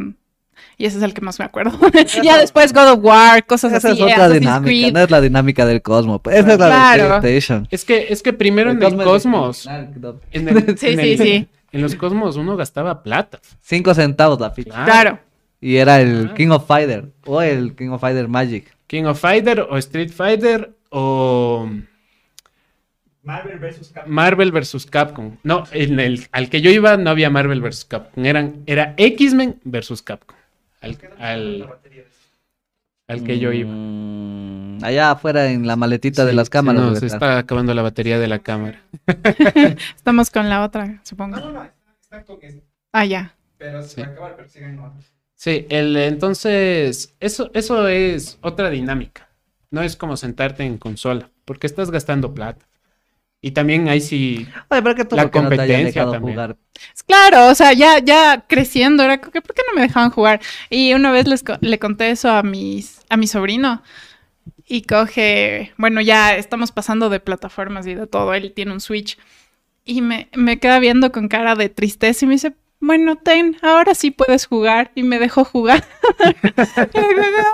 y 0.76 0.86
ese 0.86 0.96
es 0.98 1.02
el 1.02 1.14
que 1.14 1.20
más 1.20 1.38
me 1.38 1.44
acuerdo. 1.44 1.78
ya 2.22 2.38
después 2.38 2.72
God 2.72 2.92
of 2.92 2.98
War, 3.02 3.44
cosas 3.46 3.72
Esa 3.72 3.88
así. 3.88 3.96
es 3.98 4.02
otra 4.02 4.14
Assassin's 4.24 4.40
dinámica, 4.40 4.64
Creed. 4.66 4.92
no 4.92 5.00
es 5.00 5.10
la 5.10 5.20
dinámica 5.20 5.66
del 5.66 5.82
cosmos. 5.82 6.20
pues, 6.22 6.36
Esa 6.36 6.52
es 6.54 6.58
la 6.58 6.66
Claro. 6.66 7.02
de 7.02 7.20
PlayStation. 7.20 7.68
Es 7.70 7.84
que, 7.84 8.06
es 8.10 8.22
que 8.22 8.32
primero 8.32 8.70
en 8.70 8.82
el 8.82 8.96
cosmos, 8.96 9.66
en, 9.66 10.48
el- 10.48 10.78
Sí, 10.78 10.86
en 10.88 10.98
sí, 11.00 11.12
el- 11.12 11.18
sí. 11.18 11.48
en 11.72 11.82
los 11.82 11.94
cosmos 11.94 12.36
uno 12.36 12.56
gastaba 12.56 13.02
plata. 13.02 13.40
Cinco 13.60 13.94
centavos 13.94 14.40
la 14.40 14.50
ficha. 14.50 14.84
Claro. 14.84 15.18
Y 15.66 15.76
era 15.78 16.00
el 16.00 16.28
Ah. 16.30 16.34
King 16.34 16.48
of 16.50 16.66
Fighter. 16.66 17.06
O 17.24 17.40
el 17.40 17.74
King 17.74 17.88
of 17.88 18.00
Fighter 18.02 18.28
Magic. 18.28 18.76
King 18.86 19.04
of 19.04 19.18
Fighter 19.18 19.60
o 19.70 19.78
Street 19.78 20.10
Fighter 20.10 20.74
o 20.90 21.66
Marvel 23.22 23.58
vs. 23.58 23.90
Capcom. 23.94 24.12
Marvel 24.12 24.52
vs. 24.52 24.86
Capcom. 24.86 25.36
No, 25.42 25.64
en 25.72 25.98
el, 26.00 26.26
al 26.32 26.50
que 26.50 26.60
yo 26.60 26.70
iba 26.70 26.98
no 26.98 27.08
había 27.08 27.30
Marvel 27.30 27.62
vs. 27.62 27.86
Capcom. 27.86 28.24
Eran, 28.26 28.62
era 28.66 28.92
X-Men 28.98 29.58
vs. 29.64 30.02
Capcom. 30.02 30.36
Al, 30.82 30.98
al, 31.18 31.70
al 33.08 33.24
que 33.24 33.38
yo 33.38 33.50
iba. 33.52 33.70
Mm, 33.72 34.80
allá 34.84 35.12
afuera 35.12 35.50
en 35.50 35.66
la 35.66 35.76
maletita 35.76 36.26
de 36.26 36.34
las 36.34 36.48
sí, 36.48 36.50
cámaras. 36.52 36.82
no, 36.82 36.94
se 36.96 37.06
está 37.06 37.38
acabando 37.38 37.72
la 37.72 37.80
batería 37.80 38.18
de 38.18 38.28
la 38.28 38.40
cámara. 38.40 38.82
Estamos 39.96 40.28
con 40.30 40.50
la 40.50 40.62
otra, 40.62 41.00
supongo. 41.04 41.38
No, 41.38 41.46
no, 41.46 41.52
no, 41.52 41.68
está 42.02 42.22
con 42.24 42.38
este. 42.42 42.62
Ah, 42.92 43.06
ya. 43.06 43.34
Pero 43.56 43.82
se 43.82 43.88
Sí. 43.88 44.00
va 44.02 44.08
a 44.08 44.10
acabar, 44.10 44.36
pero 44.36 44.48
sigan 44.50 44.76
con 44.76 44.84
otros. 44.90 45.06
Sí, 45.36 45.66
el, 45.68 45.96
entonces, 45.96 47.16
eso, 47.20 47.50
eso 47.54 47.88
es 47.88 48.38
otra 48.40 48.70
dinámica. 48.70 49.28
No 49.70 49.82
es 49.82 49.96
como 49.96 50.16
sentarte 50.16 50.64
en 50.64 50.78
consola, 50.78 51.30
porque 51.44 51.66
estás 51.66 51.90
gastando 51.90 52.32
plata. 52.34 52.66
Y 53.42 53.52
también 53.52 53.88
hay 53.88 54.00
sí. 54.00 54.48
Oye, 54.70 54.82
pero 54.82 54.94
que 54.94 55.04
tú 55.04 55.16
La 55.16 55.22
¿por 55.22 55.30
qué 55.30 55.40
no 55.40 55.48
competencia 55.48 55.82
dejado 55.82 56.10
también. 56.10 56.38
jugar. 56.38 56.58
Es 56.94 57.02
Claro, 57.02 57.48
o 57.48 57.54
sea, 57.54 57.72
ya, 57.72 57.98
ya 58.00 58.44
creciendo, 58.48 59.02
era 59.02 59.20
como 59.20 59.32
que, 59.32 59.42
¿por 59.42 59.54
qué 59.54 59.62
no 59.68 59.74
me 59.76 59.82
dejaban 59.82 60.10
jugar? 60.10 60.40
Y 60.70 60.94
una 60.94 61.12
vez 61.12 61.26
les 61.28 61.42
co- 61.42 61.58
le 61.60 61.78
conté 61.78 62.10
eso 62.10 62.30
a 62.30 62.42
mis, 62.42 63.00
a 63.10 63.16
mi 63.16 63.26
sobrino. 63.26 63.82
Y 64.66 64.82
coge, 64.82 65.72
bueno, 65.78 66.00
ya 66.00 66.36
estamos 66.36 66.72
pasando 66.72 67.10
de 67.10 67.20
plataformas 67.20 67.86
y 67.86 67.94
de 67.94 68.06
todo. 68.06 68.34
Él 68.34 68.52
tiene 68.54 68.72
un 68.72 68.80
Switch. 68.80 69.18
Y 69.84 70.02
me, 70.02 70.28
me 70.34 70.58
queda 70.60 70.78
viendo 70.80 71.12
con 71.12 71.28
cara 71.28 71.56
de 71.56 71.68
tristeza 71.70 72.24
y 72.24 72.28
me 72.28 72.34
dice, 72.34 72.54
bueno, 72.86 73.16
ten, 73.16 73.56
ahora 73.62 73.94
sí 73.94 74.10
puedes 74.10 74.46
jugar. 74.46 74.92
Y 74.94 75.02
me 75.02 75.18
dejó 75.18 75.44
jugar. 75.44 75.84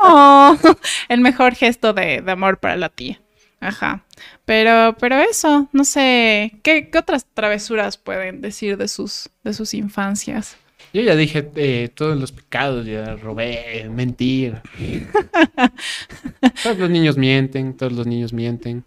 Oh, 0.03 0.57
el 1.09 1.21
mejor 1.21 1.55
gesto 1.55 1.93
de, 1.93 2.21
de 2.21 2.33
amor 2.33 2.59
para 2.59 2.77
la 2.77 2.89
tía. 2.89 3.21
Ajá. 3.61 4.05
Pero, 4.45 4.97
pero 4.99 5.17
eso, 5.19 5.69
no 5.73 5.85
sé, 5.85 6.59
¿qué, 6.63 6.91
qué 6.91 6.99
otras 6.99 7.27
travesuras 7.35 7.99
pueden 7.99 8.41
decir 8.41 8.77
de 8.77 8.89
sus, 8.89 9.31
de 9.45 9.53
sus 9.53 9.75
infancias? 9.75 10.57
Yo 10.93 11.03
ya 11.03 11.15
dije 11.15 11.49
eh, 11.57 11.89
todos 11.95 12.19
los 12.19 12.33
pecados, 12.33 12.85
ya 12.87 13.15
robé, 13.17 13.89
mentir. 13.95 14.57
todos 16.63 16.79
los 16.79 16.91
niños 16.91 17.17
mienten, 17.17 17.75
todos 17.77 17.93
los 17.93 18.07
niños 18.07 18.33
mienten. 18.33 18.85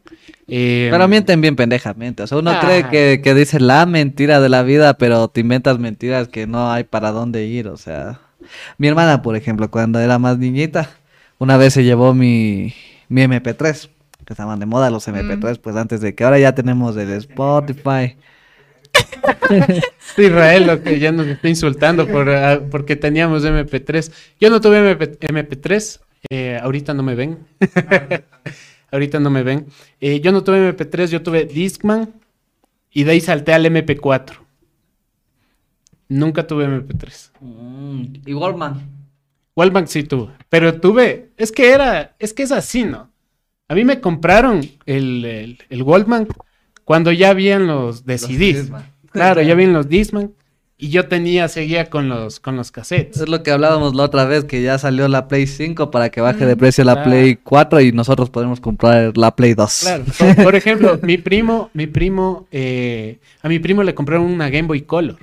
Eh, 0.47 0.89
Pero 0.91 1.07
mienten 1.07 1.39
bien 1.41 1.55
pendejamente. 1.55 2.23
O 2.23 2.27
sea, 2.27 2.37
uno 2.37 2.51
Ah. 2.51 2.59
cree 2.61 2.89
que, 2.89 3.21
que 3.21 3.33
dice 3.33 3.59
la 3.59 3.85
mentira 3.85 4.39
de 4.41 4.49
la 4.49 4.63
vida, 4.63 4.97
pero 4.97 5.27
te 5.29 5.41
inventas 5.41 5.79
mentiras 5.79 6.27
que 6.27 6.45
no 6.47 6.71
hay 6.71 6.83
para 6.83 7.11
dónde 7.11 7.45
ir. 7.45 7.67
O 7.67 7.77
sea, 7.77 8.19
mi 8.77 8.87
hermana, 8.87 9.21
por 9.21 9.35
ejemplo, 9.35 9.71
cuando 9.71 9.99
era 9.99 10.19
más 10.19 10.37
niñita, 10.37 10.89
una 11.39 11.57
vez 11.57 11.73
se 11.73 11.83
llevó 11.83 12.13
mi, 12.13 12.73
mi 13.07 13.21
MP3, 13.23 13.89
que 14.25 14.33
estaban 14.33 14.59
de 14.59 14.65
moda 14.65 14.89
los 14.89 15.07
MP3, 15.07 15.57
pues 15.59 15.75
antes 15.75 16.01
de 16.01 16.13
que 16.15 16.23
ahora 16.25 16.39
ya 16.39 16.53
tenemos 16.53 16.95
el 16.97 17.11
Spotify. 17.13 18.17
Israel 20.17 20.67
lo 20.67 20.83
que 20.83 20.99
ya 20.99 21.11
nos 21.11 21.27
está 21.27 21.49
insultando 21.49 22.07
por, 22.07 22.29
ah, 22.29 22.61
porque 22.69 22.95
teníamos 22.95 23.43
MP3. 23.43 24.11
Yo 24.39 24.49
no 24.49 24.61
tuve 24.61 24.91
MP, 24.91 25.19
MP3, 25.19 25.99
eh, 26.29 26.59
ahorita 26.61 26.93
no 26.93 27.03
me 27.03 27.15
ven. 27.15 27.39
ahorita 28.91 29.19
no 29.19 29.29
me 29.29 29.43
ven. 29.43 29.67
Eh, 29.99 30.19
yo 30.21 30.31
no 30.31 30.43
tuve 30.43 30.75
MP3, 30.75 31.07
yo 31.07 31.21
tuve 31.21 31.45
Discman 31.45 32.13
y 32.91 33.03
de 33.03 33.11
ahí 33.11 33.21
salté 33.21 33.53
al 33.53 33.65
MP4. 33.65 34.37
Nunca 36.09 36.45
tuve 36.45 36.67
MP3. 36.67 37.31
Mm, 37.39 38.03
y 38.25 38.33
Wallman. 38.33 39.03
Wallbank 39.55 39.87
sí 39.87 40.03
tuve, 40.03 40.33
pero 40.49 40.79
tuve, 40.79 41.31
es 41.37 41.51
que 41.51 41.71
era, 41.71 42.15
es 42.17 42.33
que 42.33 42.41
es 42.41 42.51
así, 42.51 42.85
¿no? 42.85 43.11
A 43.67 43.75
mí 43.75 43.83
me 43.83 44.01
compraron 44.01 44.61
el, 44.85 45.25
el, 45.25 45.59
el 45.69 45.83
Wallman 45.83 46.27
cuando 46.85 47.11
ya 47.11 47.29
habían 47.29 47.67
los 47.67 48.05
de 48.05 48.13
Los 48.13 48.21
CDs. 48.21 48.37
Discman. 48.39 48.85
Claro, 49.11 49.41
ya 49.41 49.53
habían 49.53 49.73
los 49.73 49.87
Discman 49.89 50.31
y 50.77 50.89
yo 50.89 51.07
tenía, 51.07 51.47
seguía 51.47 51.89
con 51.89 52.09
los, 52.09 52.39
con 52.41 52.57
los 52.57 52.71
cassettes. 52.71 53.21
Es 53.21 53.29
lo 53.29 53.41
que 53.41 53.51
hablábamos 53.51 53.95
la 53.95 54.03
otra 54.03 54.25
vez, 54.25 54.43
que 54.43 54.61
ya 54.61 54.77
salió 54.77 55.07
la 55.07 55.27
Play 55.29 55.47
5 55.47 55.91
para 55.91 56.09
que 56.09 56.19
baje 56.19 56.45
de 56.45 56.55
Mm, 56.55 56.59
precio 56.59 56.83
la 56.83 56.93
claro. 56.95 57.09
Play 57.09 57.35
4 57.37 57.79
y 57.81 57.91
nosotros 57.93 58.29
podemos 58.29 58.59
comprar 58.59 59.15
la 59.17 59.33
Play 59.35 59.53
2. 59.53 59.79
Claro, 59.81 60.03
por, 60.17 60.43
por 60.43 60.55
ejemplo, 60.55 60.99
mi 61.03 61.17
primo, 61.17 61.69
mi 61.73 61.87
primo, 61.87 62.47
eh, 62.51 63.19
a 63.41 63.47
mi 63.47 63.59
primo 63.59 63.81
le 63.83 63.93
compraron 63.95 64.25
una 64.25 64.49
Game 64.49 64.67
Boy 64.67 64.81
Color. 64.81 65.19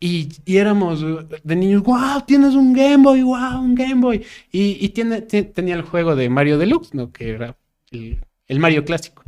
Y, 0.00 0.28
y 0.44 0.58
éramos 0.58 1.04
de 1.42 1.56
niños, 1.56 1.82
wow, 1.82 2.22
tienes 2.24 2.54
un 2.54 2.72
Game 2.72 2.98
Boy, 3.02 3.22
wow, 3.22 3.60
un 3.60 3.74
Game 3.74 3.96
Boy. 4.00 4.22
Y, 4.52 4.78
y 4.80 4.90
tiene, 4.90 5.22
te- 5.22 5.42
tenía 5.42 5.74
el 5.74 5.82
juego 5.82 6.14
de 6.14 6.28
Mario 6.28 6.56
Deluxe, 6.58 6.94
¿no? 6.94 7.10
Que 7.10 7.30
era 7.30 7.56
el, 7.90 8.18
el 8.46 8.60
Mario 8.60 8.84
clásico. 8.84 9.24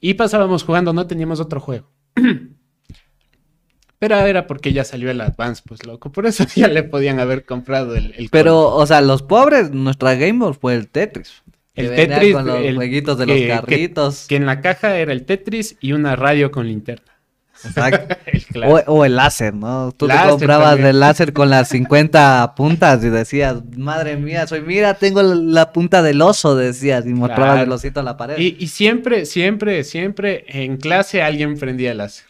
Y 0.00 0.14
pasábamos 0.14 0.62
jugando, 0.64 0.92
no 0.92 1.06
teníamos 1.06 1.40
otro 1.40 1.60
juego. 1.60 1.90
Pero 3.98 4.16
era 4.16 4.46
porque 4.46 4.72
ya 4.72 4.84
salió 4.84 5.10
el 5.10 5.20
Advance, 5.20 5.62
pues 5.66 5.84
loco. 5.84 6.12
Por 6.12 6.26
eso 6.26 6.44
ya 6.54 6.68
le 6.68 6.84
podían 6.84 7.18
haber 7.18 7.44
comprado 7.44 7.96
el, 7.96 8.14
el 8.16 8.28
Pero, 8.30 8.68
o 8.74 8.86
sea, 8.86 9.00
los 9.00 9.22
pobres, 9.22 9.72
nuestra 9.72 10.14
Game 10.14 10.38
Boy 10.38 10.54
fue 10.54 10.74
el 10.76 10.88
Tetris. 10.88 11.42
El 11.74 11.94
Tetris, 11.94 12.34
Con 12.34 12.46
los 12.46 12.58
el- 12.58 12.74
jueguitos 12.76 13.18
de 13.18 13.26
que- 13.26 13.32
los 13.32 13.40
que- 13.40 13.48
carritos. 13.48 14.26
que 14.28 14.36
en 14.36 14.46
la 14.46 14.60
caja 14.60 14.96
era 14.98 15.12
el 15.12 15.24
Tetris 15.24 15.76
y 15.80 15.92
una 15.92 16.16
radio 16.16 16.50
con 16.50 16.66
linterna. 16.66 17.17
Exacto. 17.64 18.14
El 18.54 18.64
O, 18.86 19.04
el 19.04 19.16
láser, 19.16 19.52
¿no? 19.54 19.92
Tú 19.92 20.06
Láser 20.06 20.24
te 20.24 20.30
comprabas 20.30 20.68
también. 20.70 20.88
el 20.88 21.00
láser 21.00 21.32
con 21.32 21.50
las 21.50 21.68
50 21.68 22.54
puntas 22.56 23.02
y 23.04 23.08
decías, 23.08 23.56
madre 23.76 24.16
mía, 24.16 24.46
soy, 24.46 24.62
mira, 24.62 24.94
tengo 24.94 25.22
la 25.22 25.72
punta 25.72 26.02
del 26.02 26.20
oso, 26.22 26.56
decías, 26.56 27.04
y 27.06 27.10
mostrabas 27.10 27.54
Claro. 27.54 27.62
el 27.66 27.72
osito 27.72 28.00
en 28.00 28.06
la 28.06 28.16
pared. 28.16 28.38
Y, 28.38 28.56
y 28.58 28.68
siempre, 28.68 29.26
siempre, 29.26 29.84
siempre 29.84 30.44
en 30.48 30.76
clase 30.76 31.22
alguien 31.22 31.58
prendía 31.58 31.92
el 31.92 31.98
láser. 31.98 32.26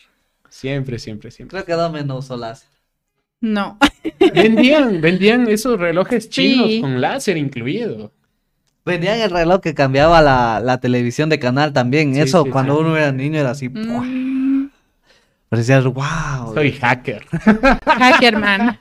Siempre, 0.48 0.98
siempre, 0.98 1.30
siempre. 1.30 1.56
Creo 1.62 1.64
que 1.66 1.72
Dome 1.82 2.02
no 2.04 2.16
usó 2.18 2.36
láser. 2.36 2.68
No. 3.40 3.78
Vendían, 4.34 5.00
vendían 5.00 5.48
esos 5.48 5.78
relojes 5.78 6.28
chinos 6.28 6.66
Sí. 6.68 6.80
con 6.80 7.00
láser 7.00 7.36
incluido. 7.36 8.12
Vendían 8.84 9.20
el 9.20 9.30
reloj 9.30 9.60
que 9.60 9.74
cambiaba 9.74 10.22
la, 10.22 10.60
la 10.64 10.78
televisión 10.80 11.28
de 11.28 11.38
canal 11.38 11.72
también. 11.74 12.14
Sí, 12.14 12.20
Eso, 12.22 12.44
sí, 12.44 12.50
cuando 12.50 12.74
sí. 12.74 12.80
uno 12.80 12.96
era 12.96 13.12
niño 13.12 13.38
era 13.38 13.50
así. 13.50 13.68
Mm, 13.68 13.86
parecías, 15.48 15.84
wow, 15.84 16.54
Soy 16.54 16.72
hacker. 16.72 17.24
Hackerman. 17.86 18.78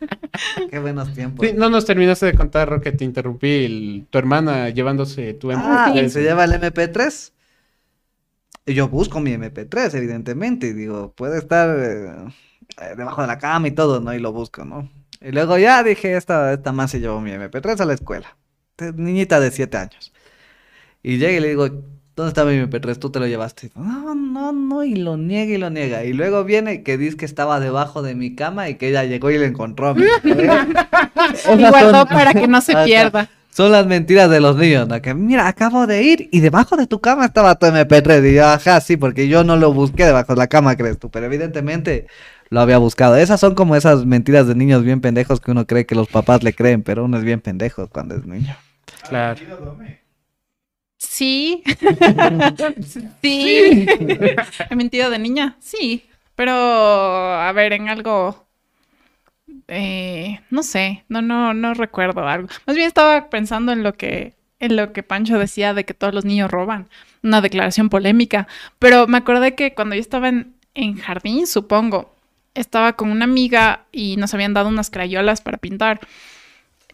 qué 0.70 0.78
buenos 0.78 1.12
tiempos. 1.14 1.46
Sí, 1.46 1.52
no 1.56 1.68
nos 1.70 1.84
terminaste 1.84 2.26
de 2.26 2.34
contar, 2.34 2.68
Roque, 2.68 2.92
te 2.92 3.04
interrumpí. 3.04 3.64
el- 3.64 4.06
tu 4.10 4.18
hermana 4.18 4.70
llevándose 4.70 5.34
tu 5.34 5.50
Ah, 5.52 5.90
MP3. 5.92 6.08
se 6.08 6.22
lleva 6.22 6.44
el 6.44 6.52
MP3. 6.54 7.32
Y 8.66 8.74
yo 8.74 8.88
busco 8.88 9.20
mi 9.20 9.32
MP3, 9.32 9.94
evidentemente, 9.94 10.68
y 10.68 10.72
digo, 10.72 11.12
puede 11.12 11.38
estar 11.38 11.68
eh, 11.78 12.94
debajo 12.96 13.22
de 13.22 13.26
la 13.26 13.38
cama 13.38 13.68
y 13.68 13.72
todo, 13.72 14.00
¿no? 14.00 14.14
Y 14.14 14.18
lo 14.20 14.32
busco, 14.32 14.64
¿no? 14.64 14.88
Y 15.20 15.32
luego 15.32 15.58
ya 15.58 15.82
dije, 15.82 16.16
esta, 16.16 16.52
esta 16.52 16.72
más 16.72 16.90
se 16.90 17.00
llevó 17.00 17.20
mi 17.20 17.30
MP3 17.32 17.80
a 17.80 17.84
la 17.84 17.94
escuela. 17.94 18.36
Niñita 18.94 19.40
de 19.40 19.50
7 19.50 19.76
años. 19.76 20.12
Y 21.02 21.18
llega 21.18 21.32
y 21.32 21.40
le 21.40 21.48
digo, 21.48 21.68
¿dónde 22.20 22.28
está 22.28 22.44
mi 22.44 22.52
MP3? 22.54 22.98
Tú 22.98 23.10
te 23.10 23.18
lo 23.18 23.26
llevaste. 23.26 23.70
No, 23.74 24.14
no, 24.14 24.52
no, 24.52 24.84
y 24.84 24.94
lo 24.94 25.16
niega 25.16 25.54
y 25.54 25.58
lo 25.58 25.70
niega. 25.70 26.04
Y 26.04 26.12
luego 26.12 26.44
viene 26.44 26.82
que 26.82 26.96
dice 26.98 27.16
que 27.16 27.24
estaba 27.24 27.60
debajo 27.60 28.02
de 28.02 28.14
mi 28.14 28.34
cama 28.34 28.68
y 28.68 28.74
que 28.76 28.88
ella 28.88 29.04
llegó 29.04 29.30
y 29.30 29.38
lo 29.38 29.44
encontró. 29.44 29.94
Y 30.24 30.30
Esas 31.34 31.58
guardó 31.70 31.90
son- 31.90 32.08
para 32.08 32.32
que 32.34 32.48
no 32.48 32.60
se 32.60 32.74
pierda. 32.84 33.28
Son 33.52 33.72
las 33.72 33.84
mentiras 33.86 34.30
de 34.30 34.40
los 34.40 34.56
niños, 34.56 34.86
¿no? 34.86 35.02
Que 35.02 35.12
mira, 35.12 35.48
acabo 35.48 35.86
de 35.88 36.02
ir 36.04 36.28
y 36.30 36.38
debajo 36.40 36.76
de 36.76 36.86
tu 36.86 37.00
cama 37.00 37.24
estaba 37.26 37.56
tu 37.56 37.66
MP3. 37.66 38.30
Y 38.30 38.34
yo, 38.36 38.46
ajá, 38.46 38.80
sí, 38.80 38.96
porque 38.96 39.26
yo 39.28 39.42
no 39.42 39.56
lo 39.56 39.72
busqué 39.72 40.04
debajo 40.04 40.34
de 40.34 40.38
la 40.38 40.46
cama, 40.46 40.76
crees 40.76 40.98
tú. 40.98 41.10
Pero 41.10 41.26
evidentemente 41.26 42.06
lo 42.48 42.60
había 42.60 42.78
buscado. 42.78 43.16
Esas 43.16 43.40
son 43.40 43.54
como 43.56 43.74
esas 43.74 44.06
mentiras 44.06 44.46
de 44.46 44.54
niños 44.54 44.84
bien 44.84 45.00
pendejos 45.00 45.40
que 45.40 45.50
uno 45.50 45.66
cree 45.66 45.84
que 45.84 45.96
los 45.96 46.08
papás 46.08 46.42
le 46.44 46.52
creen, 46.52 46.82
pero 46.82 47.04
uno 47.04 47.18
es 47.18 47.24
bien 47.24 47.40
pendejo 47.40 47.88
cuando 47.88 48.14
es 48.14 48.24
niño. 48.24 48.54
Claro. 49.08 49.40
¿Has 51.02 52.30
mentido, 52.30 52.54
Dome? 52.56 52.76
Sí. 52.82 53.12
sí. 53.22 53.86
¿He 54.68 54.76
mentido 54.76 55.10
de 55.10 55.18
niña? 55.18 55.56
Sí. 55.60 56.06
Pero, 56.34 56.52
a 56.52 57.52
ver, 57.52 57.72
en 57.72 57.88
algo. 57.88 58.46
eh, 59.68 60.40
no 60.50 60.62
sé, 60.62 61.04
no, 61.08 61.22
no, 61.22 61.54
no 61.54 61.74
recuerdo 61.74 62.26
algo. 62.26 62.48
Más 62.66 62.76
bien 62.76 62.88
estaba 62.88 63.30
pensando 63.30 63.72
en 63.72 63.82
lo 63.82 63.94
que, 63.94 64.34
en 64.58 64.76
lo 64.76 64.92
que 64.92 65.02
Pancho 65.02 65.38
decía 65.38 65.74
de 65.74 65.84
que 65.84 65.94
todos 65.94 66.14
los 66.14 66.24
niños 66.24 66.50
roban. 66.50 66.88
Una 67.22 67.40
declaración 67.40 67.88
polémica. 67.88 68.48
Pero 68.78 69.06
me 69.06 69.18
acordé 69.18 69.54
que 69.54 69.74
cuando 69.74 69.94
yo 69.94 70.00
estaba 70.00 70.28
en, 70.28 70.54
en 70.74 70.96
jardín, 70.96 71.46
supongo, 71.46 72.14
estaba 72.54 72.94
con 72.94 73.10
una 73.10 73.24
amiga 73.24 73.84
y 73.92 74.16
nos 74.16 74.34
habían 74.34 74.54
dado 74.54 74.68
unas 74.68 74.90
crayolas 74.90 75.40
para 75.40 75.58
pintar. 75.58 76.00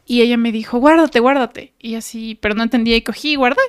Y 0.07 0.23
ella 0.23 0.37
me 0.37 0.53
dijo, 0.53 0.79
guárdate, 0.79 1.21
guárdate. 1.21 1.73
Y 1.81 1.97
así, 1.97 2.39
pero 2.41 2.55
no 2.55 2.63
entendía 2.63 2.97
y 2.97 3.03
cogí 3.03 3.33
y 3.33 3.37
guardé. 3.37 3.61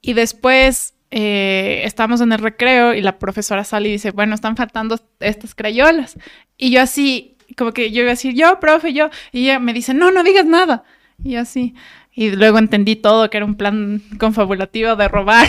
Y 0.00 0.12
después 0.12 0.94
eh, 1.10 1.82
estábamos 1.84 2.20
en 2.20 2.32
el 2.32 2.38
recreo 2.38 2.94
y 2.94 3.00
la 3.00 3.18
profesora 3.18 3.64
sale 3.64 3.88
y 3.88 3.92
dice, 3.92 4.10
bueno, 4.10 4.34
están 4.34 4.56
faltando 4.56 4.98
estas 5.20 5.54
crayolas. 5.54 6.18
Y 6.56 6.70
yo 6.70 6.82
así, 6.82 7.36
como 7.56 7.72
que 7.72 7.90
yo 7.90 8.02
iba 8.02 8.10
a 8.10 8.14
decir, 8.14 8.34
yo, 8.34 8.60
profe, 8.60 8.92
yo. 8.92 9.10
Y 9.32 9.44
ella 9.44 9.58
me 9.58 9.72
dice, 9.72 9.94
no, 9.94 10.10
no 10.10 10.22
digas 10.22 10.46
nada. 10.46 10.84
Y 11.22 11.32
yo 11.32 11.40
así. 11.40 11.74
Y 12.14 12.30
luego 12.30 12.58
entendí 12.58 12.96
todo, 12.96 13.30
que 13.30 13.36
era 13.36 13.46
un 13.46 13.54
plan 13.54 14.02
confabulativo 14.18 14.96
de 14.96 15.08
robar 15.08 15.48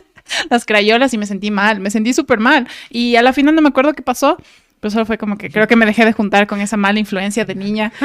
las 0.50 0.64
crayolas 0.66 1.14
y 1.14 1.18
me 1.18 1.26
sentí 1.26 1.50
mal, 1.50 1.80
me 1.80 1.90
sentí 1.90 2.12
súper 2.12 2.38
mal. 2.38 2.68
Y 2.90 3.16
a 3.16 3.22
la 3.22 3.32
final 3.32 3.54
no 3.54 3.62
me 3.62 3.70
acuerdo 3.70 3.94
qué 3.94 4.02
pasó. 4.02 4.36
Pero 4.80 4.90
solo 4.90 5.04
fue 5.04 5.18
como 5.18 5.36
que 5.36 5.50
creo 5.50 5.66
que 5.66 5.76
me 5.76 5.84
dejé 5.84 6.06
de 6.06 6.12
juntar 6.14 6.46
con 6.46 6.60
esa 6.60 6.78
mala 6.78 6.98
influencia 6.98 7.44
de 7.44 7.54
niña. 7.54 7.92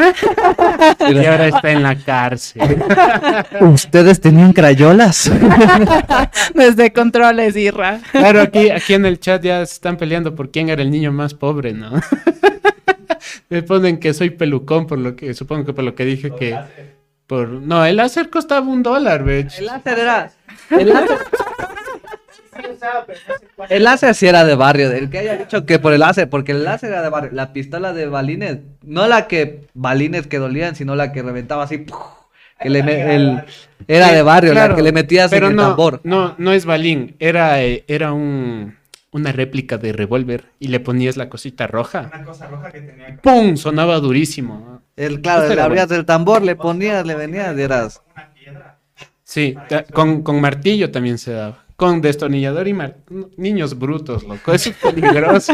Y 1.09 1.25
ahora 1.25 1.47
está 1.47 1.71
en 1.71 1.83
la 1.83 1.95
cárcel. 1.95 2.83
¿Ustedes 3.61 4.19
tenían 4.19 4.53
crayolas? 4.53 5.31
Desde 6.53 6.91
controles 6.91 7.55
y 7.55 7.69
ra. 7.69 7.99
Claro, 8.11 8.41
aquí, 8.41 8.69
aquí 8.69 8.93
en 8.93 9.05
el 9.05 9.19
chat 9.19 9.43
ya 9.43 9.65
se 9.65 9.73
están 9.73 9.97
peleando 9.97 10.35
por 10.35 10.51
quién 10.51 10.69
era 10.69 10.81
el 10.81 10.91
niño 10.91 11.11
más 11.11 11.33
pobre, 11.33 11.73
¿no? 11.73 11.91
Me 13.49 13.63
ponen 13.63 13.99
que 13.99 14.13
soy 14.13 14.31
pelucón 14.31 14.87
por 14.87 14.97
lo 14.97 15.15
que, 15.15 15.33
supongo 15.33 15.65
que 15.65 15.73
por 15.73 15.83
lo 15.83 15.95
que 15.95 16.05
dije 16.05 16.31
que 16.31 16.51
láser. 16.51 16.95
por 17.27 17.49
no, 17.49 17.85
el 17.85 17.97
láser 17.97 18.29
costaba 18.29 18.65
un 18.67 18.83
dólar, 18.83 19.23
bitch. 19.23 19.59
El 19.59 19.65
láser 19.67 19.99
era... 19.99 20.31
El 20.71 20.89
láser, 20.89 21.17
usaba, 22.87 23.05
pero 23.05 23.19
no 23.27 23.33
sé 23.35 23.45
cuál. 23.55 23.71
el 23.71 23.83
láser 23.83 24.15
sí 24.15 24.27
era 24.27 24.43
de 24.45 24.55
barrio. 24.55 24.91
El 24.91 25.09
que 25.09 25.19
haya 25.19 25.37
dicho 25.37 25.65
que 25.65 25.79
por 25.79 25.93
el 25.93 25.99
láser, 25.99 26.29
porque 26.29 26.51
el 26.51 26.63
láser 26.63 26.91
era 26.91 27.01
de 27.01 27.09
barrio. 27.09 27.31
La 27.33 27.53
pistola 27.53 27.93
de 27.93 28.07
balines, 28.07 28.59
no 28.83 29.07
la 29.07 29.27
que 29.27 29.61
balines 29.73 30.27
que 30.27 30.37
dolían, 30.39 30.75
sino 30.75 30.95
la 30.95 31.11
que 31.11 31.21
reventaba 31.23 31.63
así... 31.63 31.79
¡puf! 31.79 31.97
Que 32.57 32.69
le 32.69 32.83
me- 32.83 33.15
el, 33.15 33.43
era 33.85 34.13
de 34.13 34.21
barrio, 34.21 34.53
la 34.53 34.73
que 34.75 34.81
le 34.81 34.93
metías 34.93 35.29
Pero 35.29 35.47
en 35.47 35.51
el 35.51 35.55
no, 35.57 35.67
tambor. 35.67 35.99
no, 36.05 36.35
no 36.37 36.53
es 36.53 36.65
balín, 36.65 37.17
era, 37.19 37.61
eh, 37.61 37.83
era 37.89 38.13
un, 38.13 38.77
una 39.11 39.33
réplica 39.33 39.77
de 39.77 39.91
revólver 39.91 40.45
y 40.57 40.69
le 40.69 40.79
ponías 40.79 41.17
la 41.17 41.27
cosita 41.27 41.67
roja. 41.67 42.09
Una 42.15 42.23
cosa 42.23 42.47
roja 42.47 42.71
que 42.71 42.79
tenía. 42.79 43.17
¡Pum! 43.21 43.57
Sonaba 43.57 43.99
durísimo. 43.99 44.81
El, 44.95 45.19
claro, 45.19 45.53
le 45.53 45.61
abrías 45.61 45.91
el 45.91 46.05
tambor, 46.05 46.43
le 46.43 46.55
ponías, 46.55 47.05
le 47.05 47.15
venías 47.15 47.57
y 47.57 47.61
eras... 47.61 48.01
Una 48.15 48.33
piedra. 48.33 48.77
Sí, 49.25 49.57
con, 49.91 50.23
con 50.23 50.39
martillo 50.39 50.89
también 50.91 51.17
se 51.17 51.33
daba. 51.33 51.64
Con 51.75 51.99
destornillador 52.01 52.67
y 52.69 52.73
mar... 52.73 52.97
Niños 53.35 53.77
brutos, 53.77 54.23
loco. 54.23 54.53
Eso 54.53 54.69
es 54.69 54.75
peligroso. 54.77 55.53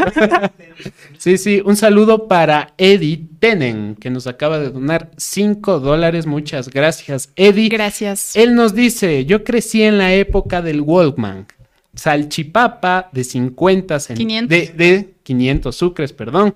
sí, 1.18 1.36
sí. 1.36 1.60
Un 1.64 1.76
saludo 1.76 2.28
para 2.28 2.74
Eddie 2.78 3.26
Tenen, 3.40 3.96
que 3.96 4.08
nos 4.08 4.28
acaba 4.28 4.58
de 4.60 4.70
donar 4.70 5.10
5 5.16 5.80
dólares. 5.80 6.26
Muchas 6.26 6.68
gracias, 6.70 7.30
Eddie. 7.34 7.68
Gracias. 7.68 8.36
Él 8.36 8.54
nos 8.54 8.72
dice, 8.74 9.24
yo 9.24 9.42
crecí 9.42 9.82
en 9.82 9.98
la 9.98 10.14
época 10.14 10.62
del 10.62 10.80
Walkman. 10.80 11.46
Salchipapa 11.94 13.10
de 13.12 13.24
50 13.24 13.96
cen- 13.96 14.16
500. 14.16 14.48
De, 14.48 14.72
de 14.76 15.14
500 15.24 15.74
sucres, 15.76 16.12
perdón. 16.12 16.54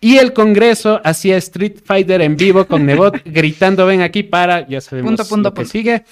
Y 0.00 0.16
el 0.18 0.32
Congreso 0.32 1.00
hacía 1.04 1.36
Street 1.38 1.76
Fighter 1.84 2.20
en 2.22 2.36
vivo 2.36 2.66
con 2.66 2.84
Nebot 2.84 3.22
gritando, 3.24 3.86
ven 3.86 4.02
aquí 4.02 4.22
para, 4.22 4.66
ya 4.68 4.80
sabemos 4.80 5.10
Punto, 5.10 5.24
punto, 5.28 5.48
lo 5.50 5.54
que 5.54 5.60
punto. 5.62 5.70
sigue, 5.72 6.04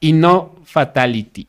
y 0.00 0.12
no 0.12 0.56
Fatality. 0.64 1.48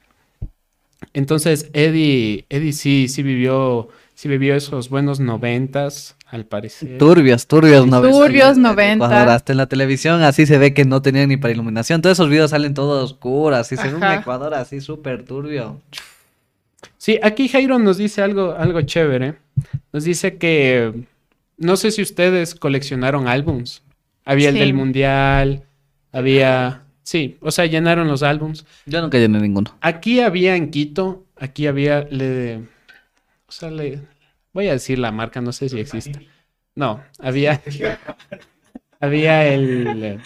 Entonces, 1.13 1.69
Eddie, 1.73 2.45
Eddie 2.49 2.73
sí, 2.73 3.07
sí 3.07 3.23
vivió, 3.23 3.89
sí 4.13 4.27
vivió 4.27 4.55
esos 4.55 4.89
buenos 4.89 5.19
noventas, 5.19 6.15
al 6.27 6.45
parecer. 6.45 6.97
Turbios, 6.97 7.47
turbios, 7.47 7.87
noventas. 7.87 8.19
Turbios, 8.19 8.57
90. 8.57 9.07
Cuando 9.07 9.31
hasta 9.31 9.53
en 9.53 9.57
la 9.57 9.67
televisión 9.67 10.21
así 10.23 10.45
se 10.45 10.57
ve 10.57 10.73
que 10.73 10.83
no 10.83 11.01
tenían 11.01 11.29
ni 11.29 11.37
para 11.37 11.53
iluminación. 11.53 12.01
Todos 12.01 12.17
esos 12.17 12.29
videos 12.29 12.51
salen 12.51 12.73
todos 12.73 13.11
oscuros, 13.11 13.59
así 13.59 13.77
se 13.77 13.87
ve 13.87 13.95
un 13.95 14.03
Ajá. 14.03 14.15
Ecuador 14.15 14.53
así 14.53 14.81
súper 14.81 15.23
turbio. 15.23 15.81
Sí, 16.97 17.19
aquí 17.21 17.47
Jairo 17.47 17.79
nos 17.79 17.97
dice 17.97 18.21
algo, 18.21 18.55
algo 18.57 18.81
chévere. 18.81 19.35
Nos 19.93 20.03
dice 20.03 20.37
que 20.37 21.05
no 21.57 21.77
sé 21.77 21.91
si 21.91 22.01
ustedes 22.01 22.55
coleccionaron 22.55 23.27
álbums. 23.27 23.83
Había 24.25 24.49
el 24.49 24.55
del 24.55 24.73
Mundial, 24.73 25.63
había... 26.11 26.84
Sí, 27.05 27.37
o 27.39 27.51
sea, 27.51 27.67
llenaron 27.67 28.07
los 28.07 28.23
álbums. 28.23 28.65
Yo 28.87 28.99
nunca 28.99 29.19
llené 29.19 29.39
ninguno. 29.39 29.77
Aquí 29.79 30.21
había 30.21 30.55
en 30.55 30.71
Quito, 30.71 31.23
aquí 31.37 31.67
había... 31.67 32.01
Le, 32.01 32.57
o 33.47 33.51
sea, 33.51 33.69
le, 33.69 34.01
voy 34.53 34.67
a 34.69 34.73
decir 34.73 34.97
la 34.97 35.11
marca, 35.11 35.39
no 35.39 35.51
sé 35.53 35.69
si 35.69 35.79
existe. 35.79 36.27
No, 36.75 37.03
había... 37.19 37.61
había 38.99 39.45
el... 39.47 40.19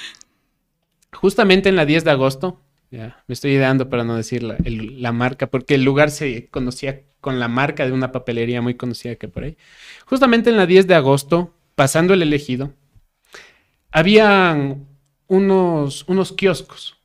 Justamente 1.12 1.70
en 1.70 1.76
la 1.76 1.86
10 1.86 2.04
de 2.06 2.12
agosto, 2.12 2.62
ya, 2.92 3.24
me 3.28 3.34
estoy 3.34 3.52
ideando 3.52 3.90
para 3.90 4.04
no 4.06 4.16
decir 4.16 4.44
la, 4.44 4.56
el- 4.64 5.02
la 5.02 5.12
marca, 5.12 5.48
porque 5.48 5.76
el 5.76 5.84
lugar 5.84 6.12
se 6.12 6.48
conocía 6.48 7.02
con 7.20 7.40
la 7.40 7.48
marca 7.50 7.86
de 7.86 7.92
una 7.92 8.12
papelería 8.12 8.62
muy 8.62 8.76
conocida 8.76 9.16
que 9.16 9.28
por 9.28 9.44
ahí. 9.44 9.58
Justamente 10.06 10.50
en 10.50 10.58
la 10.58 10.66
10 10.66 10.88
de 10.88 10.96
agosto 10.96 11.54
pasando 11.76 12.14
el 12.14 12.22
elegido, 12.22 12.74
habían 13.92 14.88
unos, 15.30 16.04
unos 16.10 16.34
kioscos. 16.34 16.98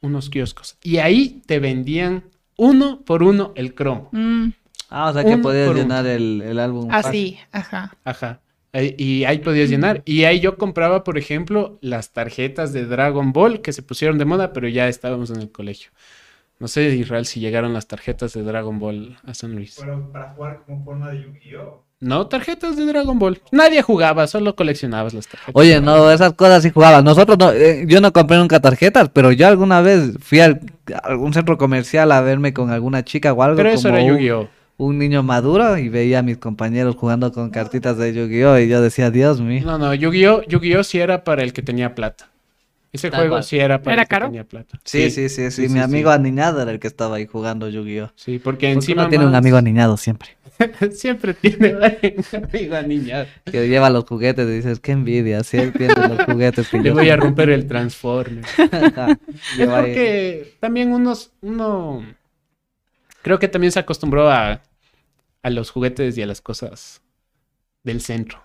Unos 0.00 0.30
kioscos. 0.30 0.78
Y 0.82 0.96
ahí 0.96 1.42
te 1.46 1.58
vendían 1.58 2.24
uno 2.56 3.02
por 3.04 3.22
uno 3.22 3.52
el 3.56 3.74
cromo. 3.74 4.08
Mm, 4.12 4.48
Ah, 4.92 5.10
o 5.10 5.12
sea 5.12 5.22
que 5.22 5.34
Uno 5.34 5.42
podías 5.42 5.72
llenar 5.72 6.04
el, 6.06 6.42
el 6.44 6.58
álbum. 6.58 6.90
fácil. 6.90 7.08
así, 7.36 7.38
ajá. 7.52 7.96
Ajá. 8.02 8.40
Ahí- 8.72 8.94
Y 8.98 9.24
ahí 9.24 9.38
podías 9.38 9.70
llenar. 9.70 10.02
Y 10.04 10.24
ahí 10.24 10.40
yo 10.40 10.56
compraba, 10.58 11.04
por 11.04 11.16
ejemplo, 11.16 11.78
las 11.80 12.12
tarjetas 12.12 12.72
de 12.72 12.86
Dragon 12.86 13.32
Ball 13.32 13.60
que 13.60 13.72
se 13.72 13.82
pusieron 13.82 14.18
de 14.18 14.24
moda, 14.24 14.52
pero 14.52 14.66
ya 14.66 14.88
estábamos 14.88 15.30
en 15.30 15.40
el 15.40 15.52
colegio. 15.52 15.90
No 16.58 16.66
sé, 16.66 16.88
Israel, 16.96 17.24
si 17.24 17.38
llegaron 17.38 17.72
las 17.72 17.86
tarjetas 17.86 18.32
de 18.32 18.42
Dragon 18.42 18.80
Ball 18.80 19.16
a 19.24 19.32
San 19.34 19.54
Luis. 19.54 19.76
Pero 19.78 20.10
para 20.10 20.30
jugar 20.34 20.62
como 20.66 20.84
forma 20.84 21.10
de 21.12 21.22
Yu-Gi-Oh! 21.22 21.84
No, 22.00 22.26
tarjetas 22.26 22.76
de 22.78 22.86
Dragon 22.86 23.18
Ball. 23.18 23.40
Nadie 23.52 23.82
jugaba, 23.82 24.26
solo 24.26 24.56
coleccionabas 24.56 25.12
las 25.12 25.26
tarjetas. 25.28 25.54
Oye, 25.54 25.80
no, 25.82 26.10
esas 26.10 26.32
cosas 26.32 26.62
sí 26.62 26.70
jugaba. 26.70 27.02
Nosotros 27.02 27.36
no, 27.38 27.52
eh, 27.52 27.84
yo 27.86 28.00
no 28.00 28.10
compré 28.12 28.38
nunca 28.38 28.58
tarjetas, 28.58 29.10
pero 29.12 29.32
yo 29.32 29.46
alguna 29.46 29.82
vez 29.82 30.12
fui 30.20 30.40
al, 30.40 30.60
a 30.94 31.08
algún 31.08 31.34
centro 31.34 31.58
comercial 31.58 32.10
a 32.12 32.22
verme 32.22 32.54
con 32.54 32.70
alguna 32.70 33.04
chica 33.04 33.32
o 33.34 33.42
algo. 33.42 33.56
Pero 33.58 33.68
eso 33.68 33.88
como 33.90 33.98
era 34.00 34.12
un- 34.12 34.18
Yu-Gi-Oh! 34.18 34.48
un 34.78 34.96
niño 34.96 35.22
maduro 35.22 35.76
y 35.76 35.90
veía 35.90 36.20
a 36.20 36.22
mis 36.22 36.38
compañeros 36.38 36.96
jugando 36.96 37.32
con 37.32 37.50
cartitas 37.50 37.98
de 37.98 38.14
Yu-Gi-Oh! 38.14 38.58
y 38.60 38.68
yo 38.68 38.80
decía, 38.80 39.10
Dios 39.10 39.38
mío. 39.42 39.62
No, 39.66 39.76
no, 39.76 39.92
Yu-Gi-Oh! 39.92 40.44
Yu-Gi-Oh! 40.48 40.82
sí 40.84 40.98
era 41.00 41.22
para 41.22 41.42
el 41.42 41.52
que 41.52 41.60
tenía 41.60 41.94
plata. 41.94 42.30
Ese 42.92 43.10
Tal 43.10 43.20
juego 43.20 43.34
cual. 43.34 43.44
sí 43.44 43.58
era 43.58 43.82
para 43.82 43.92
¿Era 43.92 44.02
el 44.02 44.08
que 44.08 44.10
caro? 44.10 44.26
tenía 44.26 44.44
plata. 44.44 44.80
Sí, 44.84 45.10
sí, 45.10 45.28
sí, 45.28 45.50
sí, 45.50 45.68
mi 45.68 45.78
amigo 45.80 46.08
aniñado 46.10 46.62
era 46.62 46.70
el 46.72 46.80
que 46.80 46.88
estaba 46.88 47.16
ahí 47.16 47.26
jugando 47.26 47.68
Yu-Gi-Oh! 47.68 48.10
Sí, 48.16 48.38
porque 48.38 48.68
Porque 48.68 48.72
encima 48.72 49.02
uno 49.02 49.10
tiene 49.10 49.26
un 49.26 49.34
amigo 49.34 49.58
aniñado 49.58 49.98
siempre, 49.98 50.30
siempre 50.92 51.34
tiene 51.34 51.74
amigo 52.32 52.76
aniñado. 52.76 53.26
que 53.44 53.68
lleva 53.68 53.90
los 53.90 54.04
juguetes 54.04 54.48
y 54.48 54.52
dices, 54.52 54.80
qué 54.80 54.92
envidia, 54.92 55.42
si 55.44 55.56
él 55.58 55.72
tiene 55.72 55.94
los 55.94 56.24
juguetes 56.24 56.68
que 56.68 56.78
Le 56.78 56.84
yo 56.88 56.94
voy 56.94 57.08
a 57.10 57.14
tengo". 57.14 57.24
romper 57.26 57.50
el 57.50 57.66
Transformer. 57.66 58.44
Ajá, 58.72 59.18
Es 59.58 59.68
porque 59.68 60.54
también 60.60 60.92
unos, 60.92 61.32
uno, 61.40 62.04
creo 63.22 63.38
que 63.38 63.48
también 63.48 63.72
se 63.72 63.78
acostumbró 63.80 64.30
a, 64.30 64.62
a 65.42 65.50
los 65.50 65.70
juguetes 65.70 66.16
y 66.18 66.22
a 66.22 66.26
las 66.26 66.40
cosas 66.40 67.02
del 67.82 68.00
centro, 68.00 68.42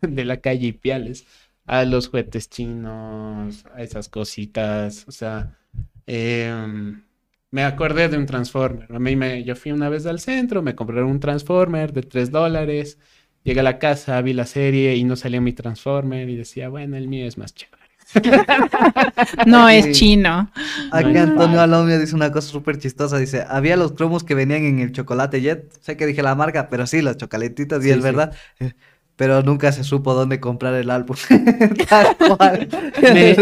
de 0.00 0.24
la 0.24 0.38
calle 0.40 0.68
Ipiales, 0.68 1.26
a 1.66 1.84
los 1.84 2.08
juguetes 2.08 2.48
chinos, 2.48 3.64
a 3.74 3.82
esas 3.82 4.08
cositas, 4.08 5.04
o 5.06 5.12
sea, 5.12 5.58
em, 6.06 7.02
me 7.50 7.64
acordé 7.64 8.08
de 8.08 8.18
un 8.18 8.26
Transformer. 8.26 8.92
A 8.92 8.98
mí 8.98 9.16
me, 9.16 9.44
yo 9.44 9.56
fui 9.56 9.72
una 9.72 9.88
vez 9.88 10.06
al 10.06 10.20
centro, 10.20 10.62
me 10.62 10.74
compraron 10.74 11.10
un 11.10 11.20
Transformer 11.20 11.92
de 11.92 12.02
3 12.02 12.30
dólares, 12.30 12.98
llegué 13.44 13.60
a 13.60 13.62
la 13.62 13.78
casa, 13.78 14.20
vi 14.22 14.32
la 14.34 14.46
serie 14.46 14.96
y 14.96 15.04
no 15.04 15.16
salía 15.16 15.40
mi 15.40 15.52
Transformer 15.52 16.28
y 16.28 16.36
decía, 16.36 16.68
bueno, 16.68 16.96
el 16.96 17.08
mío 17.08 17.26
es 17.26 17.38
más 17.38 17.54
chévere. 17.54 17.78
No 19.46 19.68
es 19.68 19.90
chino. 19.90 20.50
Aquí 20.90 21.12
No 21.12 21.20
Antonio. 21.20 21.60
Alomio 21.60 21.98
dice 21.98 22.14
una 22.14 22.32
cosa 22.32 22.48
súper 22.48 22.78
chistosa. 22.78 23.18
Dice, 23.18 23.44
había 23.48 23.76
los 23.76 23.92
cromos 23.92 24.24
que 24.24 24.34
venían 24.34 24.64
en 24.64 24.78
el 24.80 24.92
chocolate 24.92 25.40
Jet. 25.40 25.72
Sé 25.80 25.96
que 25.96 26.06
dije 26.06 26.22
la 26.22 26.34
marca, 26.34 26.68
pero 26.68 26.86
sí, 26.86 27.02
los 27.02 27.16
chocolatitos, 27.16 27.84
y 27.84 27.88
Sí, 27.88 27.90
es 27.90 27.96
sí. 27.96 28.02
verdad. 28.02 28.34
Pero 29.16 29.42
nunca 29.42 29.72
se 29.72 29.82
supo 29.82 30.14
dónde 30.14 30.38
comprar 30.38 30.74
el 30.74 30.90
álbum. 30.90 31.16
Tal 31.88 32.16
cual. 32.16 32.68
Me- 33.02 33.34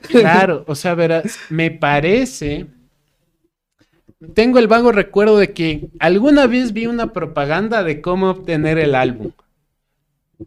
Claro, 0.00 0.64
o 0.66 0.74
sea, 0.74 0.94
verás, 0.94 1.38
me 1.50 1.70
parece. 1.70 2.66
Tengo 4.34 4.58
el 4.58 4.66
vago 4.66 4.90
recuerdo 4.90 5.38
de 5.38 5.52
que 5.52 5.90
alguna 6.00 6.46
vez 6.46 6.72
vi 6.72 6.86
una 6.86 7.12
propaganda 7.12 7.84
de 7.84 8.00
cómo 8.00 8.30
obtener 8.30 8.78
el 8.78 8.94
álbum. 8.94 9.32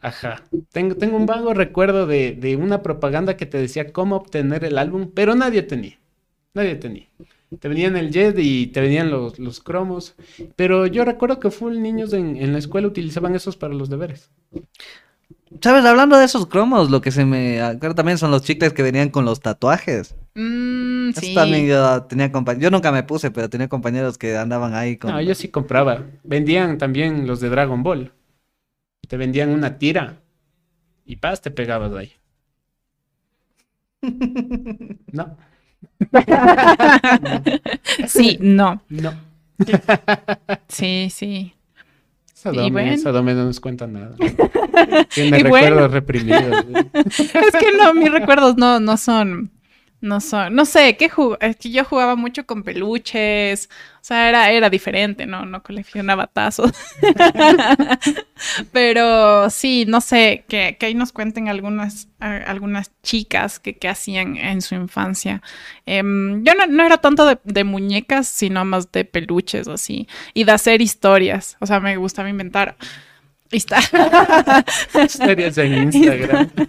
Ajá. 0.02 0.44
Tengo, 0.72 0.96
tengo 0.96 1.18
un 1.18 1.26
vago 1.26 1.54
recuerdo 1.54 2.06
de, 2.06 2.34
de 2.34 2.56
una 2.56 2.82
propaganda 2.82 3.38
que 3.38 3.46
te 3.46 3.58
decía 3.58 3.92
cómo 3.92 4.18
obtener 4.18 4.64
el 4.66 4.78
álbum, 4.78 5.12
pero 5.14 5.36
nadie 5.36 5.64
tenía. 5.64 6.00
Nadie 6.54 6.76
tenía. 6.76 7.08
Te 7.60 7.68
venían 7.68 7.98
el 7.98 8.12
Jet 8.12 8.38
y 8.40 8.68
te 8.68 8.80
venían 8.82 9.10
los, 9.10 9.40
los 9.40 9.60
cromos. 9.60 10.16
Pero 10.56 10.88
yo 10.88 11.04
recuerdo 11.04 11.40
que 11.40 11.52
full 11.52 11.80
niños 11.80 12.14
en, 12.14 12.38
en 12.38 12.54
la 12.54 12.60
escuela 12.60 12.88
utilizaban 12.88 13.36
esos 13.36 13.58
para 13.58 13.74
los 13.74 13.90
deberes. 13.90 14.30
¿Sabes? 15.62 15.84
Hablando 15.84 16.18
de 16.18 16.26
esos 16.26 16.46
cromos, 16.46 16.90
lo 16.90 17.02
que 17.02 17.12
se 17.12 17.26
me 17.26 17.62
acuerda 17.62 17.96
también 17.96 18.18
son 18.18 18.32
los 18.32 18.44
chicles 18.44 18.72
que 18.72 18.84
venían 18.84 19.10
con 19.10 19.26
los 19.26 19.42
tatuajes. 19.42 20.16
Mm, 20.34 20.81
Sí. 21.20 21.36
también 21.36 21.68
yo 21.68 22.04
tenía 22.04 22.32
compañeros. 22.32 22.64
Yo 22.64 22.72
nunca 22.72 22.92
me 22.92 23.04
puse, 23.04 23.32
pero 23.32 23.50
tenía 23.50 23.68
compañeros 23.68 24.18
que 24.18 24.38
andaban 24.38 24.74
ahí 24.74 24.98
con. 24.98 25.12
No, 25.12 25.22
yo 25.22 25.36
sí 25.36 25.50
compraba. 25.50 26.04
Vendían 26.24 26.78
también 26.78 27.28
los 27.28 27.40
de 27.40 27.50
Dragon 27.50 27.84
Ball. 27.84 28.12
Te 29.08 29.18
vendían 29.18 29.50
una 29.50 29.78
tira 29.78 30.22
y 31.06 31.18
paz, 31.18 31.42
te 31.42 31.52
pegabas 31.52 31.94
ahí. 31.94 32.14
No, 35.12 35.38
Sí, 38.08 38.38
no. 38.42 38.82
no. 38.90 39.14
Sí, 40.68 41.10
sí. 41.12 41.54
Sadome, 42.34 42.72
bueno. 42.72 42.98
Sadome 42.98 43.36
no 43.36 43.46
nos 43.46 43.60
cuenta 43.60 43.86
nada. 43.86 44.16
Tiene 45.14 45.44
bueno. 45.44 45.44
recuerdos 45.44 45.92
reprimidos. 45.92 46.66
Es 46.94 47.32
que 47.32 47.78
no, 47.78 47.94
mis 47.94 48.12
recuerdos 48.12 48.58
no, 48.58 48.80
no 48.80 48.98
son, 48.98 49.52
no 50.02 50.20
son, 50.22 50.56
no 50.56 50.66
sé, 50.66 50.98
¿qué 50.98 51.10
jug- 51.10 51.38
Es 51.42 51.56
que 51.58 51.72
yo 51.72 51.86
jugaba 51.86 52.16
mucho 52.16 52.46
con 52.46 52.64
peluches, 52.64 53.70
o 53.96 54.04
sea, 54.04 54.30
era, 54.30 54.52
era 54.52 54.70
diferente, 54.70 55.26
¿no? 55.28 55.46
No 55.46 55.62
coleccionaba 55.64 56.28
tazos. 56.28 56.72
Pero 58.72 59.50
sí, 59.50 59.86
no 59.88 60.02
sé, 60.02 60.44
que, 60.48 60.78
que 60.80 60.88
ahí 60.88 60.96
nos 60.96 61.12
cuenten 61.12 61.48
algunas, 61.50 62.08
algunas 62.20 62.92
chicas 63.04 63.60
que, 63.60 63.78
que 63.78 63.88
hacían 63.88 64.38
en 64.38 64.62
su 64.62 64.76
infancia. 64.76 65.42
Em, 65.86 66.44
yo 66.44 66.54
no, 66.56 66.68
no 66.68 66.84
era 66.84 66.98
tanto 66.98 67.26
de, 67.26 67.40
de 67.44 67.64
muñecas, 67.64 68.28
sino 68.28 68.66
más 68.66 68.92
de 68.92 69.06
peluches, 69.06 69.68
así, 69.68 70.08
y 70.34 70.44
de 70.44 70.52
hacer 70.52 70.82
historias, 70.82 71.58
o 71.60 71.66
sea, 71.66 71.80
me 71.80 71.98
gustaba 71.98 72.30
inventar. 72.30 72.76
Hista- 73.52 73.82
Historias 75.06 75.58
en 75.58 75.84
Instagram. 75.84 76.50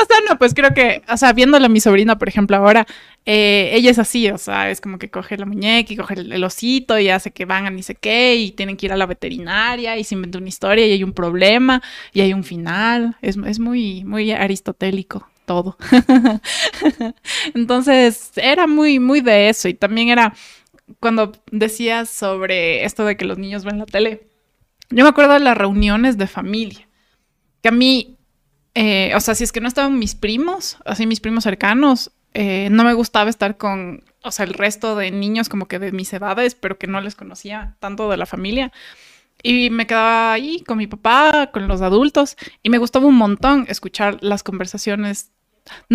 O 0.00 0.04
sea, 0.08 0.16
no, 0.28 0.38
pues 0.38 0.54
creo 0.54 0.72
que, 0.74 1.02
o 1.08 1.16
sea, 1.16 1.32
viéndolo 1.32 1.66
a 1.66 1.68
mi 1.68 1.80
sobrina, 1.80 2.18
por 2.18 2.28
ejemplo, 2.28 2.56
ahora, 2.56 2.86
eh, 3.26 3.70
ella 3.72 3.90
es 3.90 3.98
así, 3.98 4.30
o 4.30 4.38
sea, 4.38 4.70
es 4.70 4.80
como 4.80 4.98
que 4.98 5.10
coge 5.10 5.36
la 5.36 5.44
muñeca 5.44 5.92
y 5.92 5.96
coge 5.96 6.14
el, 6.14 6.32
el 6.32 6.44
osito 6.44 6.98
y 6.98 7.08
hace 7.10 7.30
que 7.30 7.44
van 7.44 7.66
a 7.66 7.70
ni 7.70 7.82
sé 7.82 7.94
qué 7.94 8.36
y 8.36 8.52
tienen 8.52 8.76
que 8.76 8.86
ir 8.86 8.92
a 8.92 8.96
la 8.96 9.06
veterinaria 9.06 9.96
y 9.98 10.04
se 10.04 10.14
inventa 10.14 10.38
una 10.38 10.48
historia 10.48 10.86
y 10.86 10.92
hay 10.92 11.04
un 11.04 11.12
problema 11.12 11.82
y 12.12 12.20
hay 12.22 12.32
un 12.32 12.44
final. 12.44 13.16
Es, 13.20 13.36
es 13.46 13.58
muy, 13.58 14.04
muy 14.04 14.30
aristotélico 14.32 15.28
todo. 15.44 15.76
Entonces, 17.54 18.32
era 18.36 18.66
muy, 18.66 18.98
muy 19.00 19.20
de 19.20 19.48
eso 19.48 19.68
y 19.68 19.74
también 19.74 20.08
era 20.08 20.34
cuando 21.00 21.32
decías 21.50 22.08
sobre 22.08 22.84
esto 22.84 23.04
de 23.04 23.16
que 23.16 23.24
los 23.24 23.38
niños 23.38 23.64
ven 23.64 23.78
la 23.78 23.86
tele. 23.86 24.22
Yo 24.90 25.04
me 25.04 25.10
acuerdo 25.10 25.34
de 25.34 25.40
las 25.40 25.56
reuniones 25.56 26.18
de 26.18 26.26
familia, 26.26 26.88
que 27.62 27.68
a 27.68 27.72
mí 27.72 28.18
eh, 28.80 29.12
o 29.16 29.18
sea, 29.18 29.34
si 29.34 29.42
es 29.42 29.50
que 29.50 29.60
no 29.60 29.66
estaban 29.66 29.98
mis 29.98 30.14
primos, 30.14 30.78
así 30.84 31.04
mis 31.04 31.18
primos 31.18 31.42
cercanos, 31.42 32.12
eh, 32.32 32.68
no 32.70 32.84
me 32.84 32.92
gustaba 32.92 33.28
estar 33.28 33.56
con, 33.56 34.04
o 34.22 34.30
sea, 34.30 34.44
el 34.44 34.54
resto 34.54 34.94
de 34.94 35.10
niños 35.10 35.48
como 35.48 35.66
que 35.66 35.80
de 35.80 35.90
mis 35.90 36.12
edades, 36.12 36.54
pero 36.54 36.78
que 36.78 36.86
no 36.86 37.00
les 37.00 37.16
conocía 37.16 37.76
tanto 37.80 38.08
de 38.08 38.16
la 38.16 38.24
familia. 38.24 38.70
Y 39.42 39.70
me 39.70 39.88
quedaba 39.88 40.32
ahí 40.32 40.62
con 40.64 40.78
mi 40.78 40.86
papá, 40.86 41.50
con 41.52 41.66
los 41.66 41.82
adultos, 41.82 42.36
y 42.62 42.70
me 42.70 42.78
gustaba 42.78 43.06
un 43.06 43.16
montón 43.16 43.66
escuchar 43.68 44.18
las 44.20 44.44
conversaciones. 44.44 45.32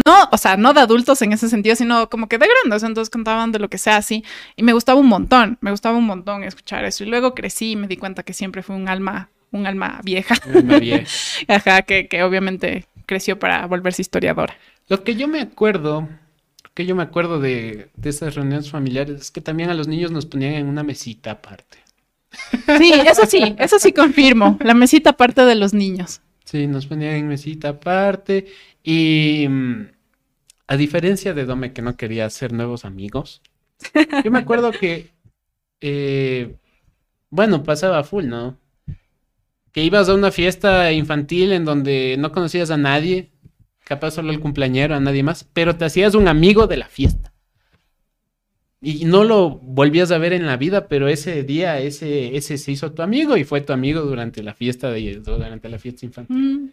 No, 0.06 0.30
o 0.32 0.38
sea, 0.38 0.58
no 0.58 0.74
de 0.74 0.82
adultos 0.82 1.22
en 1.22 1.34
ese 1.34 1.50
sentido, 1.50 1.76
sino 1.76 2.10
como 2.10 2.28
que 2.28 2.38
de 2.38 2.48
grandes, 2.48 2.84
entonces 2.84 3.10
contaban 3.10 3.52
de 3.52 3.60
lo 3.60 3.70
que 3.70 3.78
sea 3.78 3.98
así. 3.98 4.24
Y 4.56 4.64
me 4.64 4.74
gustaba 4.74 5.00
un 5.00 5.08
montón, 5.08 5.58
me 5.62 5.72
gustaba 5.72 5.98
un 5.98 6.06
montón 6.06 6.44
escuchar 6.44 6.86
eso. 6.86 7.04
Y 7.04 7.08
luego 7.08 7.34
crecí 7.34 7.72
y 7.72 7.76
me 7.76 7.88
di 7.88 7.98
cuenta 7.98 8.24
que 8.24 8.34
siempre 8.34 8.64
fue 8.64 8.76
un 8.76 8.88
alma, 8.88 9.30
un 9.52 9.68
alma 9.68 10.00
vieja. 10.04 10.36
Me 10.64 10.80
vieja. 10.80 11.06
Ajá, 11.48 11.82
que, 11.84 12.08
que 12.08 12.24
obviamente 12.24 12.88
creció 13.06 13.40
para 13.40 13.66
volverse 13.68 14.02
historiadora. 14.02 14.56
Lo 14.88 15.04
que 15.04 15.16
yo 15.16 15.28
me 15.28 15.42
acuerdo, 15.42 16.02
lo 16.02 16.70
que 16.74 16.86
yo 16.86 16.96
me 16.96 17.04
acuerdo 17.04 17.40
de, 17.40 17.90
de 17.96 18.10
esas 18.10 18.36
reuniones 18.36 18.70
familiares 18.70 19.22
es 19.22 19.32
que 19.32 19.42
también 19.42 19.70
a 19.70 19.74
los 19.74 19.88
niños 19.88 20.12
nos 20.12 20.26
ponían 20.26 20.54
en 20.54 20.68
una 20.68 20.84
mesita 20.84 21.32
aparte. 21.32 21.84
Sí, 22.80 22.92
eso 22.94 23.26
sí, 23.26 23.56
eso 23.60 23.80
sí 23.80 23.94
confirmo. 23.94 24.58
La 24.62 24.74
mesita 24.74 25.12
aparte 25.12 25.46
de 25.46 25.56
los 25.56 25.74
niños. 25.74 26.22
Sí, 26.54 26.68
nos 26.68 26.86
ponían 26.86 27.16
en 27.16 27.28
mesita 27.28 27.70
aparte 27.70 28.46
y 28.84 29.48
mm, 29.50 29.88
a 30.68 30.78
diferencia 30.78 31.34
de 31.34 31.46
Dome 31.46 31.74
que 31.74 31.82
no 31.82 31.98
quería 31.98 32.28
hacer 32.28 32.54
nuevos 32.54 32.86
amigos, 32.86 33.42
yo 34.24 34.30
me 34.30 34.38
acuerdo 34.38 34.70
que, 34.70 35.10
eh, 35.82 36.56
bueno, 37.32 37.64
pasaba 37.64 38.04
full, 38.04 38.28
¿no? 38.28 38.60
Que 39.72 39.84
ibas 39.84 40.10
a 40.10 40.14
una 40.14 40.30
fiesta 40.30 40.92
infantil 40.92 41.54
en 41.54 41.66
donde 41.66 42.18
no 42.20 42.32
conocías 42.32 42.70
a 42.70 42.78
nadie, 42.78 43.32
capaz 43.84 44.12
solo 44.12 44.32
el 44.32 44.40
cumpleañero, 44.40 44.94
a 44.94 45.00
nadie 45.00 45.24
más, 45.24 45.50
pero 45.54 45.76
te 45.76 45.86
hacías 45.86 46.14
un 46.14 46.28
amigo 46.28 46.68
de 46.68 46.78
la 46.78 46.88
fiesta. 46.88 47.33
Y 48.86 49.06
no 49.06 49.24
lo 49.24 49.50
volvías 49.50 50.12
a 50.12 50.18
ver 50.18 50.34
en 50.34 50.46
la 50.46 50.58
vida, 50.58 50.90
pero 50.90 51.08
ese 51.08 51.44
día, 51.44 51.80
ese, 51.80 52.36
ese 52.36 52.58
se 52.58 52.72
hizo 52.74 52.92
tu 52.92 53.02
amigo 53.02 53.38
y 53.38 53.46
fue 53.46 53.62
tu 53.62 53.72
amigo 53.72 54.02
durante 54.02 54.44
la 54.44 54.54
fiesta 54.54 54.92
de, 54.92 55.22
durante 55.24 55.70
la 55.70 55.80
fiesta 55.80 56.06
infantil. 56.06 56.36
Mm, 56.38 56.70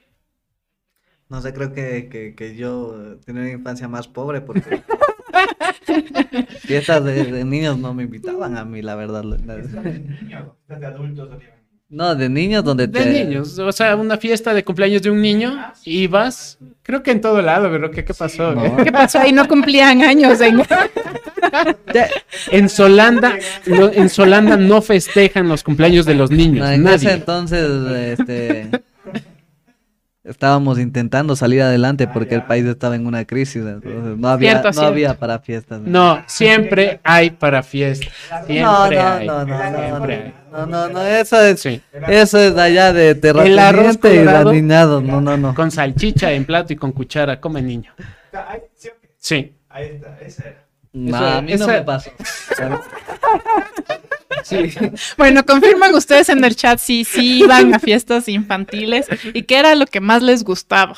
No 1.29 1.41
sé, 1.41 1.53
creo 1.53 1.73
que, 1.73 2.09
que, 2.09 2.35
que 2.35 2.57
yo 2.57 3.17
tenía 3.25 3.43
una 3.43 3.53
infancia 3.53 3.87
más 3.87 4.09
pobre 4.09 4.41
porque 4.41 4.83
fiestas 6.59 7.05
de, 7.05 7.31
de 7.31 7.45
niños 7.45 7.79
no 7.79 7.95
me 7.95 8.03
invitaban 8.03 8.57
a 8.57 8.65
mí, 8.65 8.83
la 8.83 8.97
verdad. 8.97 9.23
la- 9.23 9.37
¿Estás 9.59 9.85
de 9.85 10.77
de 10.81 10.87
adultos? 10.87 11.29
o 11.31 11.37
de- 11.39 11.60
No, 11.91 12.15
de 12.15 12.29
niños 12.29 12.63
donde 12.63 12.87
De 12.87 13.01
te... 13.03 13.25
niños, 13.25 13.59
o 13.59 13.73
sea, 13.73 13.97
una 13.97 14.17
fiesta 14.17 14.55
de 14.55 14.63
cumpleaños 14.65 15.03
de 15.03 15.11
un 15.11 15.21
niño 15.21 15.73
y 15.85 16.07
vas, 16.07 16.57
creo 16.85 17.03
que 17.03 17.11
en 17.11 17.21
todo 17.21 17.43
lado, 17.43 17.69
pero 17.71 17.91
¿qué, 17.91 18.05
qué 18.05 18.15
pasó? 18.15 18.55
No. 18.55 18.65
eh? 18.65 18.73
¿Qué 18.85 18.93
pasó 18.93 19.19
ahí? 19.19 19.33
No 19.33 19.49
cumplían 19.49 20.01
años 20.03 20.41
en... 20.41 20.63
En 22.53 22.69
Solanda, 22.69 23.37
lo- 23.67 23.93
en 23.93 24.09
Solanda 24.09 24.57
no 24.57 24.81
festejan 24.83 25.49
los 25.49 25.65
cumpleaños 25.65 26.07
de 26.07 26.15
los 26.15 26.31
niños, 26.31 26.65
No, 26.67 26.71
en 26.73 26.87
ese 26.87 27.07
nadie. 27.07 27.13
entonces, 27.19 27.69
este, 28.19 28.71
estábamos 30.25 30.79
intentando 30.79 31.35
salir 31.35 31.63
adelante 31.63 32.07
porque 32.07 32.35
el 32.35 32.43
país 32.45 32.65
estaba 32.67 32.95
en 32.95 33.07
una 33.07 33.25
crisis, 33.25 33.63
entonces 33.65 34.19
no 34.19 34.29
había, 34.29 34.51
Cierto, 34.51 34.69
no 34.69 34.73
cierto. 34.75 34.89
había 34.89 35.15
para 35.19 35.39
fiestas. 35.39 35.81
No, 35.81 36.23
siempre 36.27 37.01
hay 37.05 37.31
para 37.31 37.63
fiestas. 37.63 38.13
Siempre 38.47 38.61
no, 38.61 38.91
no, 38.91 39.09
hay. 39.09 39.27
no, 39.27 39.45
no, 39.47 39.71
no, 39.71 39.79
siempre 39.79 40.15
hay. 40.15 40.35
no, 40.53 40.67
no, 40.67 40.89
no, 40.89 41.03
eso 41.03 41.41
es, 41.41 41.61
Sí. 41.61 41.81
eso 42.09 42.39
es 42.39 42.55
de 42.55 42.63
allá 42.63 42.93
de 42.93 43.15
terrateniente 43.15 44.15
y 44.15 44.53
niñado, 44.53 45.01
no, 45.01 45.21
no, 45.21 45.37
no. 45.37 45.55
Con 45.55 45.71
salchicha 45.71 46.33
en 46.33 46.45
plato 46.45 46.73
y 46.73 46.77
con 46.77 46.93
cuchara, 46.93 47.41
come 47.41 47.63
niño. 47.63 47.93
¿sí. 49.19 49.55
Ahí 49.69 49.87
está, 49.95 50.19
esa 50.21 50.49
era. 50.49 50.65
No, 50.93 51.17
Eso- 51.17 51.27
a 51.27 51.43
mí 51.43 51.55
no 51.55 51.67
me 51.69 51.83
pasó. 51.83 52.11
Sí. 54.45 54.57
Bueno, 55.17 55.45
confirman 55.45 55.95
ustedes 55.95 56.29
en 56.29 56.43
el 56.45 56.57
chat 56.57 56.79
si 56.79 57.05
sí 57.05 57.41
iban 57.41 57.75
a 57.75 57.79
fiestas 57.79 58.29
infantiles 58.29 59.07
y 59.35 59.43
qué 59.43 59.57
era 59.59 59.75
lo 59.75 59.87
que 59.87 60.01
más 60.01 60.23
les 60.23 60.45
gustaba. 60.45 60.97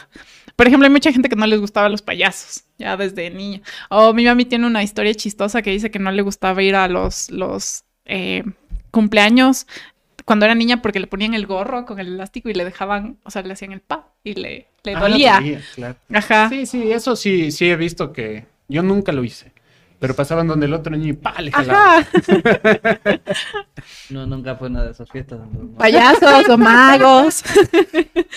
Por 0.56 0.66
ejemplo, 0.66 0.86
hay 0.86 0.92
mucha 0.92 1.12
gente 1.12 1.28
que 1.28 1.36
no 1.36 1.46
les 1.46 1.60
gustaba 1.60 1.88
los 1.88 2.02
payasos, 2.02 2.64
ya 2.78 2.96
desde 2.96 3.30
niña. 3.30 3.62
O 3.88 4.12
mi 4.12 4.24
mami 4.24 4.44
tiene 4.44 4.66
una 4.66 4.82
historia 4.82 5.14
chistosa 5.14 5.62
que 5.62 5.70
dice 5.70 5.90
que 5.90 5.98
no 5.98 6.12
le 6.12 6.22
gustaba 6.22 6.62
ir 6.62 6.74
a 6.76 6.88
los, 6.88 7.30
los 7.30 7.84
eh, 8.04 8.44
cumpleaños 8.90 9.66
cuando 10.24 10.44
era 10.44 10.54
niña 10.54 10.82
porque 10.82 11.00
le 11.00 11.06
ponían 11.08 11.34
el 11.34 11.46
gorro 11.46 11.84
con 11.84 11.98
el 11.98 12.08
elástico 12.08 12.48
y 12.48 12.54
le 12.54 12.64
dejaban, 12.64 13.16
o 13.24 13.30
sea, 13.30 13.42
le 13.42 13.54
hacían 13.54 13.72
el 13.72 13.80
pa 13.80 14.08
y 14.22 14.34
le, 14.34 14.68
le 14.84 14.94
Ah, 14.94 15.00
dolía. 15.00 15.34
dolía, 15.36 15.60
claro. 15.74 15.96
Ajá. 16.12 16.48
Sí, 16.48 16.66
sí, 16.66 16.92
eso 16.92 17.16
sí, 17.16 17.50
sí 17.50 17.68
he 17.70 17.76
visto 17.76 18.12
que 18.12 18.44
yo 18.68 18.82
nunca 18.82 19.10
lo 19.12 19.24
hice. 19.24 19.51
Pero 20.02 20.14
pasaban 20.16 20.48
donde 20.48 20.66
el 20.66 20.74
otro 20.74 20.96
niño 20.96 21.10
y 21.10 21.12
pa, 21.12 21.40
le 21.40 21.52
jalaban. 21.52 22.04
Ajá. 22.04 23.20
No, 24.10 24.26
nunca 24.26 24.56
fue 24.56 24.68
una 24.68 24.82
de 24.82 24.90
esas 24.90 25.08
fiestas. 25.08 25.38
no. 25.38 25.78
Payasos 25.78 26.48
o 26.48 26.58
magos. 26.58 27.42